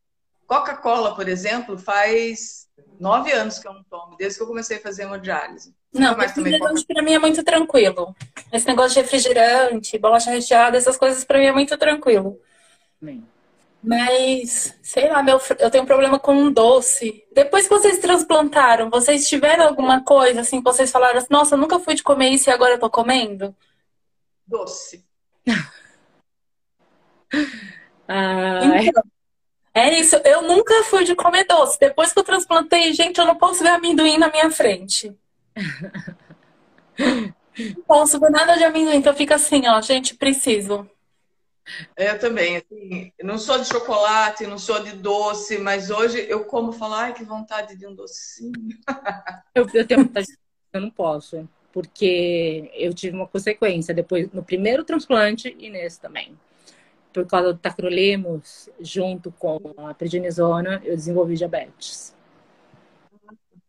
Coca-Cola, 0.46 1.14
por 1.14 1.28
exemplo, 1.28 1.78
faz 1.78 2.68
nove 2.98 3.32
anos 3.32 3.58
que 3.58 3.66
eu 3.66 3.72
não 3.72 3.84
tomo, 3.84 4.16
desde 4.16 4.38
que 4.38 4.42
eu 4.42 4.46
comecei 4.46 4.78
a 4.78 4.80
fazer 4.80 5.02
hemodiálise. 5.02 5.74
Não, 5.92 6.16
mas 6.16 6.32
refrigerante 6.32 6.86
para 6.86 7.02
mim 7.02 7.14
é 7.14 7.18
muito 7.18 7.42
tranquilo. 7.42 8.14
Esse 8.52 8.66
negócio 8.66 8.94
de 8.94 9.00
refrigerante, 9.00 9.98
bolacha 9.98 10.30
recheada, 10.30 10.76
essas 10.76 10.96
coisas 10.96 11.24
para 11.24 11.38
mim 11.38 11.46
é 11.46 11.52
muito 11.52 11.76
tranquilo. 11.76 12.40
Bem. 13.00 13.26
Mas, 13.82 14.76
sei 14.82 15.08
lá, 15.08 15.22
meu, 15.22 15.40
eu 15.58 15.70
tenho 15.70 15.84
um 15.84 15.86
problema 15.86 16.18
com 16.18 16.34
um 16.34 16.52
doce. 16.52 17.24
Depois 17.32 17.68
que 17.68 17.74
vocês 17.74 17.98
transplantaram, 17.98 18.90
vocês 18.90 19.28
tiveram 19.28 19.66
alguma 19.66 20.02
coisa 20.02 20.40
assim 20.40 20.58
que 20.58 20.64
vocês 20.64 20.90
falaram 20.90 21.18
assim, 21.18 21.28
nossa, 21.30 21.54
eu 21.54 21.58
nunca 21.58 21.78
fui 21.78 21.94
de 21.94 22.02
comer 22.02 22.30
isso 22.30 22.50
e 22.50 22.52
agora 22.52 22.74
eu 22.74 22.78
tô 22.80 22.90
comendo? 22.90 23.54
Doce. 24.46 25.06
então, 28.88 29.02
é 29.74 29.98
isso, 30.00 30.16
eu 30.24 30.42
nunca 30.42 30.82
fui 30.84 31.04
de 31.04 31.14
comer 31.14 31.44
doce. 31.44 31.78
Depois 31.78 32.12
que 32.12 32.18
eu 32.18 32.24
transplantei, 32.24 32.92
gente, 32.92 33.18
eu 33.18 33.26
não 33.26 33.36
posso 33.36 33.62
ver 33.62 33.70
amendoim 33.70 34.18
na 34.18 34.28
minha 34.28 34.50
frente. 34.50 35.16
não 36.98 37.82
posso 37.86 38.18
ver 38.18 38.30
nada 38.30 38.56
de 38.56 38.64
amendoim, 38.64 38.96
então 38.96 39.14
fica 39.14 39.36
assim, 39.36 39.68
ó, 39.68 39.80
gente, 39.80 40.16
preciso. 40.16 40.88
Eu 41.96 42.18
também, 42.18 42.56
assim, 42.56 43.12
não 43.22 43.38
sou 43.38 43.58
de 43.58 43.66
chocolate, 43.66 44.46
não 44.46 44.58
sou 44.58 44.82
de 44.82 44.92
doce, 44.92 45.58
mas 45.58 45.90
hoje 45.90 46.24
eu 46.28 46.44
como 46.44 46.72
falar, 46.72 47.04
ai, 47.04 47.14
que 47.14 47.24
vontade 47.24 47.76
de 47.76 47.86
um 47.86 47.94
docinho. 47.94 48.52
Eu, 49.54 49.68
eu 49.74 49.86
tenho 49.86 50.04
vontade, 50.04 50.28
eu 50.72 50.80
não 50.80 50.90
posso, 50.90 51.48
porque 51.72 52.70
eu 52.74 52.94
tive 52.94 53.16
uma 53.16 53.26
consequência 53.26 53.92
depois 53.92 54.30
no 54.32 54.42
primeiro 54.42 54.84
transplante 54.84 55.54
e 55.58 55.68
nesse 55.68 56.00
também. 56.00 56.38
Por 57.12 57.26
causa 57.26 57.52
do 57.52 57.58
tacrolimus, 57.58 58.68
junto 58.78 59.32
com 59.32 59.58
a 59.78 59.94
prednisona, 59.94 60.80
eu 60.84 60.94
desenvolvi 60.94 61.34
diabetes. 61.34 62.14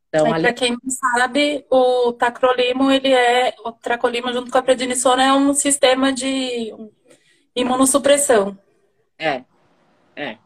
Então, 0.10 0.32
ali... 0.32 0.44
Para 0.44 0.54
quem 0.54 0.72
não 0.72 0.90
sabe, 0.90 1.66
o 1.70 2.12
tacrolimo, 2.14 2.92
ele 2.92 3.14
é, 3.14 3.54
o 3.64 3.72
tracolimo 3.72 4.32
junto 4.34 4.52
com 4.52 4.58
a 4.58 4.64
prednisona 4.64 5.24
é 5.24 5.34
um 5.34 5.54
sistema 5.54 6.12
de 6.12 6.74
imunossupressão. 7.56 8.58
É, 9.18 9.44
é. 10.16 10.38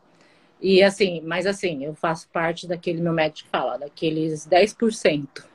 E 0.62 0.82
assim, 0.82 1.22
mas 1.22 1.46
assim, 1.46 1.84
eu 1.84 1.94
faço 1.94 2.30
parte 2.30 2.68
daquele 2.68 3.02
meu 3.02 3.14
médico 3.14 3.50
fala, 3.50 3.78
daqueles 3.78 4.48
10%. 4.48 5.46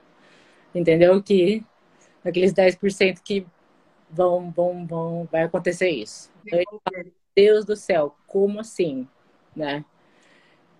Entendeu? 0.74 1.22
Que 1.22 1.64
daqueles 2.22 2.52
10% 2.52 3.22
que 3.22 3.46
vão, 4.10 4.50
vão, 4.50 4.86
vão, 4.86 5.28
vai 5.30 5.42
acontecer 5.42 5.88
isso. 5.88 6.30
Então, 6.44 6.62
Deus 7.34 7.64
do 7.64 7.76
céu, 7.76 8.16
como 8.26 8.60
assim? 8.60 9.06
Né? 9.54 9.84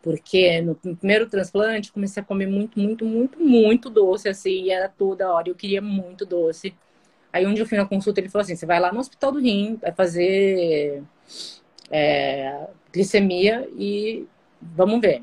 Porque 0.02 0.60
no 0.60 0.74
primeiro 0.74 1.28
transplante 1.28 1.92
comecei 1.92 2.22
a 2.22 2.26
comer 2.26 2.46
muito, 2.46 2.78
muito, 2.78 3.04
muito, 3.04 3.40
muito 3.40 3.90
doce, 3.90 4.28
assim, 4.28 4.64
e 4.64 4.70
era 4.70 4.88
toda 4.88 5.32
hora. 5.32 5.48
Eu 5.48 5.54
queria 5.54 5.82
muito 5.82 6.24
doce. 6.24 6.74
Aí 7.32 7.46
um 7.46 7.54
dia 7.54 7.62
eu 7.62 7.68
fui 7.68 7.78
na 7.78 7.86
consulta, 7.86 8.20
ele 8.20 8.28
falou 8.28 8.42
assim: 8.42 8.56
você 8.56 8.66
vai 8.66 8.80
lá 8.80 8.92
no 8.92 9.00
hospital 9.00 9.32
do 9.32 9.40
rim, 9.40 9.76
vai 9.76 9.92
fazer 9.92 11.02
é, 11.90 12.68
glicemia 12.92 13.68
e 13.72 14.26
vamos 14.60 15.00
ver. 15.00 15.22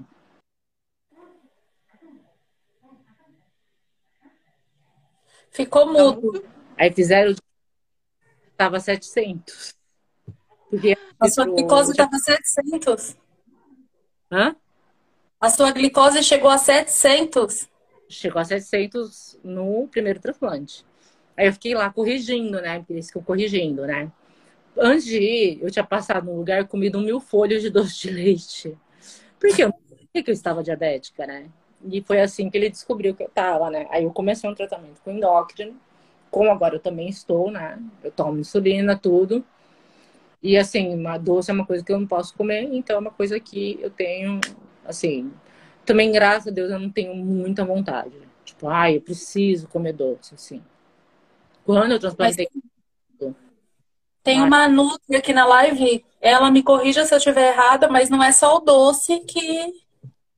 Ficou 5.51 5.91
mudo. 5.91 6.43
Aí 6.77 6.91
fizeram, 6.91 7.33
tava 8.57 8.79
700. 8.79 9.73
Porque 10.69 10.97
a 11.19 11.29
sua 11.29 11.45
glicose 11.45 11.91
estava 11.91 12.17
700. 12.17 13.15
Hã? 14.29 14.55
A 15.39 15.49
sua 15.49 15.71
glicose 15.71 16.21
chegou 16.23 16.49
a 16.49 16.57
700? 16.57 17.69
Chegou 18.09 18.41
a 18.41 18.45
700 18.45 19.39
no 19.43 19.87
primeiro 19.87 20.19
transplante. 20.19 20.85
Aí 21.37 21.47
eu 21.47 21.53
fiquei 21.53 21.73
lá 21.73 21.89
corrigindo, 21.89 22.61
né? 22.61 22.79
Porque 22.79 22.93
eles 22.93 23.07
ficam 23.07 23.21
corrigindo, 23.23 23.85
né? 23.85 24.11
Antes 24.77 25.05
de 25.05 25.17
ir, 25.17 25.59
eu 25.61 25.71
tinha 25.71 25.85
passado 25.85 26.25
num 26.25 26.37
lugar 26.37 26.61
e 26.61 26.65
comido 26.65 26.99
mil 26.99 27.19
folhas 27.19 27.61
de 27.61 27.69
doce 27.71 28.01
de 28.01 28.11
leite. 28.11 28.77
Porque 29.39 29.63
eu 29.63 29.69
não 29.69 29.79
sabia 29.89 30.23
que 30.23 30.29
eu 30.29 30.33
estava 30.33 30.63
diabética, 30.63 31.25
né? 31.25 31.49
E 31.83 32.01
foi 32.01 32.21
assim 32.21 32.49
que 32.49 32.57
ele 32.57 32.69
descobriu 32.69 33.13
que 33.15 33.23
eu 33.23 33.27
estava, 33.27 33.69
né? 33.69 33.87
Aí 33.89 34.03
eu 34.03 34.11
comecei 34.11 34.49
um 34.49 34.55
tratamento 34.55 35.01
com 35.03 35.11
endócrino. 35.11 35.75
Como 36.31 36.49
agora 36.49 36.75
eu 36.75 36.79
também 36.79 37.07
estou, 37.09 37.51
né? 37.51 37.79
Eu 38.03 38.11
tomo 38.11 38.39
insulina, 38.39 38.97
tudo. 38.97 39.45
E 40.41 40.57
assim, 40.57 40.93
uma 40.93 41.17
doce 41.17 41.49
é 41.49 41.53
uma 41.53 41.65
coisa 41.65 41.83
que 41.83 41.91
eu 41.91 41.99
não 41.99 42.07
posso 42.07 42.35
comer, 42.35 42.63
então 42.71 42.97
é 42.97 42.99
uma 42.99 43.11
coisa 43.11 43.39
que 43.39 43.79
eu 43.81 43.89
tenho, 43.89 44.39
assim, 44.85 45.31
também 45.85 46.11
graças 46.11 46.47
a 46.49 46.51
Deus 46.51 46.71
eu 46.71 46.79
não 46.79 46.91
tenho 46.91 47.15
muita 47.15 47.65
vontade. 47.65 48.13
Tipo, 48.43 48.67
ai, 48.67 48.93
ah, 48.93 48.95
eu 48.97 49.01
preciso 49.01 49.67
comer 49.67 49.93
doce, 49.93 50.35
assim. 50.35 50.61
Quando 51.65 51.93
eu 51.93 51.99
transplantei. 51.99 52.47
Mas 52.53 52.65
tem 54.23 54.41
uma 54.41 54.67
Nutri 54.67 55.15
aqui 55.15 55.33
na 55.33 55.45
live, 55.45 56.05
ela 56.21 56.49
me 56.49 56.63
corrija 56.63 57.05
se 57.05 57.13
eu 57.13 57.17
estiver 57.17 57.53
errada, 57.53 57.87
mas 57.87 58.09
não 58.09 58.23
é 58.23 58.31
só 58.31 58.57
o 58.57 58.59
doce 58.59 59.19
que, 59.19 59.71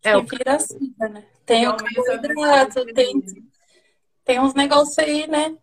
que 0.01 0.09
é, 0.09 0.21
vira 0.21 0.55
assim, 0.55 0.93
né? 0.97 1.23
Tem 1.45 1.67
o 1.67 1.75
carboidrato, 1.75 2.85
tem, 2.93 3.23
tem 4.25 4.39
uns 4.39 4.53
negócios 4.53 4.97
aí, 4.99 5.25
né? 5.27 5.57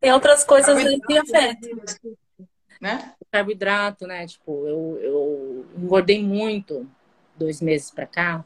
tem 0.00 0.10
outras 0.12 0.42
coisas 0.44 0.76
aí 0.76 1.00
que 1.00 1.18
afetam. 1.18 1.70
Né? 2.80 3.12
Carboidrato, 3.30 4.06
né? 4.06 4.26
Tipo, 4.26 4.66
eu, 4.66 4.98
eu 5.00 5.66
engordei 5.76 6.20
muito 6.22 6.88
dois 7.36 7.60
meses 7.60 7.92
pra 7.92 8.06
cá, 8.06 8.44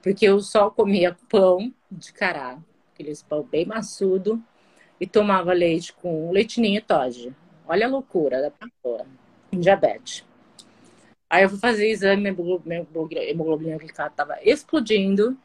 porque 0.00 0.26
eu 0.26 0.40
só 0.40 0.70
comia 0.70 1.16
pão 1.28 1.72
de 1.90 2.12
cará 2.12 2.56
aqueles 3.00 3.22
pão 3.22 3.42
bem 3.42 3.64
maçudo, 3.64 4.42
e 5.00 5.06
tomava 5.06 5.52
leite 5.52 5.92
com 5.94 6.30
leitinho 6.30 6.76
e 6.76 6.80
toge. 6.80 7.34
Olha 7.66 7.86
a 7.86 7.88
loucura 7.88 8.42
da 8.42 8.50
pessoa, 8.50 9.06
diabetes. 9.50 10.24
Aí 11.28 11.44
eu 11.44 11.48
fui 11.48 11.58
fazer 11.58 11.88
exame, 11.88 12.30
minha 12.30 12.86
hemoglobina 13.30 13.78
glicada 13.78 14.10
estava 14.10 14.38
explodindo. 14.42 15.36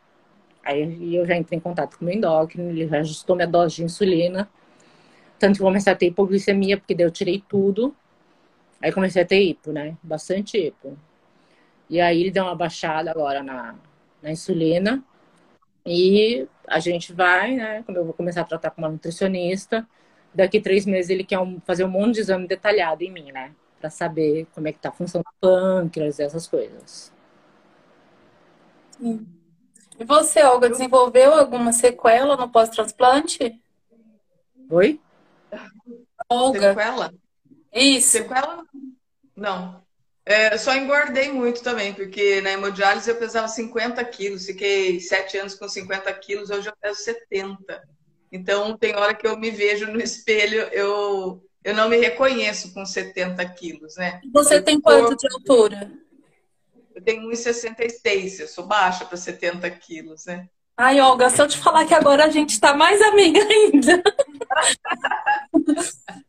Aí 0.64 1.16
eu 1.16 1.26
já 1.26 1.38
entrei 1.38 1.58
em 1.58 1.62
contato 1.62 1.98
com 1.98 2.04
o 2.04 2.08
meu 2.08 2.18
endócrino, 2.18 2.70
ele 2.70 2.88
já 2.88 3.00
ajustou 3.00 3.36
minha 3.36 3.48
dose 3.48 3.76
de 3.76 3.84
insulina. 3.84 4.50
Tanto 5.38 5.58
que 5.58 5.62
eu 5.62 5.66
comecei 5.68 5.94
a 5.94 5.96
ter 5.96 6.08
hipoglicemia, 6.08 6.78
porque 6.78 6.96
daí 6.96 7.06
eu 7.06 7.12
tirei 7.12 7.44
tudo. 7.48 7.96
Aí 8.82 8.92
comecei 8.92 9.22
a 9.22 9.26
ter 9.26 9.42
hipo, 9.42 9.72
né? 9.72 9.96
Bastante 10.02 10.58
hipo. 10.58 10.98
E 11.88 12.02
aí 12.02 12.20
ele 12.20 12.32
deu 12.32 12.44
uma 12.44 12.56
baixada 12.56 13.12
agora 13.12 13.44
na, 13.44 13.76
na 14.24 14.32
insulina. 14.32 15.04
E 15.86 16.48
a 16.68 16.80
gente 16.80 17.14
vai, 17.14 17.56
né? 17.56 17.84
Quando 17.84 17.98
eu 17.98 18.06
vou 18.06 18.14
começar 18.14 18.42
a 18.42 18.46
tratar 18.46 18.72
com 18.72 18.82
uma 18.82 18.90
nutricionista, 18.90 19.88
daqui 20.34 20.60
três 20.60 20.86
meses 20.86 21.10
ele 21.12 21.24
quer 21.24 21.40
um, 21.40 21.60
fazer 21.62 21.84
um 21.84 21.90
monte 21.90 22.16
de 22.16 22.22
exame 22.22 22.48
detalhado 22.48 23.04
em 23.04 23.12
mim, 23.12 23.32
né? 23.32 23.54
Para 23.80 23.90
saber 23.90 24.48
como 24.54 24.68
é 24.68 24.72
que 24.72 24.80
tá 24.80 24.90
a 24.90 24.92
função 24.92 25.22
do 25.22 25.30
pâncreas, 25.40 26.20
essas 26.20 26.48
coisas. 26.48 27.14
Sim. 28.92 29.28
E 30.00 30.04
você, 30.04 30.42
Olga, 30.44 30.70
desenvolveu 30.70 31.34
alguma 31.34 31.72
sequela 31.72 32.36
no 32.36 32.50
pós-transplante? 32.50 33.62
Oi? 34.70 35.00
Olga. 36.28 36.70
Sequela? 36.70 37.14
Isso. 37.72 38.10
Sequela? 38.10 38.66
Não. 39.36 39.85
É, 40.26 40.58
só 40.58 40.76
engordei 40.76 41.32
muito 41.32 41.62
também, 41.62 41.94
porque 41.94 42.42
na 42.42 42.52
hemodiálise 42.52 43.08
eu 43.08 43.16
pesava 43.16 43.48
50 43.48 44.04
quilos, 44.06 44.48
fiquei 44.48 45.00
sete 45.00 45.38
anos 45.38 45.54
com 45.54 45.70
50 45.70 46.12
quilos, 46.14 46.50
hoje 46.50 46.68
eu 46.68 46.74
peso 46.82 47.00
70. 47.02 47.88
Então, 48.32 48.76
tem 48.76 48.96
hora 48.96 49.14
que 49.14 49.28
eu 49.28 49.38
me 49.38 49.52
vejo 49.52 49.86
no 49.86 50.02
espelho, 50.02 50.62
eu, 50.72 51.44
eu 51.64 51.76
não 51.76 51.88
me 51.88 51.98
reconheço 51.98 52.74
com 52.74 52.84
70 52.84 53.46
quilos, 53.50 53.98
né? 53.98 54.20
Você 54.34 54.60
tem 54.60 54.82
quanto 54.82 55.16
de 55.16 55.28
altura? 55.32 55.92
Eu 56.96 57.04
tenho 57.04 57.30
1,66, 57.30 58.40
eu 58.40 58.48
sou 58.48 58.66
baixa 58.66 59.06
para 59.06 59.18
70 59.18 59.70
quilos, 59.70 60.26
né? 60.26 60.50
Ai, 60.78 61.00
Olga, 61.00 61.30
se 61.30 61.42
eu 61.42 61.48
te 61.48 61.58
falar 61.58 61.86
que 61.86 61.94
agora 61.94 62.26
a 62.26 62.30
gente 62.30 62.50
está 62.50 62.74
mais 62.74 63.02
amiga 63.02 63.40
ainda. 63.40 64.04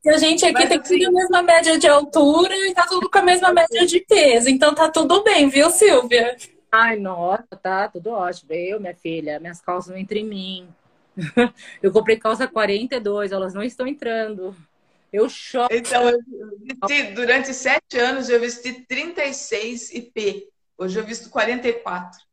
e 0.05 0.09
a 0.09 0.18
gente 0.18 0.44
aqui 0.44 0.53
Mas, 0.55 0.68
tem 0.68 0.78
assim, 0.78 0.99
tudo 0.99 1.09
a 1.09 1.12
mesma 1.20 1.42
média 1.42 1.78
de 1.78 1.88
altura 1.88 2.55
e 2.57 2.72
tá 2.72 2.86
tudo 2.86 3.11
com 3.11 3.18
a 3.18 3.22
mesma 3.22 3.53
média 3.53 3.84
de 3.84 4.01
peso. 4.01 4.49
Então 4.49 4.72
tá 4.72 4.88
tudo 4.88 5.24
bem, 5.24 5.49
viu, 5.49 5.68
Silvia? 5.70 6.36
Ai, 6.70 6.97
nossa, 6.97 7.57
tá 7.61 7.88
tudo 7.88 8.11
ótimo. 8.11 8.53
Eu, 8.53 8.78
minha 8.78 8.94
filha, 8.94 9.40
minhas 9.40 9.61
calças 9.61 9.90
não 9.90 9.99
entram 9.99 10.20
em 10.20 10.24
mim. 10.24 10.68
Eu 11.82 11.90
comprei 11.90 12.16
calça 12.16 12.47
42, 12.47 13.32
elas 13.32 13.53
não 13.53 13.62
estão 13.62 13.86
entrando. 13.86 14.55
Eu 15.12 15.28
choro. 15.28 15.68
Então, 15.70 16.09
eu 16.09 16.18
vesti, 16.61 17.14
durante 17.14 17.55
sete 17.55 17.97
anos 17.99 18.28
eu 18.28 18.38
vesti 18.38 18.84
36 18.86 19.90
IP. 19.94 20.49
Hoje 20.76 20.99
eu 20.99 21.05
visto 21.05 21.30
44. 21.30 22.26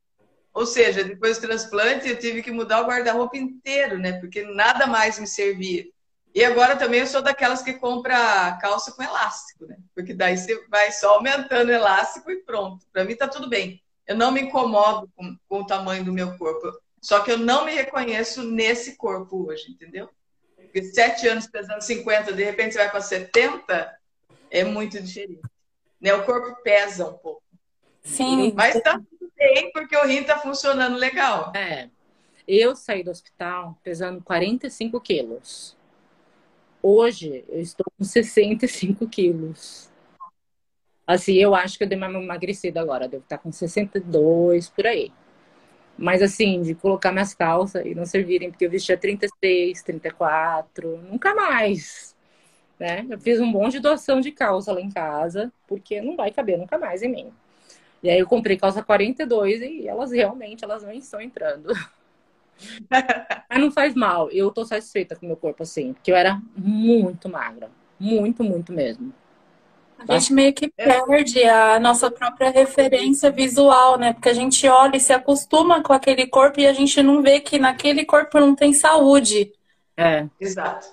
Ou 0.53 0.67
seja, 0.67 1.03
depois 1.03 1.37
do 1.37 1.47
transplante, 1.47 2.07
eu 2.07 2.19
tive 2.19 2.43
que 2.43 2.51
mudar 2.51 2.81
o 2.81 2.85
guarda-roupa 2.85 3.35
inteiro, 3.35 3.97
né? 3.97 4.13
Porque 4.19 4.43
nada 4.43 4.85
mais 4.85 5.17
me 5.17 5.25
servia. 5.25 5.85
E 6.33 6.43
agora 6.43 6.75
também 6.75 6.99
eu 6.99 7.07
sou 7.07 7.21
daquelas 7.21 7.61
que 7.61 7.73
compra 7.73 8.57
calça 8.61 8.91
com 8.91 9.01
elástico, 9.01 9.65
né? 9.65 9.77
Porque 9.95 10.13
daí 10.13 10.37
você 10.37 10.63
vai 10.67 10.91
só 10.91 11.15
aumentando 11.15 11.69
o 11.69 11.73
elástico 11.73 12.31
e 12.31 12.43
pronto. 12.43 12.85
Para 12.91 13.03
mim 13.03 13.15
tá 13.15 13.27
tudo 13.27 13.49
bem. 13.49 13.81
Eu 14.07 14.15
não 14.15 14.31
me 14.31 14.41
incomodo 14.41 15.09
com, 15.15 15.35
com, 15.47 15.61
o 15.61 15.65
tamanho 15.65 16.03
do 16.03 16.13
meu 16.13 16.37
corpo. 16.37 16.71
Só 17.01 17.19
que 17.21 17.31
eu 17.31 17.37
não 17.37 17.65
me 17.65 17.73
reconheço 17.73 18.43
nesse 18.43 18.95
corpo 18.95 19.47
hoje, 19.47 19.71
entendeu? 19.71 20.09
Porque 20.55 20.83
sete 20.83 21.27
anos 21.27 21.47
pesando 21.47 21.81
50, 21.81 22.33
de 22.33 22.43
repente 22.43 22.73
você 22.73 22.79
vai 22.79 22.89
para 22.89 23.01
70, 23.01 23.99
é 24.49 24.63
muito 24.63 24.99
diferente. 25.01 25.41
Né? 26.01 26.13
O 26.13 26.25
corpo 26.25 26.61
pesa 26.63 27.07
um 27.07 27.13
pouco. 27.13 27.43
Sim. 28.03 28.53
Mas 28.55 28.81
tá 28.81 28.99
bem, 29.43 29.71
porque 29.71 29.95
o 29.97 30.05
rim 30.05 30.23
tá 30.23 30.39
funcionando 30.39 30.97
legal. 30.97 31.51
É. 31.55 31.89
Eu 32.47 32.75
saí 32.75 33.03
do 33.03 33.11
hospital 33.11 33.77
pesando 33.83 34.21
45 34.21 34.99
quilos. 35.01 35.77
Hoje 36.81 37.43
eu 37.47 37.61
estou 37.61 37.85
com 37.97 38.03
65 38.03 39.07
quilos. 39.07 39.89
Assim, 41.05 41.33
eu 41.35 41.53
acho 41.53 41.77
que 41.77 41.83
eu 41.83 41.87
dei 41.87 41.97
uma 41.97 42.07
emagrecida 42.07 42.81
agora. 42.81 43.07
Devo 43.07 43.23
estar 43.23 43.37
com 43.37 43.51
62 43.51 44.69
por 44.69 44.87
aí. 44.87 45.11
Mas 45.97 46.21
assim, 46.21 46.61
de 46.61 46.73
colocar 46.73 47.11
minhas 47.11 47.33
calças 47.33 47.85
e 47.85 47.93
não 47.93 48.05
servirem, 48.05 48.49
porque 48.49 48.65
eu 48.65 48.69
vestia 48.69 48.97
36, 48.97 49.83
34, 49.83 50.97
nunca 50.97 51.35
mais. 51.35 52.15
Né? 52.79 53.05
Eu 53.09 53.19
fiz 53.19 53.39
um 53.39 53.45
monte 53.45 53.73
de 53.73 53.79
doação 53.79 54.19
de 54.19 54.31
calça 54.31 54.73
lá 54.73 54.81
em 54.81 54.89
casa, 54.89 55.53
porque 55.67 56.01
não 56.01 56.15
vai 56.15 56.31
caber 56.31 56.57
nunca 56.57 56.77
mais 56.77 57.03
em 57.03 57.09
mim. 57.09 57.33
E 58.03 58.09
aí 58.09 58.19
eu 58.19 58.27
comprei 58.27 58.57
calça 58.57 58.83
42 58.83 59.61
e 59.61 59.87
elas 59.87 60.11
realmente 60.11 60.63
elas 60.63 60.83
não 60.83 60.91
estão 60.91 61.21
entrando. 61.21 61.69
Mas 63.49 63.59
não 63.59 63.71
faz 63.71 63.95
mal. 63.95 64.29
Eu 64.29 64.51
tô 64.51 64.65
satisfeita 64.65 65.15
com 65.15 65.25
o 65.25 65.29
meu 65.29 65.37
corpo 65.37 65.63
assim, 65.63 65.93
porque 65.93 66.11
eu 66.11 66.15
era 66.15 66.39
muito 66.55 67.29
magra, 67.29 67.71
muito, 67.97 68.43
muito 68.43 68.73
mesmo. 68.73 69.13
A 70.07 70.19
gente 70.19 70.33
meio 70.33 70.53
que 70.53 70.69
perde 70.69 71.43
a 71.45 71.79
nossa 71.79 72.11
própria 72.11 72.49
referência 72.49 73.31
visual, 73.31 73.97
né? 73.97 74.11
Porque 74.11 74.27
a 74.27 74.33
gente 74.33 74.67
olha 74.67 74.97
e 74.97 74.99
se 74.99 75.13
acostuma 75.13 75.81
com 75.81 75.93
aquele 75.93 76.27
corpo 76.27 76.59
e 76.59 76.67
a 76.67 76.73
gente 76.73 77.01
não 77.01 77.21
vê 77.21 77.39
que 77.39 77.57
naquele 77.57 78.03
corpo 78.03 78.37
não 78.37 78.53
tem 78.53 78.73
saúde. 78.73 79.53
É. 79.95 80.27
Exato. 80.39 80.87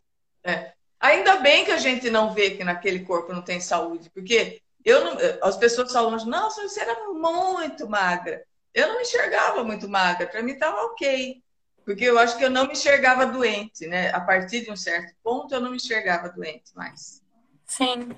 É. 0.44 0.72
Ainda 1.00 1.36
bem 1.36 1.64
que 1.64 1.72
a 1.72 1.78
gente 1.78 2.08
não 2.08 2.32
vê 2.32 2.50
que 2.50 2.62
naquele 2.62 3.00
corpo 3.00 3.32
não 3.32 3.42
tem 3.42 3.58
saúde, 3.58 4.08
porque 4.10 4.60
Eu 4.84 5.04
não, 5.04 5.16
as 5.42 5.56
pessoas 5.56 5.92
falam, 5.92 6.16
nossa, 6.26 6.62
você 6.62 6.80
era 6.80 7.08
muito 7.08 7.88
magra. 7.88 8.44
Eu 8.72 8.88
não 8.88 8.96
me 8.96 9.02
enxergava 9.02 9.64
muito 9.64 9.88
magra, 9.88 10.26
para 10.26 10.42
mim 10.42 10.52
estava 10.52 10.82
ok. 10.84 11.42
Porque 11.84 12.04
eu 12.04 12.18
acho 12.18 12.36
que 12.38 12.44
eu 12.44 12.50
não 12.50 12.66
me 12.66 12.72
enxergava 12.72 13.26
doente, 13.26 13.86
né? 13.86 14.10
A 14.14 14.20
partir 14.20 14.62
de 14.62 14.70
um 14.70 14.76
certo 14.76 15.14
ponto, 15.22 15.54
eu 15.54 15.60
não 15.60 15.70
me 15.70 15.76
enxergava 15.76 16.28
doente 16.28 16.74
mais. 16.74 17.22
Sim. 17.66 18.10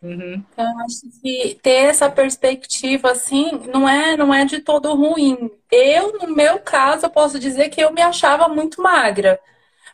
Uhum. 0.00 0.44
Então, 0.52 0.80
acho 0.80 1.02
que 1.20 1.58
ter 1.60 1.86
essa 1.86 2.08
perspectiva, 2.08 3.10
assim, 3.10 3.50
não 3.72 3.88
é, 3.88 4.16
não 4.16 4.32
é 4.32 4.44
de 4.44 4.60
todo 4.60 4.94
ruim. 4.94 5.50
Eu, 5.70 6.12
no 6.18 6.34
meu 6.34 6.60
caso, 6.60 7.06
eu 7.06 7.10
posso 7.10 7.38
dizer 7.38 7.68
que 7.68 7.80
eu 7.80 7.92
me 7.92 8.00
achava 8.00 8.48
muito 8.48 8.80
magra. 8.80 9.40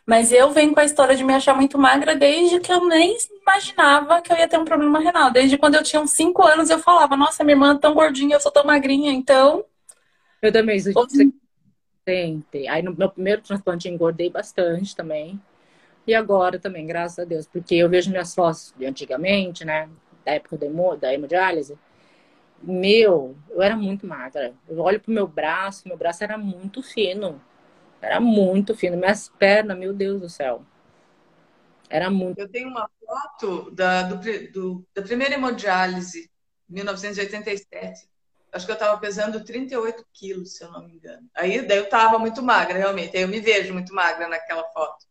Mas 0.05 0.31
eu 0.31 0.51
venho 0.51 0.73
com 0.73 0.79
a 0.79 0.85
história 0.85 1.15
de 1.15 1.23
me 1.23 1.33
achar 1.33 1.55
muito 1.55 1.79
magra 1.79 2.15
desde 2.15 2.59
que 2.59 2.71
eu 2.71 2.85
nem 2.85 3.17
imaginava 3.41 4.21
que 4.21 4.31
eu 4.31 4.37
ia 4.37 4.47
ter 4.47 4.59
um 4.59 4.65
problema 4.65 4.99
renal. 4.99 5.31
Desde 5.31 5.57
quando 5.57 5.75
eu 5.75 5.83
tinha 5.83 6.01
uns 6.01 6.11
5 6.11 6.43
anos, 6.43 6.69
eu 6.69 6.77
falava, 6.77 7.17
nossa, 7.17 7.43
minha 7.43 7.55
irmã 7.55 7.73
é 7.73 7.79
tão 7.79 7.93
gordinha, 7.95 8.35
eu 8.35 8.39
sou 8.39 8.51
tão 8.51 8.63
magrinha, 8.63 9.11
então. 9.11 9.65
Eu 10.41 10.51
também 10.51 10.79
sou 10.79 10.93
Hoje... 10.95 11.33
Aí 12.69 12.83
no 12.83 12.95
meu 12.95 13.09
primeiro 13.09 13.41
transplante 13.41 13.89
engordei 13.89 14.29
bastante 14.29 14.95
também. 14.95 15.41
E 16.05 16.13
agora 16.13 16.59
também, 16.59 16.85
graças 16.85 17.17
a 17.17 17.25
Deus, 17.25 17.47
porque 17.47 17.73
eu 17.73 17.89
vejo 17.89 18.11
minhas 18.11 18.35
fotos 18.35 18.75
de 18.77 18.85
antigamente, 18.85 19.65
né? 19.65 19.89
Da 20.23 20.33
época 20.33 20.55
da, 20.55 20.67
hemo, 20.67 20.95
da 20.95 21.11
hemodiálise. 21.11 21.75
Meu, 22.61 23.35
eu 23.49 23.59
era 23.59 23.75
muito 23.75 24.05
magra. 24.05 24.53
Eu 24.69 24.79
olho 24.79 24.99
pro 24.99 25.11
meu 25.11 25.25
braço, 25.25 25.87
meu 25.87 25.97
braço 25.97 26.23
era 26.23 26.37
muito 26.37 26.83
fino. 26.83 27.41
Era 28.01 28.19
muito 28.19 28.75
fino. 28.75 28.97
Minhas 28.97 29.29
pernas, 29.29 29.77
meu 29.77 29.93
Deus 29.93 30.21
do 30.21 30.29
céu. 30.29 30.63
Era 31.89 32.09
muito. 32.09 32.39
Eu 32.39 32.49
tenho 32.49 32.69
uma 32.69 32.89
foto 33.05 33.71
da, 33.71 34.03
do, 34.03 34.51
do, 34.51 34.85
da 34.93 35.01
primeira 35.01 35.35
hemodiálise, 35.35 36.29
1987. 36.67 38.07
Acho 38.51 38.65
que 38.65 38.71
eu 38.71 38.75
estava 38.75 38.97
pesando 38.99 39.43
38 39.43 40.05
quilos, 40.13 40.55
se 40.55 40.63
eu 40.63 40.71
não 40.71 40.83
me 40.83 40.93
engano. 40.93 41.27
Aí 41.35 41.61
daí 41.61 41.77
eu 41.77 41.83
estava 41.83 42.17
muito 42.17 42.41
magra, 42.41 42.77
realmente. 42.77 43.15
Aí 43.15 43.23
eu 43.23 43.27
me 43.27 43.39
vejo 43.39 43.73
muito 43.73 43.93
magra 43.93 44.27
naquela 44.27 44.63
foto. 44.69 45.05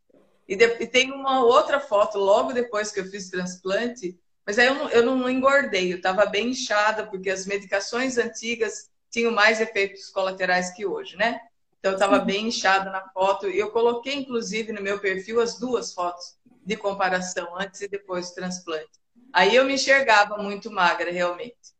E, 0.49 0.57
de, 0.57 0.65
e, 0.83 0.87
tem 0.87 1.13
uma 1.13 1.45
outra 1.45 1.81
foto 1.81 2.19
logo 2.19 2.53
depois 2.53 2.91
que 2.91 3.01
eu 3.01 3.07
fiz 3.07 3.31
transplante, 3.31 4.19
mas 4.47 4.59
aí 4.59 4.67
eu 4.67 4.75
não, 4.75 4.91
eu 4.91 5.05
não 5.05 5.31
engordei, 5.31 5.93
eu 5.93 5.97
estava 5.97 6.27
bem 6.27 6.51
inchada, 6.51 7.07
porque 7.07 7.31
as 7.31 7.47
medicações 7.47 8.19
antigas 8.19 8.91
tinham 9.11 9.33
mais 9.33 9.61
efeitos 9.61 10.11
colaterais 10.11 10.71
que 10.71 10.85
hoje, 10.85 11.17
né? 11.17 11.41
Então 11.85 11.93
eu 11.93 11.97
estava 11.97 12.19
bem 12.19 12.47
inchada 12.47 12.91
na 12.91 13.03
foto. 13.11 13.47
E 13.47 13.59
eu 13.59 13.71
coloquei, 13.71 14.15
inclusive, 14.15 14.73
no 14.73 14.81
meu 14.81 14.99
perfil 15.01 15.39
as 15.39 15.59
duas 15.59 15.93
fotos 15.93 16.35
de 16.65 16.79
comparação, 16.79 17.47
antes 17.59 17.83
e 17.83 17.89
depois 17.89 18.31
do 18.31 18.37
transplante. 18.37 18.89
Aí 19.31 19.55
eu 19.55 19.67
me 19.67 19.75
enxergava 19.75 20.39
muito 20.39 20.71
magra, 20.71 21.13
realmente. 21.13 21.75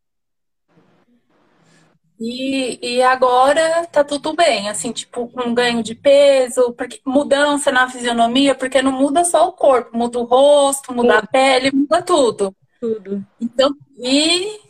E, 2.21 2.79
e 2.83 3.03
agora 3.03 3.87
tá 3.87 4.05
tudo 4.05 4.35
bem, 4.35 4.69
assim, 4.69 4.93
tipo, 4.93 5.27
com 5.29 5.55
ganho 5.55 5.83
de 5.83 5.95
peso, 5.95 6.75
porque 6.75 7.01
mudança 7.07 7.73
na 7.73 7.89
fisionomia, 7.89 8.55
porque 8.55 8.83
não 8.83 8.93
muda 8.93 9.25
só 9.25 9.49
o 9.49 9.53
corpo, 9.53 9.97
muda 9.97 10.19
o 10.19 10.25
rosto, 10.25 10.93
muda 10.93 11.21
a 11.21 11.27
pele, 11.27 11.71
muda 11.73 12.03
tudo. 12.03 12.55
Tudo. 12.79 13.25
Então, 13.41 13.75
e 13.97 14.64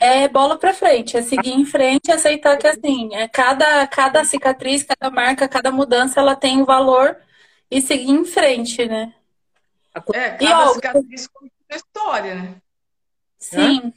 é 0.00 0.26
bola 0.26 0.58
para 0.58 0.72
frente, 0.72 1.16
é 1.16 1.22
seguir 1.22 1.52
em 1.52 1.66
frente 1.66 2.08
e 2.08 2.12
aceitar 2.12 2.56
que 2.56 2.66
assim, 2.66 3.14
é 3.14 3.28
cada, 3.28 3.86
cada 3.86 4.24
cicatriz, 4.24 4.82
cada 4.82 5.10
marca, 5.10 5.46
cada 5.46 5.70
mudança, 5.70 6.18
ela 6.18 6.34
tem 6.34 6.62
um 6.62 6.64
valor 6.64 7.16
e 7.70 7.82
seguir 7.82 8.10
em 8.10 8.24
frente, 8.24 8.86
né? 8.86 9.14
É, 10.14 10.30
cada 10.30 10.44
e, 10.44 10.52
ó, 10.52 10.68
cicatriz 10.72 11.26
conta 11.28 11.52
uma 11.70 11.76
história, 11.76 12.34
né? 12.34 12.54
Sim. 13.38 13.92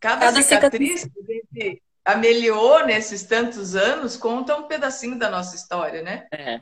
Cada, 0.00 0.26
cada 0.26 0.42
cicatriz, 0.42 1.00
cicatriz 1.02 1.04
que 1.04 1.20
a 1.20 1.64
gente 1.64 1.82
ameliou 2.04 2.84
nesses 2.84 3.22
tantos 3.22 3.76
anos 3.76 4.16
conta 4.16 4.56
um 4.56 4.64
pedacinho 4.64 5.16
da 5.16 5.30
nossa 5.30 5.54
história, 5.54 6.02
né? 6.02 6.26
É. 6.32 6.60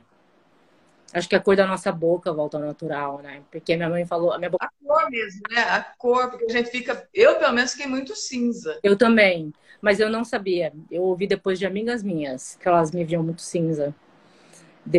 Acho 1.13 1.29
que 1.29 1.35
a 1.35 1.39
cor 1.39 1.55
da 1.55 1.65
nossa 1.65 1.91
boca 1.91 2.33
volta 2.33 2.57
ao 2.57 2.63
natural, 2.63 3.19
né? 3.21 3.41
Porque 3.49 3.75
minha 3.75 3.89
mãe 3.89 4.05
falou. 4.05 4.33
A, 4.33 4.37
minha 4.37 4.49
boca... 4.49 4.65
a 4.65 4.85
cor 4.85 5.09
mesmo, 5.09 5.41
né? 5.49 5.61
A 5.61 5.81
cor, 5.97 6.29
porque 6.29 6.45
a 6.45 6.49
gente 6.49 6.69
fica. 6.69 7.07
Eu, 7.13 7.35
pelo 7.37 7.53
menos, 7.53 7.71
fiquei 7.71 7.87
muito 7.87 8.15
cinza. 8.15 8.79
Eu 8.83 8.97
também. 8.97 9.53
Mas 9.81 9.99
eu 9.99 10.09
não 10.09 10.25
sabia. 10.25 10.73
Eu 10.89 11.03
ouvi 11.03 11.27
depois 11.27 11.59
de 11.59 11.65
amigas 11.65 12.03
minhas 12.03 12.57
que 12.59 12.67
elas 12.67 12.91
me 12.91 13.03
viam 13.05 13.23
muito 13.23 13.41
cinza. 13.41 13.95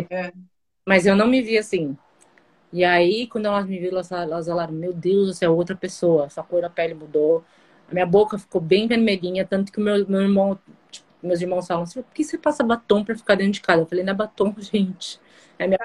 É. 0.09 0.31
Mas 0.85 1.05
eu 1.05 1.15
não 1.15 1.27
me 1.27 1.41
via 1.41 1.59
assim. 1.59 1.97
E 2.71 2.83
aí, 2.83 3.27
quando 3.27 3.45
elas 3.45 3.65
me 3.65 3.79
viram, 3.79 3.93
elas, 3.93 4.11
elas 4.11 4.47
falaram: 4.47 4.73
Meu 4.73 4.93
Deus, 4.93 5.37
você 5.37 5.45
é 5.45 5.49
outra 5.49 5.75
pessoa. 5.75 6.29
Sua 6.29 6.43
cor 6.43 6.61
da 6.61 6.69
pele 6.69 6.93
mudou. 6.93 7.43
A 7.89 7.93
minha 7.93 8.05
boca 8.05 8.37
ficou 8.37 8.59
bem 8.59 8.87
vermelhinha. 8.87 9.45
Tanto 9.45 9.71
que 9.71 9.79
meu, 9.79 10.07
meu 10.07 10.21
irmão. 10.21 10.59
Tipo, 10.91 11.05
meus 11.21 11.41
irmãos 11.41 11.67
falam 11.67 11.83
assim: 11.83 12.01
Por 12.01 12.13
que 12.13 12.23
você 12.23 12.37
passa 12.37 12.63
batom 12.63 13.03
pra 13.03 13.15
ficar 13.15 13.35
dentro 13.35 13.53
de 13.53 13.61
casa? 13.61 13.81
Eu 13.81 13.85
falei: 13.85 14.03
Não 14.03 14.13
é 14.13 14.15
batom, 14.15 14.53
gente. 14.59 15.19
Aí 15.59 15.67
minha, 15.67 15.79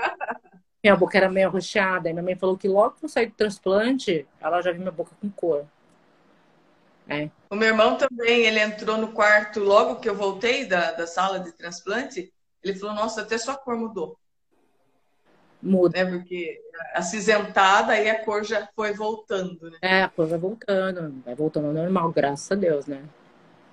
minha 0.82 0.96
boca 0.96 1.16
era 1.16 1.30
meio 1.30 1.48
arroxeada. 1.48 2.08
Aí 2.08 2.12
minha 2.12 2.22
mãe 2.22 2.36
falou 2.36 2.56
que 2.56 2.68
logo 2.68 2.96
que 2.96 3.04
eu 3.04 3.08
saí 3.08 3.26
do 3.26 3.34
transplante, 3.34 4.26
ela 4.40 4.60
já 4.60 4.72
viu 4.72 4.80
minha 4.80 4.92
boca 4.92 5.12
com 5.20 5.30
cor. 5.30 5.66
É. 7.08 7.30
O 7.50 7.56
meu 7.56 7.68
irmão 7.68 7.96
também, 7.96 8.46
ele 8.46 8.60
entrou 8.60 8.96
no 8.96 9.12
quarto 9.12 9.60
logo 9.60 9.96
que 9.96 10.08
eu 10.08 10.14
voltei 10.14 10.64
da, 10.64 10.92
da 10.92 11.06
sala 11.06 11.40
de 11.40 11.52
transplante. 11.52 12.32
Ele 12.62 12.78
falou: 12.78 12.94
Nossa, 12.94 13.22
até 13.22 13.36
sua 13.38 13.56
cor 13.56 13.76
mudou. 13.76 14.16
Muda. 15.60 16.04
Né? 16.04 16.10
Porque 16.10 16.60
acinzentada, 16.94 17.92
aí 17.92 18.10
a 18.10 18.24
cor 18.24 18.44
já 18.44 18.68
foi 18.74 18.92
voltando. 18.92 19.70
Né? 19.70 19.78
É, 19.80 20.02
a 20.02 20.08
cor 20.08 20.26
vai 20.26 20.38
voltando. 20.38 21.22
Vai 21.24 21.34
voltando 21.34 21.68
ao 21.68 21.72
normal, 21.72 22.10
graças 22.10 22.50
a 22.50 22.54
Deus, 22.54 22.86
né? 22.86 23.02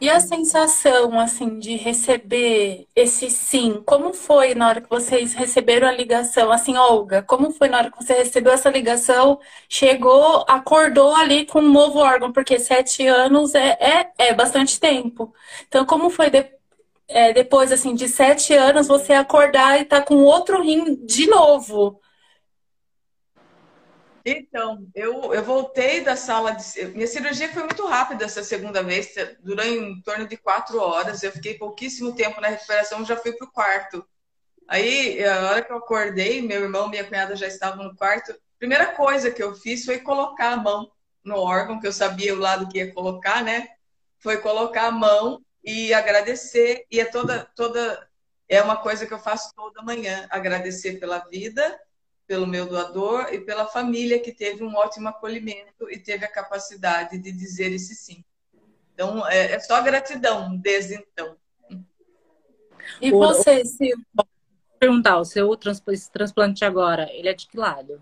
E 0.01 0.09
a 0.09 0.19
sensação, 0.21 1.19
assim, 1.19 1.59
de 1.59 1.75
receber 1.75 2.87
esse 2.95 3.29
sim, 3.29 3.83
como 3.85 4.13
foi 4.13 4.55
na 4.55 4.69
hora 4.69 4.79
que 4.81 4.89
vocês 4.89 5.33
receberam 5.33 5.89
a 5.89 5.91
ligação? 5.91 6.51
Assim, 6.53 6.77
Olga, 6.77 7.21
como 7.21 7.51
foi 7.51 7.67
na 7.67 7.79
hora 7.79 7.91
que 7.91 7.97
você 8.01 8.13
recebeu 8.13 8.53
essa 8.53 8.69
ligação? 8.69 9.39
Chegou, 9.67 10.45
acordou 10.47 11.13
ali 11.13 11.45
com 11.45 11.59
um 11.59 11.71
novo 11.71 11.99
órgão, 11.99 12.31
porque 12.31 12.57
sete 12.59 13.05
anos 13.07 13.53
é, 13.53 13.77
é, 14.17 14.29
é 14.29 14.33
bastante 14.33 14.79
tempo. 14.79 15.33
Então, 15.67 15.85
como 15.85 16.09
foi 16.09 16.29
de, 16.29 16.49
é, 17.09 17.33
depois, 17.33 17.71
assim, 17.71 17.93
de 17.93 18.07
sete 18.07 18.53
anos, 18.53 18.87
você 18.87 19.13
acordar 19.13 19.79
e 19.79 19.83
estar 19.83 19.99
tá 20.01 20.05
com 20.05 20.23
outro 20.23 20.61
rim 20.61 20.95
de 21.05 21.27
novo? 21.27 21.98
Então, 24.31 24.87
eu, 24.93 25.33
eu 25.33 25.43
voltei 25.43 26.01
da 26.01 26.15
sala 26.15 26.51
de. 26.51 26.85
Minha 26.87 27.07
cirurgia 27.07 27.49
foi 27.49 27.63
muito 27.63 27.85
rápida 27.85 28.25
essa 28.25 28.43
segunda 28.43 28.83
vez, 28.83 29.13
durou 29.39 29.65
em 29.65 30.01
torno 30.01 30.27
de 30.27 30.37
quatro 30.37 30.79
horas. 30.79 31.23
Eu 31.23 31.31
fiquei 31.31 31.57
pouquíssimo 31.57 32.15
tempo 32.15 32.39
na 32.39 32.49
recuperação, 32.49 33.05
já 33.05 33.15
fui 33.15 33.33
para 33.33 33.47
o 33.47 33.51
quarto. 33.51 34.07
Aí, 34.67 35.23
a 35.25 35.49
hora 35.49 35.61
que 35.63 35.71
eu 35.71 35.77
acordei, 35.77 36.41
meu 36.41 36.61
irmão 36.61 36.87
e 36.87 36.89
minha 36.91 37.03
cunhada 37.03 37.35
já 37.35 37.47
estavam 37.47 37.83
no 37.85 37.95
quarto. 37.95 38.35
Primeira 38.59 38.87
coisa 38.87 39.31
que 39.31 39.41
eu 39.41 39.55
fiz 39.55 39.83
foi 39.83 39.99
colocar 39.99 40.51
a 40.51 40.57
mão 40.57 40.91
no 41.23 41.37
órgão, 41.37 41.79
que 41.79 41.87
eu 41.87 41.93
sabia 41.93 42.35
o 42.35 42.39
lado 42.39 42.67
que 42.69 42.77
ia 42.77 42.93
colocar, 42.93 43.43
né? 43.43 43.67
Foi 44.19 44.37
colocar 44.37 44.87
a 44.87 44.91
mão 44.91 45.43
e 45.63 45.93
agradecer. 45.93 46.85
E 46.91 46.99
é 46.99 47.05
toda, 47.05 47.49
toda. 47.55 48.07
É 48.47 48.61
uma 48.61 48.77
coisa 48.77 49.07
que 49.07 49.13
eu 49.13 49.19
faço 49.19 49.53
toda 49.55 49.81
manhã: 49.81 50.27
agradecer 50.29 50.99
pela 50.99 51.19
vida 51.19 51.79
pelo 52.29 52.45
meu 52.45 52.67
doador 52.67 53.33
e 53.33 53.39
pela 53.39 53.65
família 53.65 54.19
que 54.19 54.31
teve 54.31 54.63
um 54.63 54.75
ótimo 54.75 55.07
acolhimento 55.07 55.89
e 55.89 55.97
teve 55.97 56.23
a 56.23 56.31
capacidade 56.31 57.17
de 57.17 57.31
dizer 57.31 57.71
esse 57.71 57.95
sim. 57.95 58.23
Então, 58.93 59.27
é, 59.27 59.53
é 59.53 59.59
só 59.59 59.81
gratidão 59.81 60.55
desde 60.55 60.93
então. 60.93 61.35
E 63.01 63.09
você, 63.09 63.65
Silvia? 63.65 63.97
Perguntar, 64.77 65.17
o 65.17 65.25
seu 65.25 65.57
transplante 65.57 66.63
agora, 66.63 67.09
ele 67.11 67.29
é 67.29 67.33
de 67.33 67.47
que 67.47 67.57
lado? 67.57 67.99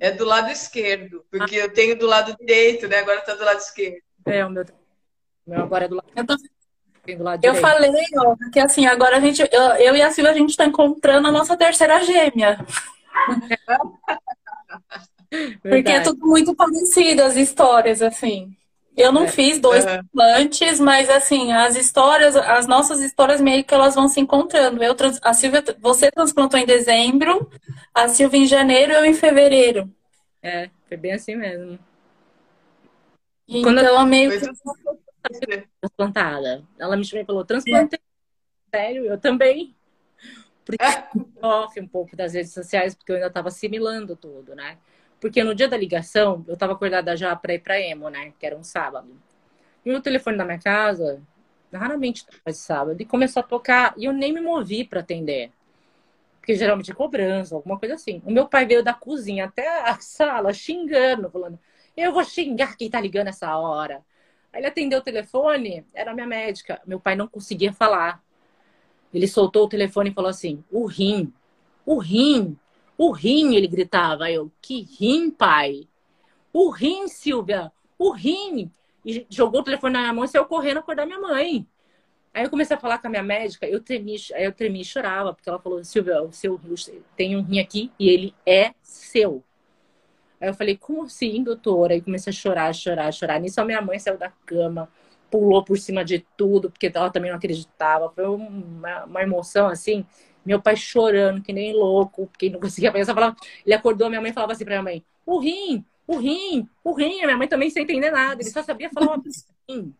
É 0.00 0.10
do 0.10 0.24
lado 0.24 0.50
esquerdo, 0.50 1.26
porque 1.30 1.56
ah. 1.56 1.64
eu 1.64 1.74
tenho 1.74 1.98
do 1.98 2.06
lado 2.06 2.34
direito, 2.38 2.88
né? 2.88 3.00
Agora 3.00 3.18
está 3.18 3.34
do 3.34 3.44
lado 3.44 3.58
esquerdo. 3.58 4.02
É, 4.24 4.46
o 4.46 4.50
meu, 4.50 4.64
meu 5.46 5.62
agora 5.62 5.84
é 5.84 5.88
do 5.88 5.96
lado. 5.96 6.08
Eu 6.16 6.26
tô 6.26 6.34
eu 7.42 7.54
falei, 7.54 7.90
ó, 8.16 8.36
que 8.52 8.60
assim, 8.60 8.86
agora 8.86 9.16
a 9.16 9.20
gente, 9.20 9.40
eu, 9.40 9.62
eu 9.76 9.96
e 9.96 10.02
a 10.02 10.10
Silvia, 10.10 10.32
a 10.32 10.34
gente 10.34 10.50
está 10.50 10.64
encontrando 10.64 11.28
a 11.28 11.32
nossa 11.32 11.56
terceira 11.56 12.02
gêmea. 12.02 12.58
Porque 15.62 15.90
é 15.90 16.00
tudo 16.00 16.26
muito 16.26 16.54
parecido, 16.54 17.22
as 17.22 17.36
histórias, 17.36 18.02
assim. 18.02 18.56
Eu 18.96 19.12
não 19.12 19.24
é. 19.24 19.28
fiz 19.28 19.58
dois 19.58 19.84
uhum. 19.84 20.00
mas 20.80 21.10
assim, 21.10 21.52
as 21.52 21.76
histórias, 21.76 22.34
as 22.34 22.66
nossas 22.66 23.00
histórias 23.00 23.42
meio 23.42 23.62
que 23.62 23.74
elas 23.74 23.94
vão 23.94 24.08
se 24.08 24.20
encontrando. 24.20 24.82
Eu, 24.82 24.96
a 25.22 25.34
Silvia, 25.34 25.62
você 25.78 26.10
transplantou 26.10 26.58
em 26.58 26.64
dezembro, 26.64 27.50
a 27.92 28.08
Silvia 28.08 28.40
em 28.40 28.46
janeiro 28.46 28.92
e 28.92 28.96
eu 28.96 29.04
em 29.04 29.12
fevereiro. 29.12 29.92
É, 30.42 30.70
foi 30.88 30.96
bem 30.96 31.12
assim 31.12 31.36
mesmo. 31.36 31.78
Então, 33.46 33.62
Quando 33.62 33.80
eu 33.80 34.06
meio 34.06 34.30
que 34.30 34.46
transplantada. 35.80 36.64
Ela 36.78 36.96
me 36.96 37.04
chamou 37.04 37.22
e 37.22 37.26
falou, 37.26 37.44
transplantei. 37.44 37.98
É. 38.72 38.76
Sério, 38.76 39.04
eu 39.06 39.18
também. 39.18 39.74
Porque 40.64 40.84
sofre 41.40 41.80
um 41.80 41.86
pouco 41.86 42.16
das 42.16 42.34
redes 42.34 42.52
sociais, 42.52 42.94
porque 42.94 43.12
eu 43.12 43.16
ainda 43.16 43.28
estava 43.28 43.48
assimilando 43.48 44.16
tudo, 44.16 44.54
né? 44.54 44.78
Porque 45.20 45.42
no 45.44 45.54
dia 45.54 45.68
da 45.68 45.76
ligação, 45.76 46.44
eu 46.48 46.56
tava 46.56 46.72
acordada 46.72 47.16
já 47.16 47.34
pra 47.36 47.54
ir 47.54 47.60
pra 47.60 47.80
emo, 47.80 48.08
né? 48.10 48.32
Que 48.38 48.46
era 48.46 48.56
um 48.56 48.64
sábado. 48.64 49.08
E 49.84 49.92
o 49.92 50.02
telefone 50.02 50.36
da 50.36 50.44
minha 50.44 50.58
casa, 50.58 51.22
raramente 51.72 52.26
faz 52.44 52.58
sábado, 52.58 53.00
e 53.00 53.04
começou 53.04 53.40
a 53.40 53.44
tocar 53.44 53.94
e 53.96 54.04
eu 54.04 54.12
nem 54.12 54.32
me 54.32 54.40
movi 54.40 54.84
para 54.84 55.00
atender. 55.00 55.52
Porque 56.40 56.54
geralmente 56.54 56.90
é 56.90 56.94
cobrança, 56.94 57.54
alguma 57.54 57.78
coisa 57.78 57.94
assim. 57.94 58.22
O 58.24 58.30
meu 58.30 58.46
pai 58.46 58.66
veio 58.66 58.82
da 58.82 58.94
cozinha 58.94 59.46
até 59.46 59.82
a 59.82 59.98
sala 60.00 60.52
xingando, 60.52 61.30
falando: 61.30 61.58
Eu 61.96 62.12
vou 62.12 62.24
xingar 62.24 62.76
quem 62.76 62.90
tá 62.90 63.00
ligando 63.00 63.28
essa 63.28 63.56
hora. 63.56 64.04
Aí 64.56 64.60
ele 64.60 64.68
atendeu 64.68 65.00
o 65.00 65.02
telefone, 65.02 65.84
era 65.92 66.14
minha 66.14 66.26
médica. 66.26 66.80
Meu 66.86 66.98
pai 66.98 67.14
não 67.14 67.28
conseguia 67.28 67.74
falar. 67.74 68.24
Ele 69.12 69.28
soltou 69.28 69.66
o 69.66 69.68
telefone 69.68 70.08
e 70.08 70.14
falou 70.14 70.30
assim: 70.30 70.64
O 70.72 70.86
rim, 70.86 71.30
o 71.84 71.98
rim, 71.98 72.58
o 72.96 73.12
rim, 73.12 73.54
ele 73.54 73.68
gritava. 73.68 74.30
Eu: 74.30 74.50
Que 74.62 74.80
rim, 74.80 75.30
pai? 75.30 75.86
O 76.54 76.70
rim, 76.70 77.06
Silvia, 77.06 77.70
o 77.98 78.10
rim. 78.12 78.72
E 79.04 79.26
jogou 79.28 79.60
o 79.60 79.64
telefone 79.64 79.92
na 79.92 80.00
minha 80.00 80.14
mão 80.14 80.24
e 80.24 80.28
saiu 80.28 80.46
correndo 80.46 80.78
acordar 80.78 81.04
minha 81.04 81.20
mãe. 81.20 81.66
Aí 82.32 82.42
eu 82.42 82.48
comecei 82.48 82.74
a 82.74 82.80
falar 82.80 82.96
com 82.96 83.08
a 83.08 83.10
minha 83.10 83.22
médica, 83.22 83.66
eu 83.66 83.82
tremi, 83.82 84.16
eu 84.36 84.52
tremi 84.52 84.80
e 84.80 84.84
chorava, 84.84 85.34
porque 85.34 85.50
ela 85.50 85.58
falou, 85.58 85.84
Silvia, 85.84 86.22
o 86.22 86.32
seu 86.32 86.58
tem 87.14 87.36
um 87.36 87.42
rim 87.42 87.60
aqui 87.60 87.92
e 87.98 88.08
ele 88.08 88.34
é 88.46 88.72
seu. 88.82 89.44
Aí 90.40 90.48
eu 90.48 90.54
falei, 90.54 90.76
como 90.76 91.04
assim, 91.04 91.42
doutora? 91.42 91.94
Aí 91.94 92.00
comecei 92.00 92.30
a 92.30 92.34
chorar, 92.34 92.74
chorar, 92.74 93.12
chorar. 93.12 93.40
Nisso 93.40 93.60
a 93.60 93.64
minha 93.64 93.80
mãe 93.80 93.98
saiu 93.98 94.18
da 94.18 94.30
cama, 94.44 94.88
pulou 95.30 95.64
por 95.64 95.78
cima 95.78 96.04
de 96.04 96.20
tudo, 96.36 96.70
porque 96.70 96.90
ela 96.94 97.10
também 97.10 97.30
não 97.30 97.38
acreditava. 97.38 98.10
Foi 98.10 98.26
uma, 98.26 99.04
uma 99.04 99.22
emoção 99.22 99.68
assim. 99.68 100.04
Meu 100.44 100.60
pai 100.60 100.76
chorando, 100.76 101.42
que 101.42 101.52
nem 101.52 101.72
louco, 101.72 102.26
porque 102.26 102.50
não 102.50 102.60
conseguia 102.60 102.92
pensar. 102.92 103.14
Falava, 103.14 103.36
ele 103.64 103.74
acordou, 103.74 104.08
minha 104.08 104.20
mãe 104.20 104.32
falava 104.32 104.52
assim 104.52 104.64
pra 104.64 104.74
minha 104.74 104.82
mãe: 104.82 105.04
o 105.24 105.38
rim, 105.38 105.84
o 106.06 106.18
rim, 106.18 106.68
o 106.84 106.92
rim. 106.92 107.22
A 107.22 107.26
minha 107.26 107.36
mãe 107.36 107.48
também 107.48 107.70
sem 107.70 107.82
entender 107.82 108.10
nada. 108.10 108.40
Ele 108.42 108.50
só 108.50 108.62
sabia 108.62 108.90
falar 108.90 109.14
uma 109.14 109.22
rim, 109.68 109.94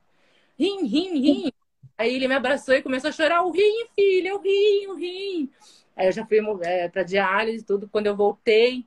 rim, 0.58 0.86
rim, 0.86 1.20
rim. 1.20 1.52
Aí 1.98 2.14
ele 2.14 2.28
me 2.28 2.34
abraçou 2.34 2.74
e 2.74 2.82
começou 2.82 3.08
a 3.08 3.12
chorar: 3.12 3.42
o 3.44 3.50
rim, 3.50 3.86
filha, 3.94 4.34
o 4.36 4.40
rim, 4.40 4.86
o 4.88 4.94
rim. 4.94 5.50
Aí 5.96 6.08
eu 6.08 6.12
já 6.12 6.26
fui 6.26 6.38
é, 6.62 6.88
pra 6.88 7.02
diálise 7.02 7.62
e 7.62 7.66
tudo. 7.66 7.88
Quando 7.88 8.06
eu 8.06 8.16
voltei, 8.16 8.86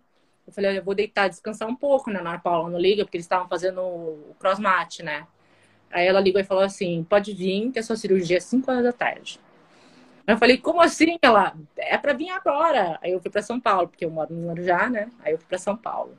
eu 0.50 0.54
falei, 0.54 0.78
eu 0.78 0.84
vou 0.84 0.96
deitar, 0.96 1.30
descansar 1.30 1.68
um 1.68 1.76
pouco, 1.76 2.10
né? 2.10 2.22
Na 2.22 2.38
Paula 2.40 2.70
não 2.70 2.80
liga, 2.80 3.06
porque 3.06 3.18
eles 3.18 3.26
estavam 3.26 3.48
fazendo 3.48 3.82
o 3.82 4.36
crossmat, 4.40 5.00
né? 5.04 5.26
Aí 5.92 6.06
ela 6.06 6.20
ligou 6.20 6.42
e 6.42 6.44
falou 6.44 6.64
assim, 6.64 7.04
pode 7.04 7.34
vir, 7.34 7.72
que 7.72 7.80
a 7.80 7.84
sua 7.84 7.96
cirurgia 7.96 8.38
é 8.38 8.40
5 8.40 8.70
horas 8.70 8.84
da 8.84 8.92
tarde. 8.92 9.40
Aí 10.28 10.34
eu 10.34 10.38
falei, 10.38 10.58
como 10.58 10.82
assim? 10.82 11.18
Ela, 11.22 11.56
é 11.78 11.98
pra 11.98 12.14
vir 12.14 12.30
agora. 12.30 13.00
Aí 13.02 13.12
eu 13.12 13.20
fui 13.20 13.32
pra 13.32 13.42
São 13.42 13.60
Paulo, 13.60 13.88
porque 13.88 14.06
eu 14.06 14.12
moro 14.12 14.34
no 14.34 14.50
Guarujá, 14.50 14.90
né? 14.90 15.10
Aí 15.24 15.34
eu 15.34 15.38
fui 15.38 15.48
pra 15.48 15.58
São 15.58 15.76
Paulo. 15.76 16.18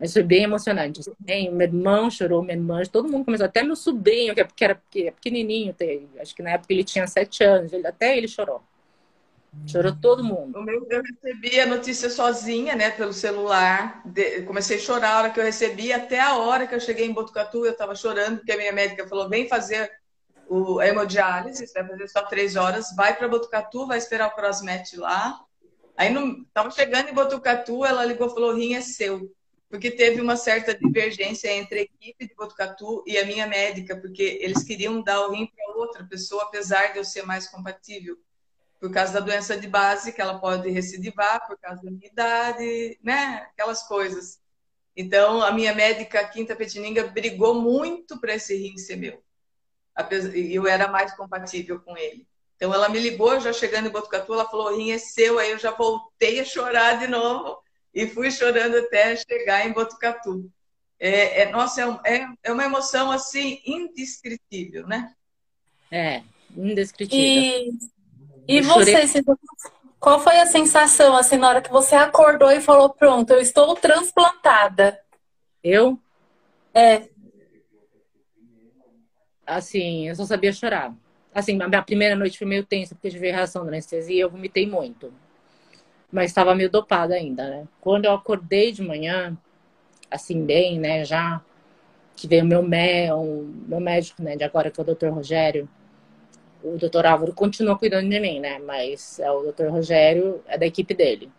Mas 0.00 0.12
foi 0.12 0.22
bem 0.24 0.42
emocionante. 0.42 0.98
Assim, 0.98 1.50
meu 1.50 1.60
irmão 1.60 2.10
chorou, 2.10 2.42
minha 2.42 2.56
irmã, 2.56 2.82
todo 2.90 3.08
mundo 3.08 3.24
começou. 3.24 3.46
Até 3.46 3.62
meu 3.62 3.76
sobrinho, 3.76 4.34
que 4.34 4.64
era 4.64 4.82
é 4.96 5.10
pequenininho, 5.12 5.74
acho 6.20 6.34
que 6.34 6.42
na 6.42 6.50
época 6.50 6.72
ele 6.72 6.82
tinha 6.82 7.06
sete 7.06 7.44
anos, 7.44 7.72
até 7.84 8.16
ele 8.16 8.26
chorou. 8.26 8.60
Chorou 9.66 9.94
todo 9.94 10.24
mundo. 10.24 10.58
Eu 10.90 11.02
recebi 11.02 11.60
a 11.60 11.66
notícia 11.66 12.08
sozinha, 12.08 12.74
né, 12.74 12.90
pelo 12.90 13.12
celular. 13.12 14.02
De, 14.04 14.42
comecei 14.42 14.76
a 14.76 14.80
chorar 14.80 15.10
a 15.10 15.18
hora 15.18 15.30
que 15.30 15.38
eu 15.38 15.44
recebi, 15.44 15.92
até 15.92 16.18
a 16.20 16.36
hora 16.36 16.66
que 16.66 16.74
eu 16.74 16.80
cheguei 16.80 17.06
em 17.06 17.12
Botucatu, 17.12 17.64
eu 17.64 17.72
estava 17.72 17.94
chorando, 17.94 18.38
porque 18.38 18.52
a 18.52 18.56
minha 18.56 18.72
médica 18.72 19.06
falou: 19.06 19.28
vem 19.28 19.48
fazer 19.48 19.90
o, 20.48 20.80
a 20.80 20.88
hemodiálise, 20.88 21.70
vai 21.72 21.86
fazer 21.86 22.08
só 22.08 22.22
três 22.22 22.56
horas, 22.56 22.94
vai 22.96 23.14
para 23.16 23.28
Botucatu, 23.28 23.86
vai 23.86 23.98
esperar 23.98 24.28
o 24.28 24.34
crossmatch 24.34 24.94
lá. 24.94 25.40
Aí 25.96 26.12
estava 26.46 26.70
chegando 26.70 27.10
em 27.10 27.14
Botucatu, 27.14 27.84
ela 27.84 28.04
ligou 28.04 28.28
e 28.28 28.34
falou: 28.34 28.54
rim 28.54 28.74
é 28.74 28.80
seu. 28.80 29.30
Porque 29.68 29.90
teve 29.90 30.20
uma 30.20 30.36
certa 30.36 30.74
divergência 30.74 31.50
entre 31.50 31.78
a 31.78 31.82
equipe 31.82 32.26
de 32.26 32.34
Botucatu 32.34 33.04
e 33.06 33.16
a 33.16 33.24
minha 33.24 33.46
médica, 33.46 33.96
porque 33.96 34.38
eles 34.42 34.62
queriam 34.64 35.02
dar 35.02 35.26
o 35.26 35.32
rim 35.32 35.46
para 35.46 35.76
outra 35.76 36.04
pessoa, 36.04 36.42
apesar 36.42 36.92
de 36.92 36.98
eu 36.98 37.04
ser 37.04 37.22
mais 37.22 37.48
compatível 37.48 38.18
por 38.82 38.90
causa 38.90 39.12
da 39.12 39.20
doença 39.20 39.56
de 39.56 39.68
base, 39.68 40.12
que 40.12 40.20
ela 40.20 40.40
pode 40.40 40.68
recidivar 40.68 41.46
por 41.46 41.56
causa 41.56 41.80
da 41.84 41.88
minha 41.88 42.08
idade, 42.08 42.98
né? 43.00 43.46
Aquelas 43.52 43.84
coisas. 43.86 44.40
Então, 44.96 45.40
a 45.40 45.52
minha 45.52 45.72
médica 45.72 46.26
Quinta 46.26 46.56
Petininga 46.56 47.06
brigou 47.06 47.54
muito 47.54 48.20
para 48.20 48.34
esse 48.34 48.56
rim 48.56 48.76
ser 48.76 48.96
meu. 48.96 49.22
E 50.34 50.52
eu 50.52 50.66
era 50.66 50.88
mais 50.88 51.14
compatível 51.14 51.78
com 51.78 51.96
ele. 51.96 52.26
Então, 52.56 52.74
ela 52.74 52.88
me 52.88 52.98
ligou, 52.98 53.38
já 53.38 53.52
chegando 53.52 53.86
em 53.86 53.92
Botucatu, 53.92 54.34
ela 54.34 54.48
falou: 54.48 54.72
o 54.72 54.76
rim 54.76 54.90
é 54.90 54.98
seu. 54.98 55.38
Aí 55.38 55.52
eu 55.52 55.60
já 55.60 55.70
voltei 55.70 56.40
a 56.40 56.44
chorar 56.44 56.98
de 56.98 57.06
novo 57.06 57.62
e 57.94 58.08
fui 58.08 58.32
chorando 58.32 58.78
até 58.78 59.14
chegar 59.14 59.64
em 59.64 59.72
Botucatu. 59.72 60.50
É, 60.98 61.42
é 61.42 61.52
nossa, 61.52 62.00
é, 62.04 62.16
é, 62.16 62.28
é 62.42 62.52
uma 62.52 62.64
emoção 62.64 63.12
assim 63.12 63.62
indescritível, 63.64 64.88
né? 64.88 65.14
É, 65.88 66.24
indescritível. 66.56 67.70
E 67.70 67.91
e 68.46 68.58
eu 68.58 68.64
você, 68.64 68.94
qual 70.02 70.18
foi 70.18 70.36
a 70.40 70.46
sensação, 70.46 71.16
assim, 71.16 71.36
na 71.36 71.48
hora 71.48 71.62
que 71.62 71.70
você 71.70 71.94
acordou 71.94 72.50
e 72.50 72.60
falou, 72.60 72.90
pronto, 72.90 73.30
eu 73.32 73.40
estou 73.40 73.74
transplantada? 73.76 74.98
Eu? 75.62 75.96
É. 76.74 77.08
Assim, 79.46 80.08
eu 80.08 80.16
só 80.16 80.24
sabia 80.24 80.52
chorar. 80.52 80.92
Assim, 81.32 81.60
a 81.62 81.68
minha 81.68 81.82
primeira 81.82 82.16
noite 82.16 82.36
foi 82.36 82.46
meio 82.46 82.64
tensa, 82.64 82.94
porque 82.94 83.08
eu 83.08 83.12
tive 83.12 83.30
reação 83.30 83.62
da 83.62 83.68
anestesia 83.68 84.16
e 84.16 84.20
eu 84.20 84.28
vomitei 84.30 84.66
muito. 84.66 85.12
Mas 86.10 86.30
estava 86.30 86.54
meio 86.54 86.68
dopada 86.68 87.14
ainda, 87.14 87.48
né? 87.48 87.68
Quando 87.80 88.04
eu 88.04 88.12
acordei 88.12 88.72
de 88.72 88.82
manhã, 88.82 89.38
assim, 90.10 90.44
bem, 90.44 90.80
né, 90.80 91.04
já, 91.04 91.40
que 92.16 92.26
veio 92.26 92.44
meu, 92.44 92.62
mé, 92.62 93.08
meu 93.68 93.80
médico, 93.80 94.22
né, 94.22 94.36
de 94.36 94.44
agora, 94.44 94.70
que 94.70 94.80
é 94.80 94.82
o 94.82 94.86
doutor 94.86 95.12
Rogério, 95.12 95.68
o 96.62 96.78
doutor 96.78 97.06
Álvaro 97.06 97.34
continua 97.34 97.78
cuidando 97.78 98.08
de 98.08 98.20
mim, 98.20 98.40
né? 98.40 98.58
Mas 98.58 99.18
é 99.18 99.30
o 99.30 99.42
doutor 99.42 99.70
Rogério 99.70 100.42
é 100.46 100.56
da 100.56 100.66
equipe 100.66 100.94
dele. 100.94 101.30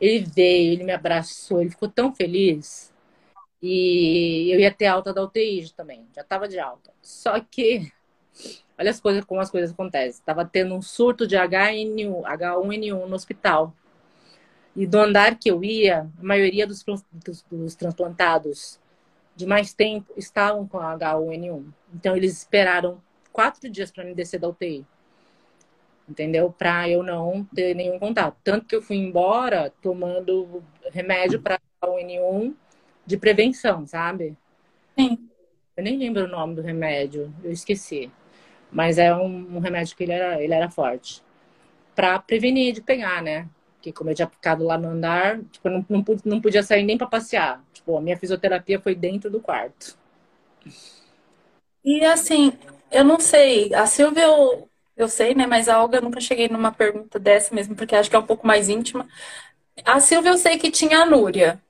Ele 0.00 0.24
veio, 0.24 0.72
ele 0.72 0.84
me 0.84 0.92
abraçou, 0.92 1.60
ele 1.60 1.70
ficou 1.70 1.88
tão 1.88 2.14
feliz. 2.14 2.92
E 3.62 4.50
eu 4.52 4.58
ia 4.58 4.72
ter 4.72 4.86
alta 4.86 5.12
da 5.12 5.22
UTI 5.22 5.72
também, 5.76 6.04
já 6.14 6.24
tava 6.24 6.48
de 6.48 6.58
alta. 6.58 6.90
Só 7.00 7.38
que, 7.38 7.92
olha 8.76 8.90
as 8.90 9.00
coisas, 9.00 9.24
como 9.24 9.40
as 9.40 9.50
coisas 9.50 9.70
acontecem. 9.70 10.22
Tava 10.24 10.44
tendo 10.44 10.74
um 10.74 10.82
surto 10.82 11.26
de 11.26 11.36
H1N1, 11.36 12.22
H1N1 12.22 13.06
no 13.06 13.14
hospital. 13.14 13.72
E 14.74 14.86
do 14.86 14.98
andar 14.98 15.38
que 15.38 15.50
eu 15.50 15.62
ia, 15.62 16.10
a 16.18 16.24
maioria 16.24 16.66
dos, 16.66 16.82
dos, 16.82 17.44
dos 17.50 17.74
transplantados 17.76 18.80
de 19.36 19.46
mais 19.46 19.72
tempo 19.72 20.12
estavam 20.16 20.66
com 20.66 20.78
H1N1. 20.78 21.64
Então 21.94 22.16
eles 22.16 22.38
esperaram 22.38 23.00
quatro 23.32 23.68
dias 23.70 23.90
para 23.90 24.04
me 24.04 24.14
descer 24.14 24.38
da 24.38 24.48
UTI. 24.48 24.86
Entendeu? 26.08 26.52
Para 26.56 26.88
eu 26.88 27.02
não 27.02 27.44
ter 27.54 27.74
nenhum 27.74 27.98
contato. 27.98 28.36
Tanto 28.42 28.66
que 28.66 28.76
eu 28.76 28.82
fui 28.82 28.96
embora 28.96 29.72
tomando 29.80 30.62
remédio 30.90 31.40
para 31.40 31.58
o 31.82 31.96
N1 31.96 32.54
de 33.06 33.16
prevenção, 33.16 33.86
sabe? 33.86 34.36
Sim. 34.98 35.28
Eu 35.76 35.84
nem 35.84 35.96
lembro 35.96 36.24
o 36.24 36.28
nome 36.28 36.54
do 36.54 36.62
remédio, 36.62 37.32
eu 37.42 37.50
esqueci. 37.50 38.10
Mas 38.70 38.98
é 38.98 39.14
um, 39.14 39.56
um 39.56 39.58
remédio 39.58 39.96
que 39.96 40.02
ele 40.02 40.12
era, 40.12 40.42
ele 40.42 40.52
era 40.52 40.68
forte. 40.70 41.22
Para 41.94 42.18
prevenir 42.18 42.74
de 42.74 42.80
pegar, 42.80 43.22
né? 43.22 43.48
Porque 43.76 43.92
como 43.92 44.10
eu 44.10 44.14
tinha 44.14 44.28
ficado 44.28 44.64
lá 44.64 44.78
no 44.78 44.88
andar, 44.88 45.40
tipo, 45.50 45.68
eu 45.68 45.72
não, 45.72 45.86
não, 45.88 46.04
não 46.24 46.40
podia 46.40 46.62
sair 46.62 46.84
nem 46.84 46.96
para 46.96 47.06
passear. 47.06 47.62
Tipo, 47.72 47.96
a 47.96 48.00
minha 48.00 48.16
fisioterapia 48.16 48.78
foi 48.80 48.94
dentro 48.94 49.30
do 49.30 49.40
quarto. 49.40 49.98
E 51.84 52.04
assim, 52.04 52.52
eu 52.92 53.04
não 53.04 53.18
sei. 53.18 53.74
A 53.74 53.86
Silvia 53.86 54.24
eu, 54.24 54.68
eu 54.96 55.08
sei, 55.08 55.34
né? 55.34 55.46
Mas 55.46 55.68
a 55.68 55.80
Olga 55.80 55.98
eu 55.98 56.02
nunca 56.02 56.20
cheguei 56.20 56.48
numa 56.48 56.72
pergunta 56.72 57.18
dessa 57.18 57.54
mesmo, 57.54 57.74
porque 57.74 57.96
acho 57.96 58.10
que 58.10 58.16
é 58.16 58.18
um 58.18 58.26
pouco 58.26 58.46
mais 58.46 58.68
íntima. 58.68 59.08
A 59.84 59.98
Silvia 60.00 60.30
eu 60.30 60.38
sei 60.38 60.58
que 60.58 60.70
tinha 60.70 60.98
a 60.98 61.06
Núria. 61.06 61.60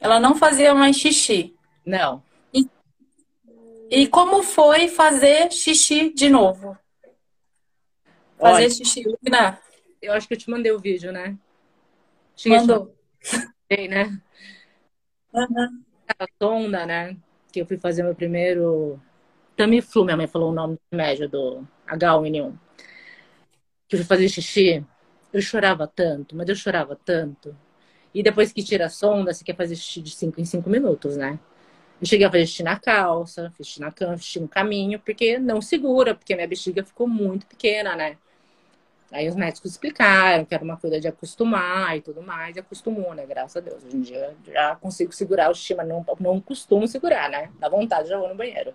Ela 0.00 0.18
não 0.18 0.34
fazia 0.34 0.74
mais 0.74 0.96
xixi. 0.96 1.54
Não. 1.84 2.22
E, 2.52 2.66
e 3.90 4.06
como 4.08 4.42
foi 4.42 4.88
fazer 4.88 5.52
xixi 5.52 6.12
de 6.14 6.30
novo? 6.30 6.76
Fazer 8.38 8.62
Olha, 8.62 8.70
xixi, 8.70 9.04
Lina? 9.22 9.60
Eu 10.00 10.14
acho 10.14 10.26
que 10.26 10.32
eu 10.32 10.38
te 10.38 10.48
mandei 10.48 10.72
o 10.72 10.78
vídeo, 10.78 11.12
né? 11.12 11.36
Mandou. 12.46 12.96
Mandei, 13.70 13.86
né? 13.86 14.18
Uhum. 15.34 15.84
A 16.18 16.26
sonda, 16.42 16.86
né? 16.86 17.16
Que 17.52 17.60
eu 17.60 17.66
fui 17.66 17.76
fazer 17.76 18.02
meu 18.02 18.14
primeiro 18.14 18.98
Tamiflu, 19.60 20.06
minha 20.06 20.16
mãe 20.16 20.26
falou 20.26 20.50
o 20.50 20.54
nome 20.54 20.76
do 20.76 20.80
remédio 20.90 21.28
do 21.28 21.68
H1N1. 21.86 22.54
Que 23.86 23.96
eu 23.96 23.98
fui 23.98 24.06
fazer 24.06 24.26
xixi, 24.26 24.82
eu 25.34 25.42
chorava 25.42 25.86
tanto, 25.86 26.34
mas 26.34 26.48
eu 26.48 26.54
chorava 26.54 26.96
tanto. 26.96 27.54
E 28.14 28.22
depois 28.22 28.54
que 28.54 28.62
tira 28.62 28.86
a 28.86 28.88
sonda, 28.88 29.34
você 29.34 29.44
quer 29.44 29.54
fazer 29.54 29.76
xixi 29.76 30.00
de 30.00 30.12
5 30.12 30.40
em 30.40 30.46
5 30.46 30.70
minutos, 30.70 31.14
né? 31.14 31.38
Eu 32.00 32.06
cheguei 32.06 32.26
a 32.26 32.30
fazer 32.30 32.46
xixi 32.46 32.62
na 32.62 32.80
calça, 32.80 33.52
fiz 33.54 33.66
xixi 33.66 33.80
na 33.82 33.92
cama, 33.92 34.16
xixi 34.16 34.40
no 34.40 34.48
caminho, 34.48 34.98
porque 34.98 35.38
não 35.38 35.60
segura, 35.60 36.14
porque 36.14 36.34
minha 36.34 36.48
bexiga 36.48 36.82
ficou 36.82 37.06
muito 37.06 37.44
pequena, 37.46 37.94
né? 37.94 38.16
Aí 39.12 39.28
os 39.28 39.36
médicos 39.36 39.72
explicaram 39.72 40.46
que 40.46 40.54
era 40.54 40.64
uma 40.64 40.78
coisa 40.78 40.98
de 40.98 41.06
acostumar 41.06 41.98
e 41.98 42.00
tudo 42.00 42.22
mais, 42.22 42.56
e 42.56 42.60
acostumou, 42.60 43.12
né? 43.12 43.26
Graças 43.26 43.58
a 43.58 43.60
Deus. 43.60 43.84
Hoje 43.84 43.94
em 43.94 44.00
dia 44.00 44.34
já 44.46 44.74
consigo 44.76 45.12
segurar 45.12 45.50
o 45.50 45.54
xixi, 45.54 45.74
mas 45.74 45.86
não, 45.86 46.02
não 46.18 46.40
costumo 46.40 46.88
segurar, 46.88 47.28
né? 47.28 47.50
Dá 47.58 47.68
vontade, 47.68 48.08
já 48.08 48.16
vou 48.18 48.30
no 48.30 48.34
banheiro. 48.34 48.72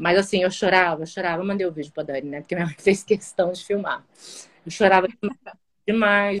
Mas 0.00 0.18
assim, 0.18 0.42
eu 0.42 0.50
chorava, 0.50 1.04
chorava, 1.04 1.44
mandei 1.44 1.66
o 1.66 1.72
vídeo 1.72 1.92
pra 1.92 2.02
Dani, 2.02 2.22
né? 2.28 2.40
Porque 2.40 2.54
minha 2.54 2.66
mãe 2.66 2.76
fez 2.80 3.04
questão 3.04 3.52
de 3.52 3.64
filmar. 3.64 4.02
Eu 4.64 4.70
chorava 4.72 5.06
demais, 5.86 6.40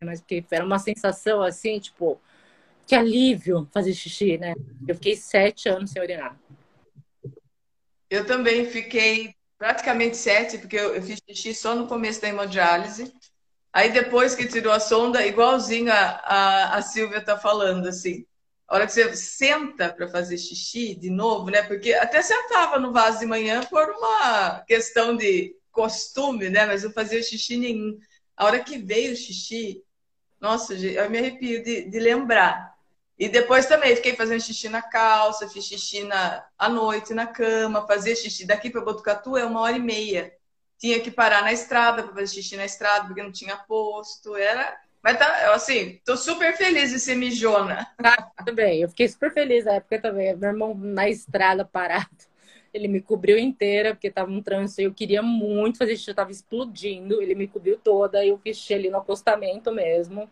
demais 0.00 0.20
porque 0.20 0.44
era 0.50 0.64
uma 0.64 0.78
sensação 0.78 1.42
assim, 1.42 1.78
tipo, 1.80 2.20
que 2.86 2.94
alívio 2.94 3.68
fazer 3.72 3.94
xixi, 3.94 4.38
né? 4.38 4.54
Eu 4.86 4.94
fiquei 4.96 5.16
sete 5.16 5.68
anos 5.68 5.90
sem 5.90 6.02
urinar. 6.02 6.36
Eu 8.10 8.26
também 8.26 8.66
fiquei 8.66 9.34
praticamente 9.56 10.16
sete, 10.16 10.58
porque 10.58 10.76
eu, 10.76 10.94
eu 10.94 11.02
fiz 11.02 11.20
xixi 11.28 11.54
só 11.54 11.74
no 11.74 11.86
começo 11.86 12.20
da 12.20 12.28
hemodiálise. 12.28 13.14
Aí 13.72 13.92
depois 13.92 14.34
que 14.34 14.48
tirou 14.48 14.72
a 14.72 14.80
sonda, 14.80 15.26
igualzinho 15.26 15.92
a, 15.92 15.96
a, 15.96 16.76
a 16.78 16.82
Silvia 16.82 17.20
tá 17.24 17.38
falando, 17.38 17.88
assim. 17.88 18.26
A 18.70 18.76
hora 18.76 18.86
que 18.86 18.92
você 18.92 19.16
senta 19.16 19.92
para 19.92 20.08
fazer 20.08 20.38
xixi 20.38 20.94
de 20.94 21.10
novo, 21.10 21.50
né? 21.50 21.60
Porque 21.64 21.92
até 21.92 22.22
sentava 22.22 22.78
no 22.78 22.92
vaso 22.92 23.18
de 23.18 23.26
manhã 23.26 23.64
por 23.64 23.82
uma 23.90 24.60
questão 24.60 25.16
de 25.16 25.56
costume, 25.72 26.48
né? 26.48 26.64
Mas 26.66 26.84
não 26.84 26.92
fazia 26.92 27.20
xixi 27.20 27.56
nenhum. 27.56 27.98
A 28.36 28.46
hora 28.46 28.60
que 28.60 28.78
veio 28.78 29.12
o 29.12 29.16
xixi, 29.16 29.82
nossa, 30.40 30.74
eu 30.74 31.10
me 31.10 31.18
arrepio 31.18 31.64
de, 31.64 31.90
de 31.90 31.98
lembrar. 31.98 32.72
E 33.18 33.28
depois 33.28 33.66
também 33.66 33.96
fiquei 33.96 34.14
fazendo 34.14 34.40
xixi 34.40 34.68
na 34.68 34.80
calça, 34.80 35.48
fiz 35.48 35.64
xixi 35.64 36.04
na, 36.04 36.46
à 36.56 36.68
noite 36.68 37.12
na 37.12 37.26
cama, 37.26 37.86
fazia 37.88 38.14
xixi 38.14 38.46
daqui 38.46 38.70
para 38.70 38.82
Botucatu 38.82 39.36
é 39.36 39.44
uma 39.44 39.62
hora 39.62 39.76
e 39.76 39.80
meia. 39.80 40.32
Tinha 40.78 41.00
que 41.00 41.10
parar 41.10 41.42
na 41.42 41.52
estrada 41.52 42.04
para 42.04 42.14
fazer 42.14 42.28
xixi 42.28 42.56
na 42.56 42.64
estrada, 42.64 43.06
porque 43.06 43.22
não 43.22 43.32
tinha 43.32 43.56
posto. 43.56 44.36
Era. 44.36 44.80
Mas 45.02 45.18
tá, 45.18 45.54
assim, 45.54 45.98
tô 46.04 46.16
super 46.16 46.54
feliz 46.56 46.90
de 46.90 46.98
ser 46.98 47.14
mijona. 47.14 47.86
Ah, 48.02 48.30
também, 48.44 48.82
eu 48.82 48.88
fiquei 48.88 49.08
super 49.08 49.32
feliz 49.32 49.64
na 49.64 49.74
época 49.74 50.00
também. 50.00 50.36
Meu 50.36 50.50
irmão 50.50 50.74
na 50.74 51.08
estrada 51.08 51.64
parado. 51.64 52.08
Ele 52.72 52.86
me 52.86 53.00
cobriu 53.00 53.38
inteira, 53.38 53.94
porque 53.94 54.10
tava 54.10 54.30
um 54.30 54.42
trânsito 54.42 54.82
e 54.82 54.84
eu 54.84 54.94
queria 54.94 55.22
muito 55.22 55.78
fazer 55.78 55.96
xixi, 55.96 56.10
eu 56.10 56.14
tava 56.14 56.30
explodindo. 56.30 57.20
Ele 57.20 57.34
me 57.34 57.48
cobriu 57.48 57.78
toda, 57.78 58.24
eu 58.24 58.38
fiz 58.38 58.70
ali 58.70 58.90
no 58.90 58.98
acostamento 58.98 59.72
mesmo. 59.72 60.28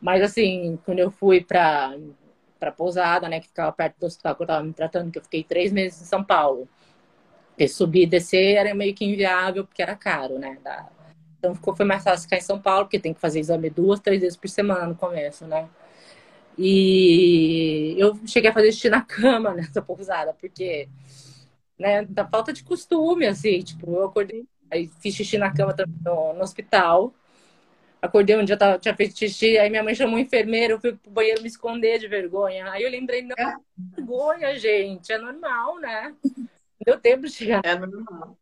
Mas 0.00 0.22
assim, 0.22 0.78
quando 0.84 1.00
eu 1.00 1.10
fui 1.10 1.42
pra, 1.42 1.94
pra 2.60 2.72
pousada, 2.72 3.28
né, 3.28 3.40
que 3.40 3.48
ficava 3.48 3.72
perto 3.72 3.98
do 3.98 4.06
hospital 4.06 4.36
que 4.36 4.42
eu 4.42 4.46
tava 4.46 4.64
me 4.64 4.72
tratando, 4.72 5.10
que 5.10 5.18
eu 5.18 5.22
fiquei 5.22 5.42
três 5.42 5.72
meses 5.72 6.00
em 6.00 6.04
São 6.04 6.22
Paulo. 6.24 6.68
Porque 7.50 7.68
subir 7.68 8.02
e 8.02 8.06
descer 8.06 8.56
era 8.56 8.74
meio 8.74 8.94
que 8.94 9.04
inviável, 9.04 9.66
porque 9.66 9.82
era 9.82 9.96
caro, 9.96 10.38
né? 10.38 10.58
Da... 10.62 10.88
Então 11.38 11.54
ficou, 11.54 11.76
foi 11.76 11.86
mais 11.86 12.02
fácil 12.02 12.24
ficar 12.24 12.38
em 12.38 12.40
São 12.40 12.60
Paulo, 12.60 12.86
porque 12.86 12.98
tem 12.98 13.14
que 13.14 13.20
fazer 13.20 13.40
exame 13.40 13.70
duas, 13.70 14.00
três 14.00 14.20
vezes 14.20 14.36
por 14.36 14.48
semana 14.48 14.86
no 14.86 14.94
começo, 14.96 15.46
né? 15.46 15.68
E 16.58 17.94
eu 17.98 18.18
cheguei 18.26 18.50
a 18.50 18.54
fazer 18.54 18.72
xixi 18.72 18.88
na 18.88 19.02
cama 19.04 19.54
nessa 19.54 19.82
pousada, 19.82 20.34
porque, 20.34 20.88
né, 21.78 22.04
da 22.06 22.26
falta 22.26 22.52
de 22.52 22.64
costume, 22.64 23.26
assim, 23.26 23.60
tipo, 23.62 23.90
eu 23.94 24.06
acordei, 24.06 24.46
aí 24.70 24.90
fiz 25.00 25.14
xixi 25.14 25.38
na 25.38 25.52
cama 25.52 25.74
no, 26.04 26.34
no 26.34 26.42
hospital, 26.42 27.14
Acordei 28.00 28.36
um 28.36 28.44
dia, 28.44 28.56
tava, 28.56 28.78
tinha 28.78 28.94
feito 28.94 29.18
xixi, 29.18 29.58
aí 29.58 29.70
minha 29.70 29.82
mãe 29.82 29.94
chamou 29.94 30.16
um 30.16 30.18
enfermeiro, 30.18 30.74
eu 30.74 30.80
fui 30.80 30.92
pro 30.94 31.10
banheiro 31.10 31.42
me 31.42 31.48
esconder 31.48 31.98
de 31.98 32.06
vergonha. 32.06 32.70
Aí 32.70 32.82
eu 32.82 32.90
lembrei, 32.90 33.22
não, 33.22 33.34
é 33.36 33.56
vergonha, 33.96 34.58
gente, 34.58 35.12
é 35.12 35.18
normal, 35.18 35.78
né? 35.80 36.14
Deu 36.84 37.00
tempo 37.00 37.22
de 37.26 37.30
chegar. 37.32 37.62
É 37.64 37.74
normal. 37.74 38.38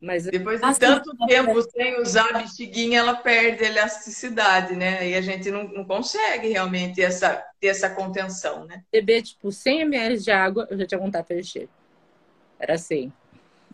Mas 0.00 0.24
depois 0.24 0.60
de 0.60 0.78
tanto 0.78 1.16
tempo 1.26 1.60
sem 1.62 2.00
usar 2.00 2.28
a 2.30 2.38
bexiguinha, 2.38 3.00
ela 3.00 3.14
perde 3.14 3.64
a 3.64 3.68
elasticidade, 3.68 4.76
né? 4.76 5.08
E 5.08 5.14
a 5.16 5.20
gente 5.20 5.50
não, 5.50 5.64
não 5.64 5.84
consegue 5.84 6.48
realmente 6.48 7.02
essa, 7.02 7.44
ter 7.60 7.68
essa 7.68 7.90
contenção, 7.90 8.64
né? 8.64 8.84
Beber, 8.92 9.22
tipo, 9.22 9.50
100 9.50 9.80
ml 9.80 10.18
de 10.18 10.30
água, 10.30 10.68
eu 10.70 10.78
já 10.78 10.86
tinha 10.86 11.00
vontade 11.00 11.26
de 11.26 11.40
encher. 11.40 11.68
Era 12.60 12.74
assim. 12.74 13.12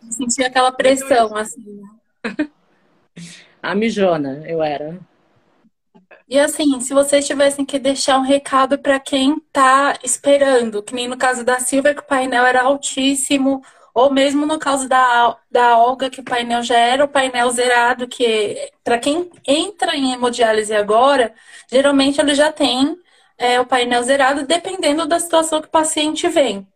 Sentia 0.09 0.47
aquela 0.47 0.71
pressão, 0.71 1.35
assim, 1.35 1.81
né? 2.23 2.49
A 3.61 3.73
mijona, 3.73 4.43
eu 4.47 4.61
era. 4.61 4.99
E 6.27 6.39
assim, 6.39 6.79
se 6.81 6.93
vocês 6.93 7.25
tivessem 7.25 7.65
que 7.65 7.79
deixar 7.79 8.17
um 8.17 8.23
recado 8.23 8.77
para 8.77 8.99
quem 8.99 9.39
tá 9.51 9.97
esperando, 10.03 10.81
que 10.81 10.93
nem 10.93 11.07
no 11.07 11.17
caso 11.17 11.43
da 11.43 11.59
Silvia, 11.59 11.93
que 11.93 12.01
o 12.01 12.05
painel 12.05 12.45
era 12.45 12.63
altíssimo, 12.63 13.63
ou 13.95 14.11
mesmo 14.11 14.45
no 14.45 14.59
caso 14.59 14.89
da, 14.89 15.37
da 15.49 15.77
Olga, 15.79 16.09
que 16.09 16.19
o 16.19 16.23
painel 16.23 16.61
já 16.61 16.77
era 16.77 17.05
o 17.05 17.07
painel 17.07 17.49
zerado, 17.49 18.09
que 18.09 18.71
para 18.83 18.99
quem 18.99 19.31
entra 19.47 19.95
em 19.95 20.11
hemodiálise 20.11 20.75
agora, 20.75 21.33
geralmente 21.71 22.19
ele 22.19 22.35
já 22.35 22.51
tem 22.51 22.99
é, 23.37 23.57
o 23.57 23.65
painel 23.65 24.03
zerado, 24.03 24.45
dependendo 24.45 25.05
da 25.07 25.17
situação 25.17 25.61
que 25.61 25.69
o 25.69 25.71
paciente 25.71 26.27
vem. 26.27 26.67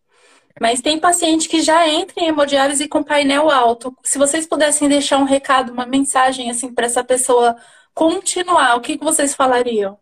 Mas 0.62 0.82
tem 0.82 0.98
paciente 0.98 1.50
que 1.50 1.62
já 1.62 1.86
entra 1.90 2.24
em 2.24 2.30
hemodiálise 2.30 2.88
com 2.88 3.04
painel 3.04 3.52
alto. 3.52 3.96
Se 4.02 4.18
vocês 4.18 4.48
pudessem 4.48 4.88
deixar 4.88 5.18
um 5.18 5.26
recado, 5.26 5.74
uma 5.74 5.86
mensagem 5.86 6.50
assim 6.50 6.74
para 6.74 6.86
essa 6.86 7.04
pessoa 7.04 7.58
continuar, 7.94 8.78
o 8.78 8.82
que, 8.82 8.98
que 8.98 9.04
vocês 9.04 9.36
falariam? 9.36 10.00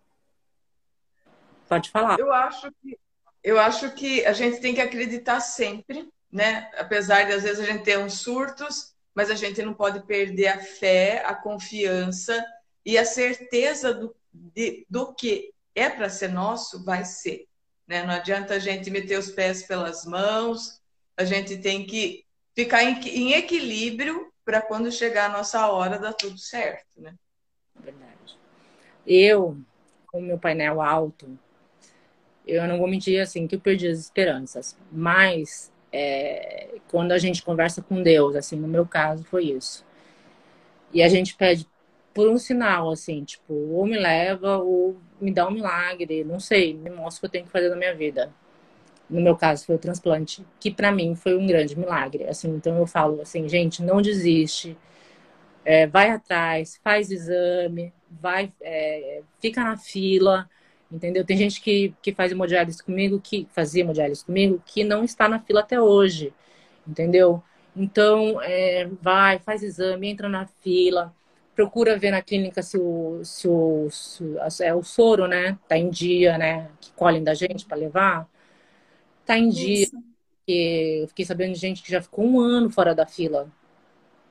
Pode 1.68 1.89
falar. 1.89 2.20
Eu 2.20 2.32
acho 2.32 2.72
que 2.82 2.99
eu 3.43 3.59
acho 3.59 3.91
que 3.91 4.26
a 4.26 4.34
gente 4.34 4.59
tem 4.59 4.76
que 4.76 4.82
acreditar 4.82 5.39
sempre, 5.39 6.09
né? 6.38 6.69
Apesar 6.77 7.23
de 7.23 7.33
às 7.33 7.41
vezes 7.41 7.59
a 7.59 7.65
gente 7.65 7.83
ter 7.83 7.97
uns 7.97 8.19
surtos, 8.19 8.93
mas 9.13 9.31
a 9.31 9.35
gente 9.35 9.59
não 9.63 9.73
pode 9.73 10.05
perder 10.05 10.47
a 10.49 10.59
fé, 10.59 11.23
a 11.25 11.33
confiança 11.33 12.45
e 12.85 12.95
a 12.95 13.03
certeza 13.03 13.91
do, 13.91 14.15
de, 14.31 14.85
do 14.88 15.15
que 15.15 15.51
é 15.73 15.89
para 15.89 16.09
ser 16.09 16.29
nosso, 16.29 16.85
vai 16.85 17.03
ser. 17.03 17.47
Né? 17.88 18.03
Não 18.03 18.13
adianta 18.13 18.53
a 18.53 18.59
gente 18.59 18.91
meter 18.91 19.17
os 19.17 19.31
pés 19.31 19.63
pelas 19.63 20.05
mãos, 20.05 20.79
a 21.17 21.25
gente 21.25 21.57
tem 21.57 21.83
que 21.83 22.23
ficar 22.53 22.83
em, 22.83 22.99
em 23.09 23.33
equilíbrio 23.33 24.31
para 24.45 24.61
quando 24.61 24.91
chegar 24.91 25.31
a 25.31 25.38
nossa 25.38 25.67
hora 25.67 25.97
dar 25.97 26.13
tudo 26.13 26.38
certo. 26.38 27.01
Né? 27.01 27.15
Verdade. 27.75 28.38
Eu, 29.05 29.57
com 30.05 30.21
meu 30.21 30.38
painel 30.38 30.79
alto, 30.79 31.39
eu 32.45 32.67
não 32.67 32.77
vou 32.77 32.88
mentir 32.88 33.19
assim 33.19 33.47
que 33.47 33.55
eu 33.55 33.59
perdi 33.59 33.88
as 33.88 33.97
esperanças, 33.97 34.77
mas 34.91 35.71
é, 35.98 36.76
quando 36.89 37.12
a 37.12 37.18
gente 37.18 37.41
conversa 37.41 37.82
com 37.82 38.04
Deus, 38.04 38.36
assim, 38.36 38.56
no 38.56 38.68
meu 38.68 38.86
caso 38.86 39.24
foi 39.24 39.45
isso. 39.45 39.84
E 40.93 41.02
a 41.02 41.10
gente 41.10 41.36
pede 41.36 41.68
por 42.14 42.30
um 42.30 42.38
sinal, 42.38 42.91
assim, 42.91 43.24
tipo, 43.24 43.54
ou 43.54 43.86
me 43.86 43.98
leva, 43.98 44.58
ou 44.58 44.98
me 45.20 45.32
dá 45.32 45.48
um 45.48 45.52
milagre, 45.52 46.24
não 46.24 46.39
sei, 46.39 46.74
me 46.76 46.89
mostra 46.91 47.18
o 47.18 47.20
que 47.22 47.26
eu 47.26 47.32
tenho 47.32 47.45
que 47.45 47.52
fazer 47.52 47.70
na 47.70 47.76
minha 47.76 47.95
vida. 47.95 48.32
No 49.10 49.22
meu 49.22 49.36
caso, 49.36 49.66
foi 49.66 49.76
o 49.76 49.80
transplante, 49.80 50.45
que 50.60 50.70
para 50.70 50.91
mim 50.91 51.16
foi 51.16 51.36
um 51.36 51.48
grande 51.48 51.78
milagre. 51.78 52.26
Assim, 52.26 52.50
então 52.50 52.78
eu 52.78 52.86
falo 52.86 53.22
assim, 53.22 53.48
gente, 53.50 53.82
não 53.82 54.02
desiste, 54.02 54.78
é, 55.66 55.88
vai 55.88 56.12
atrás, 56.12 56.80
faz 56.84 57.10
exame, 57.12 57.91
vai, 58.10 58.54
é, 58.62 59.22
fica 59.39 59.64
na 59.64 59.78
fila, 59.78 60.48
entendeu? 60.91 61.25
Tem 61.25 61.38
gente 61.38 61.61
que, 61.61 61.93
que 62.01 62.13
faz 62.13 62.31
hemodiálise 62.31 62.81
comigo, 62.83 63.19
que 63.21 63.47
fazia 63.51 63.81
hemodiálise 63.81 64.23
comigo, 64.25 64.61
que 64.65 64.83
não 64.83 65.03
está 65.03 65.27
na 65.29 65.39
fila 65.39 65.61
até 65.61 65.81
hoje, 65.81 66.33
entendeu? 66.88 67.41
Então, 67.75 68.41
é, 68.41 68.85
vai, 69.01 69.39
faz 69.39 69.63
exame, 69.63 70.09
entra 70.09 70.27
na 70.29 70.47
fila, 70.61 71.13
procura 71.55 71.97
ver 71.97 72.11
na 72.11 72.21
clínica 72.21 72.61
se 72.63 72.77
o, 72.77 73.21
se 73.23 73.47
o, 73.47 73.89
se, 73.91 74.23
é, 74.63 74.73
o 74.73 74.83
soro, 74.83 75.27
né, 75.27 75.57
tá 75.67 75.77
em 75.77 75.89
dia, 75.89 76.38
né, 76.38 76.69
que 76.81 76.91
colhem 76.93 77.23
da 77.23 77.33
gente 77.33 77.65
para 77.65 77.77
levar, 77.77 78.27
tá 79.25 79.38
em 79.38 79.49
dia. 79.49 79.88
Porque 80.38 81.01
eu 81.03 81.07
fiquei 81.09 81.25
sabendo 81.25 81.53
de 81.53 81.59
gente 81.59 81.83
que 81.83 81.91
já 81.91 82.01
ficou 82.01 82.25
um 82.25 82.39
ano 82.39 82.69
fora 82.69 82.95
da 82.95 83.05
fila, 83.05 83.51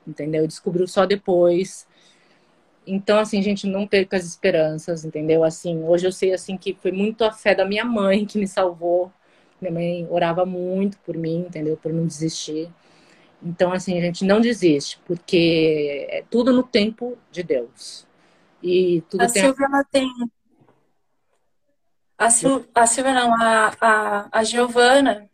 entendeu? 0.07 0.47
Descobriu 0.47 0.87
só 0.87 1.05
depois. 1.05 1.87
Então, 2.87 3.19
assim, 3.19 3.41
gente, 3.41 3.67
não 3.67 3.85
perca 3.85 4.15
as 4.15 4.25
esperanças, 4.25 5.03
entendeu? 5.03 5.43
Assim, 5.43 5.83
hoje 5.83 6.07
eu 6.07 6.11
sei, 6.11 6.33
assim, 6.33 6.57
que 6.57 6.73
foi 6.73 6.91
muito 6.91 7.25
a 7.25 7.33
fé 7.33 7.53
da 7.53 7.65
minha 7.65 7.83
mãe 7.83 8.25
que 8.25 8.39
me 8.39 8.47
salvou. 8.47 9.11
Minha 9.59 9.73
mãe 9.73 10.07
orava 10.09 10.45
muito 10.45 10.97
por 10.99 11.17
mim, 11.17 11.39
entendeu? 11.39 11.75
Por 11.75 11.91
não 11.91 12.07
desistir. 12.07 12.69
Então, 13.43 13.73
assim, 13.73 13.97
a 13.97 14.01
gente 14.01 14.23
não 14.23 14.39
desiste, 14.39 14.99
porque 15.05 16.07
é 16.09 16.23
tudo 16.29 16.53
no 16.53 16.63
tempo 16.63 17.17
de 17.29 17.43
Deus. 17.43 18.07
E 18.63 19.01
tudo 19.09 19.21
a 19.21 19.27
tem... 19.27 19.43
Silvia, 19.43 19.65
ela 19.65 19.83
tem... 19.83 20.09
A, 22.17 22.29
Sil... 22.31 22.65
a 22.73 22.87
Silvia 22.87 23.13
não, 23.13 23.33
a, 23.35 23.73
a, 23.81 24.29
a 24.31 24.43
Giovana, 24.43 25.29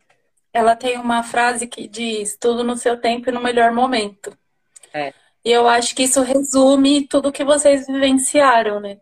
ela 0.51 0.75
tem 0.75 0.97
uma 0.97 1.21
frase 1.21 1.67
que 1.67 1.87
diz 1.87 2.35
tudo 2.35 2.63
no 2.63 2.75
seu 2.75 2.97
tempo 2.97 3.29
e 3.29 3.31
no 3.31 3.41
melhor 3.41 3.71
momento. 3.71 4.35
É. 4.91 5.13
E 5.43 5.51
eu 5.51 5.67
acho 5.67 5.95
que 5.95 6.03
isso 6.03 6.21
resume 6.21 7.07
tudo 7.07 7.31
que 7.31 7.43
vocês 7.43 7.85
vivenciaram, 7.87 8.79
né? 8.79 8.97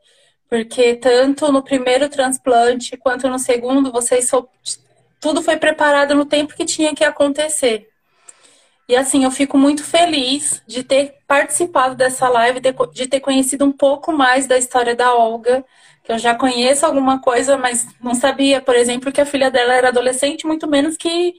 Porque 0.50 0.96
tanto 0.96 1.52
no 1.52 1.64
primeiro 1.64 2.10
transplante 2.10 2.98
quanto 2.98 3.30
no 3.30 3.40
segundo, 3.40 3.92
vocês 3.92 4.30
tudo 5.20 5.42
foi 5.42 5.58
preparado 5.58 6.16
no 6.16 6.26
tempo 6.26 6.56
que 6.56 6.66
tinha 6.66 6.96
que 6.96 7.04
acontecer. 7.04 7.88
E 8.90 8.96
assim, 8.96 9.24
eu 9.24 9.32
fico 9.32 9.58
muito 9.58 9.84
feliz 9.84 10.62
de 10.68 10.84
ter 10.84 11.16
participado 11.28 11.96
dessa 11.96 12.28
live, 12.28 12.60
de 12.92 13.08
ter 13.08 13.20
conhecido 13.22 13.64
um 13.64 13.72
pouco 13.72 14.12
mais 14.12 14.48
da 14.48 14.58
história 14.58 14.96
da 14.96 15.16
Olga, 15.16 15.64
que 16.04 16.12
eu 16.12 16.18
já 16.18 16.36
conheço 16.36 16.86
alguma 16.86 17.22
coisa, 17.22 17.56
mas 17.56 17.88
não 18.02 18.14
sabia, 18.14 18.60
por 18.60 18.76
exemplo, 18.76 19.12
que 19.12 19.22
a 19.22 19.26
filha 19.26 19.50
dela 19.50 19.74
era 19.74 19.90
adolescente, 19.90 20.46
muito 20.46 20.68
menos 20.68 20.98
que 20.98 21.36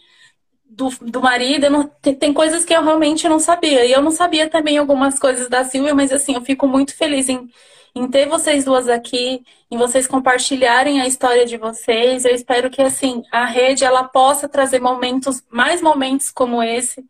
do, 0.73 0.89
do 1.01 1.21
marido. 1.21 1.69
Não, 1.71 1.87
tem, 2.01 2.15
tem, 2.15 2.33
coisas 2.33 2.65
que 2.65 2.75
eu 2.75 2.83
realmente 2.83 3.29
não 3.29 3.39
sabia. 3.39 3.85
E 3.85 3.93
eu 3.93 4.03
não 4.03 4.11
sabia 4.11 4.49
também 4.49 4.79
algumas 4.79 5.19
coisas 5.19 5.49
da 5.49 5.65
Silvia, 5.65 5.95
mas 5.95 6.13
assim, 6.13 6.35
eu 6.35 6.43
fico 6.43 6.67
muito 6.67 6.97
feliz 6.97 7.29
em, 7.29 7.49
em 7.95 8.09
ter 8.09 8.27
vocês 8.27 8.65
duas 8.65 8.89
aqui, 8.89 9.45
em 9.71 9.77
vocês 9.77 10.07
compartilharem 10.07 11.01
a 11.01 11.07
história 11.07 11.45
de 11.47 11.57
vocês. 11.57 12.25
Eu 12.25 12.35
espero 12.35 12.71
que 12.71 12.83
assim 12.83 13.23
a 13.31 13.45
rede 13.45 13.85
ela 13.85 14.05
possa 14.05 14.49
trazer 14.49 14.81
momentos, 14.81 15.43
mais 15.51 15.83
momentos 15.83 16.31
como 16.31 16.63
esse. 16.63 17.05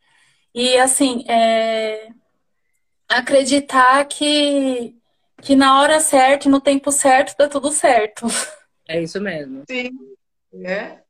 E 0.55 0.77
assim, 0.77 1.25
é... 1.29 2.09
acreditar 3.09 4.05
que, 4.07 4.95
que 5.41 5.55
na 5.57 5.81
hora 5.81 6.01
certa, 6.01 6.49
no 6.49 6.61
tempo 6.61 6.91
certo, 6.91 7.35
dá 7.39 7.49
tudo 7.49 7.71
certo. 7.73 8.27
É 8.89 9.01
isso 9.01 9.21
mesmo. 9.21 9.63
Sim, 9.71 9.91
é. 10.65 11.02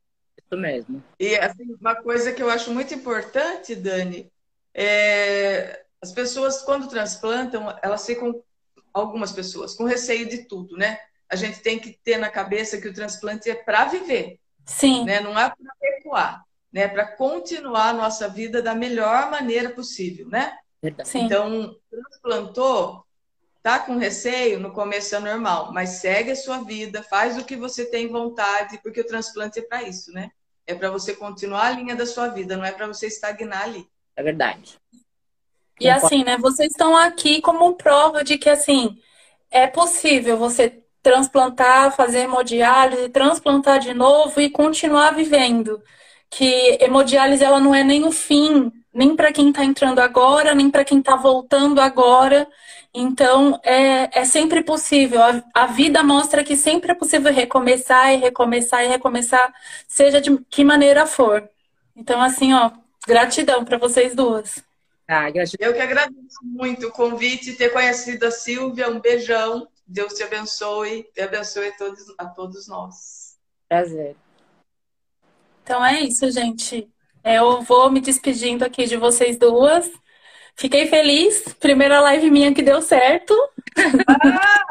Isso 0.53 0.57
mesmo. 0.61 1.03
E 1.19 1.35
assim, 1.35 1.75
uma 1.79 1.95
coisa 1.95 2.31
que 2.31 2.41
eu 2.41 2.49
acho 2.49 2.71
muito 2.71 2.93
importante, 2.93 3.75
Dani, 3.75 4.31
é 4.73 5.83
as 6.01 6.11
pessoas 6.11 6.61
quando 6.61 6.89
transplantam, 6.89 7.73
elas 7.81 8.05
ficam 8.05 8.43
algumas 8.93 9.31
pessoas 9.31 9.73
com 9.73 9.85
receio 9.85 10.27
de 10.27 10.39
tudo, 10.39 10.75
né? 10.75 10.99
A 11.29 11.35
gente 11.35 11.61
tem 11.61 11.79
que 11.79 11.97
ter 12.03 12.17
na 12.17 12.29
cabeça 12.29 12.79
que 12.79 12.89
o 12.89 12.93
transplante 12.93 13.49
é 13.49 13.55
para 13.55 13.85
viver. 13.85 14.37
Sim. 14.65 15.05
Né? 15.05 15.21
Não 15.21 15.39
é 15.39 15.49
para 15.49 15.73
recuar, 15.81 16.43
né? 16.71 16.89
Para 16.89 17.07
continuar 17.07 17.89
a 17.89 17.93
nossa 17.93 18.27
vida 18.27 18.61
da 18.61 18.75
melhor 18.75 19.31
maneira 19.31 19.69
possível, 19.69 20.27
né? 20.27 20.57
Sim. 21.05 21.21
Então, 21.21 21.73
transplantou, 21.89 23.05
tá 23.61 23.79
com 23.79 23.97
receio, 23.97 24.59
no 24.59 24.73
começo 24.73 25.15
é 25.15 25.19
normal, 25.19 25.71
mas 25.71 26.01
segue 26.01 26.31
a 26.31 26.35
sua 26.35 26.63
vida, 26.63 27.01
faz 27.01 27.37
o 27.37 27.45
que 27.45 27.55
você 27.55 27.85
tem 27.85 28.09
vontade, 28.09 28.77
porque 28.83 28.99
o 28.99 29.07
transplante 29.07 29.59
é 29.59 29.61
para 29.61 29.83
isso, 29.83 30.11
né? 30.11 30.29
É 30.65 30.73
para 30.73 30.89
você 30.89 31.15
continuar 31.15 31.67
a 31.67 31.71
linha 31.71 31.95
da 31.95 32.05
sua 32.05 32.29
vida, 32.29 32.55
não 32.55 32.65
é 32.65 32.71
para 32.71 32.87
você 32.87 33.07
estagnar 33.07 33.63
ali. 33.63 33.87
É 34.15 34.23
verdade. 34.23 34.77
E 35.79 35.89
assim, 35.89 36.23
né? 36.23 36.37
Vocês 36.37 36.71
estão 36.71 36.95
aqui 36.95 37.41
como 37.41 37.75
prova 37.75 38.23
de 38.23 38.37
que 38.37 38.49
assim 38.49 38.97
é 39.51 39.67
possível 39.67 40.37
você 40.37 40.83
transplantar, 41.01 41.95
fazer 41.95 42.19
hemodiálise, 42.19 43.09
transplantar 43.09 43.79
de 43.79 43.93
novo 43.93 44.39
e 44.39 44.49
continuar 44.49 45.13
vivendo. 45.13 45.81
Que 46.29 46.77
hemodiálise 46.81 47.43
ela 47.43 47.59
não 47.59 47.75
é 47.75 47.83
nem 47.83 48.05
o 48.05 48.11
fim, 48.11 48.71
nem 48.93 49.15
para 49.15 49.31
quem 49.31 49.49
está 49.49 49.63
entrando 49.65 49.99
agora, 49.99 50.55
nem 50.55 50.69
para 50.71 50.85
quem 50.85 50.99
está 50.99 51.15
voltando 51.15 51.81
agora. 51.81 52.47
Então, 52.93 53.59
é, 53.63 54.19
é 54.19 54.25
sempre 54.25 54.63
possível. 54.63 55.21
A, 55.21 55.43
a, 55.53 55.65
vida 55.65 56.03
mostra 56.03 56.43
que 56.43 56.55
sempre 56.55 56.91
é 56.91 56.95
possível 56.95 57.33
recomeçar 57.33 58.13
e 58.13 58.17
recomeçar 58.17 58.83
e 58.83 58.87
recomeçar, 58.87 59.51
seja 59.87 60.21
de 60.21 60.37
que 60.49 60.63
maneira 60.63 61.07
for. 61.07 61.49
Então, 61.95 62.21
assim, 62.21 62.53
ó, 62.53 62.71
gratidão 63.07 63.65
para 63.65 63.79
vocês 63.79 64.13
duas. 64.13 64.63
Ah, 65.07 65.29
gratidão. 65.31 65.67
Eu 65.67 65.73
que 65.73 65.81
agradeço 65.81 66.39
muito 66.43 66.87
o 66.87 66.91
convite, 66.91 67.53
ter 67.53 67.69
conhecido 67.69 68.25
a 68.25 68.31
Silvia. 68.31 68.89
Um 68.89 68.99
beijão. 68.99 69.67
Deus 69.87 70.13
te 70.13 70.23
abençoe 70.23 71.07
e 71.15 71.21
abençoe 71.21 71.69
a 71.69 71.77
todos, 71.77 72.15
a 72.17 72.25
todos 72.25 72.67
nós. 72.67 73.37
Prazer. 73.67 74.15
Então 75.63 75.83
é 75.83 76.01
isso, 76.01 76.29
gente. 76.29 76.87
Eu 77.23 77.61
vou 77.61 77.89
me 77.89 77.99
despedindo 77.99 78.63
aqui 78.63 78.85
de 78.85 78.97
vocês 78.97 79.37
duas. 79.37 79.89
Fiquei 80.55 80.87
feliz. 80.87 81.43
Primeira 81.59 81.99
live 82.01 82.29
minha 82.29 82.53
que 82.53 82.61
deu 82.61 82.81
certo. 82.81 83.33
Ah, 84.07 84.65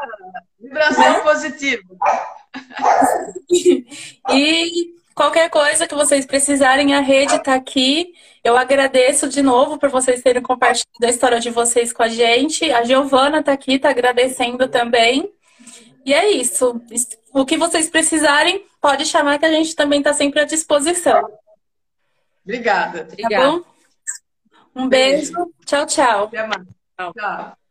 vibração 0.59 1.21
positiva. 1.23 1.83
e 4.31 4.93
qualquer 5.13 5.49
coisa 5.49 5.87
que 5.87 5.95
vocês 5.95 6.25
precisarem, 6.25 6.95
a 6.95 6.99
rede 6.99 7.35
está 7.35 7.53
aqui. 7.53 8.13
Eu 8.43 8.57
agradeço 8.57 9.29
de 9.29 9.41
novo 9.41 9.77
por 9.77 9.89
vocês 9.89 10.21
terem 10.21 10.41
compartilhado 10.41 11.05
a 11.05 11.09
história 11.09 11.39
de 11.39 11.49
vocês 11.49 11.93
com 11.93 12.03
a 12.03 12.07
gente. 12.07 12.71
A 12.71 12.83
Giovana 12.83 13.39
está 13.39 13.53
aqui, 13.53 13.73
está 13.73 13.89
agradecendo 13.89 14.67
também. 14.67 15.31
E 16.05 16.13
é 16.13 16.29
isso. 16.29 16.81
O 17.33 17.45
que 17.45 17.57
vocês 17.57 17.89
precisarem, 17.89 18.65
pode 18.81 19.05
chamar 19.05 19.39
que 19.39 19.45
a 19.45 19.51
gente 19.51 19.75
também 19.75 19.99
está 19.99 20.13
sempre 20.13 20.41
à 20.41 20.43
disposição. 20.43 21.29
Obrigada. 22.43 23.07
Tá 23.21 23.29
bom? 23.29 23.72
Um 24.75 24.89
beijo. 24.89 25.33
Tchau, 25.65 25.85
tchau. 25.85 26.23
Até 26.25 26.47
mais. 26.47 26.67
Tchau. 26.97 27.13
tchau. 27.13 27.62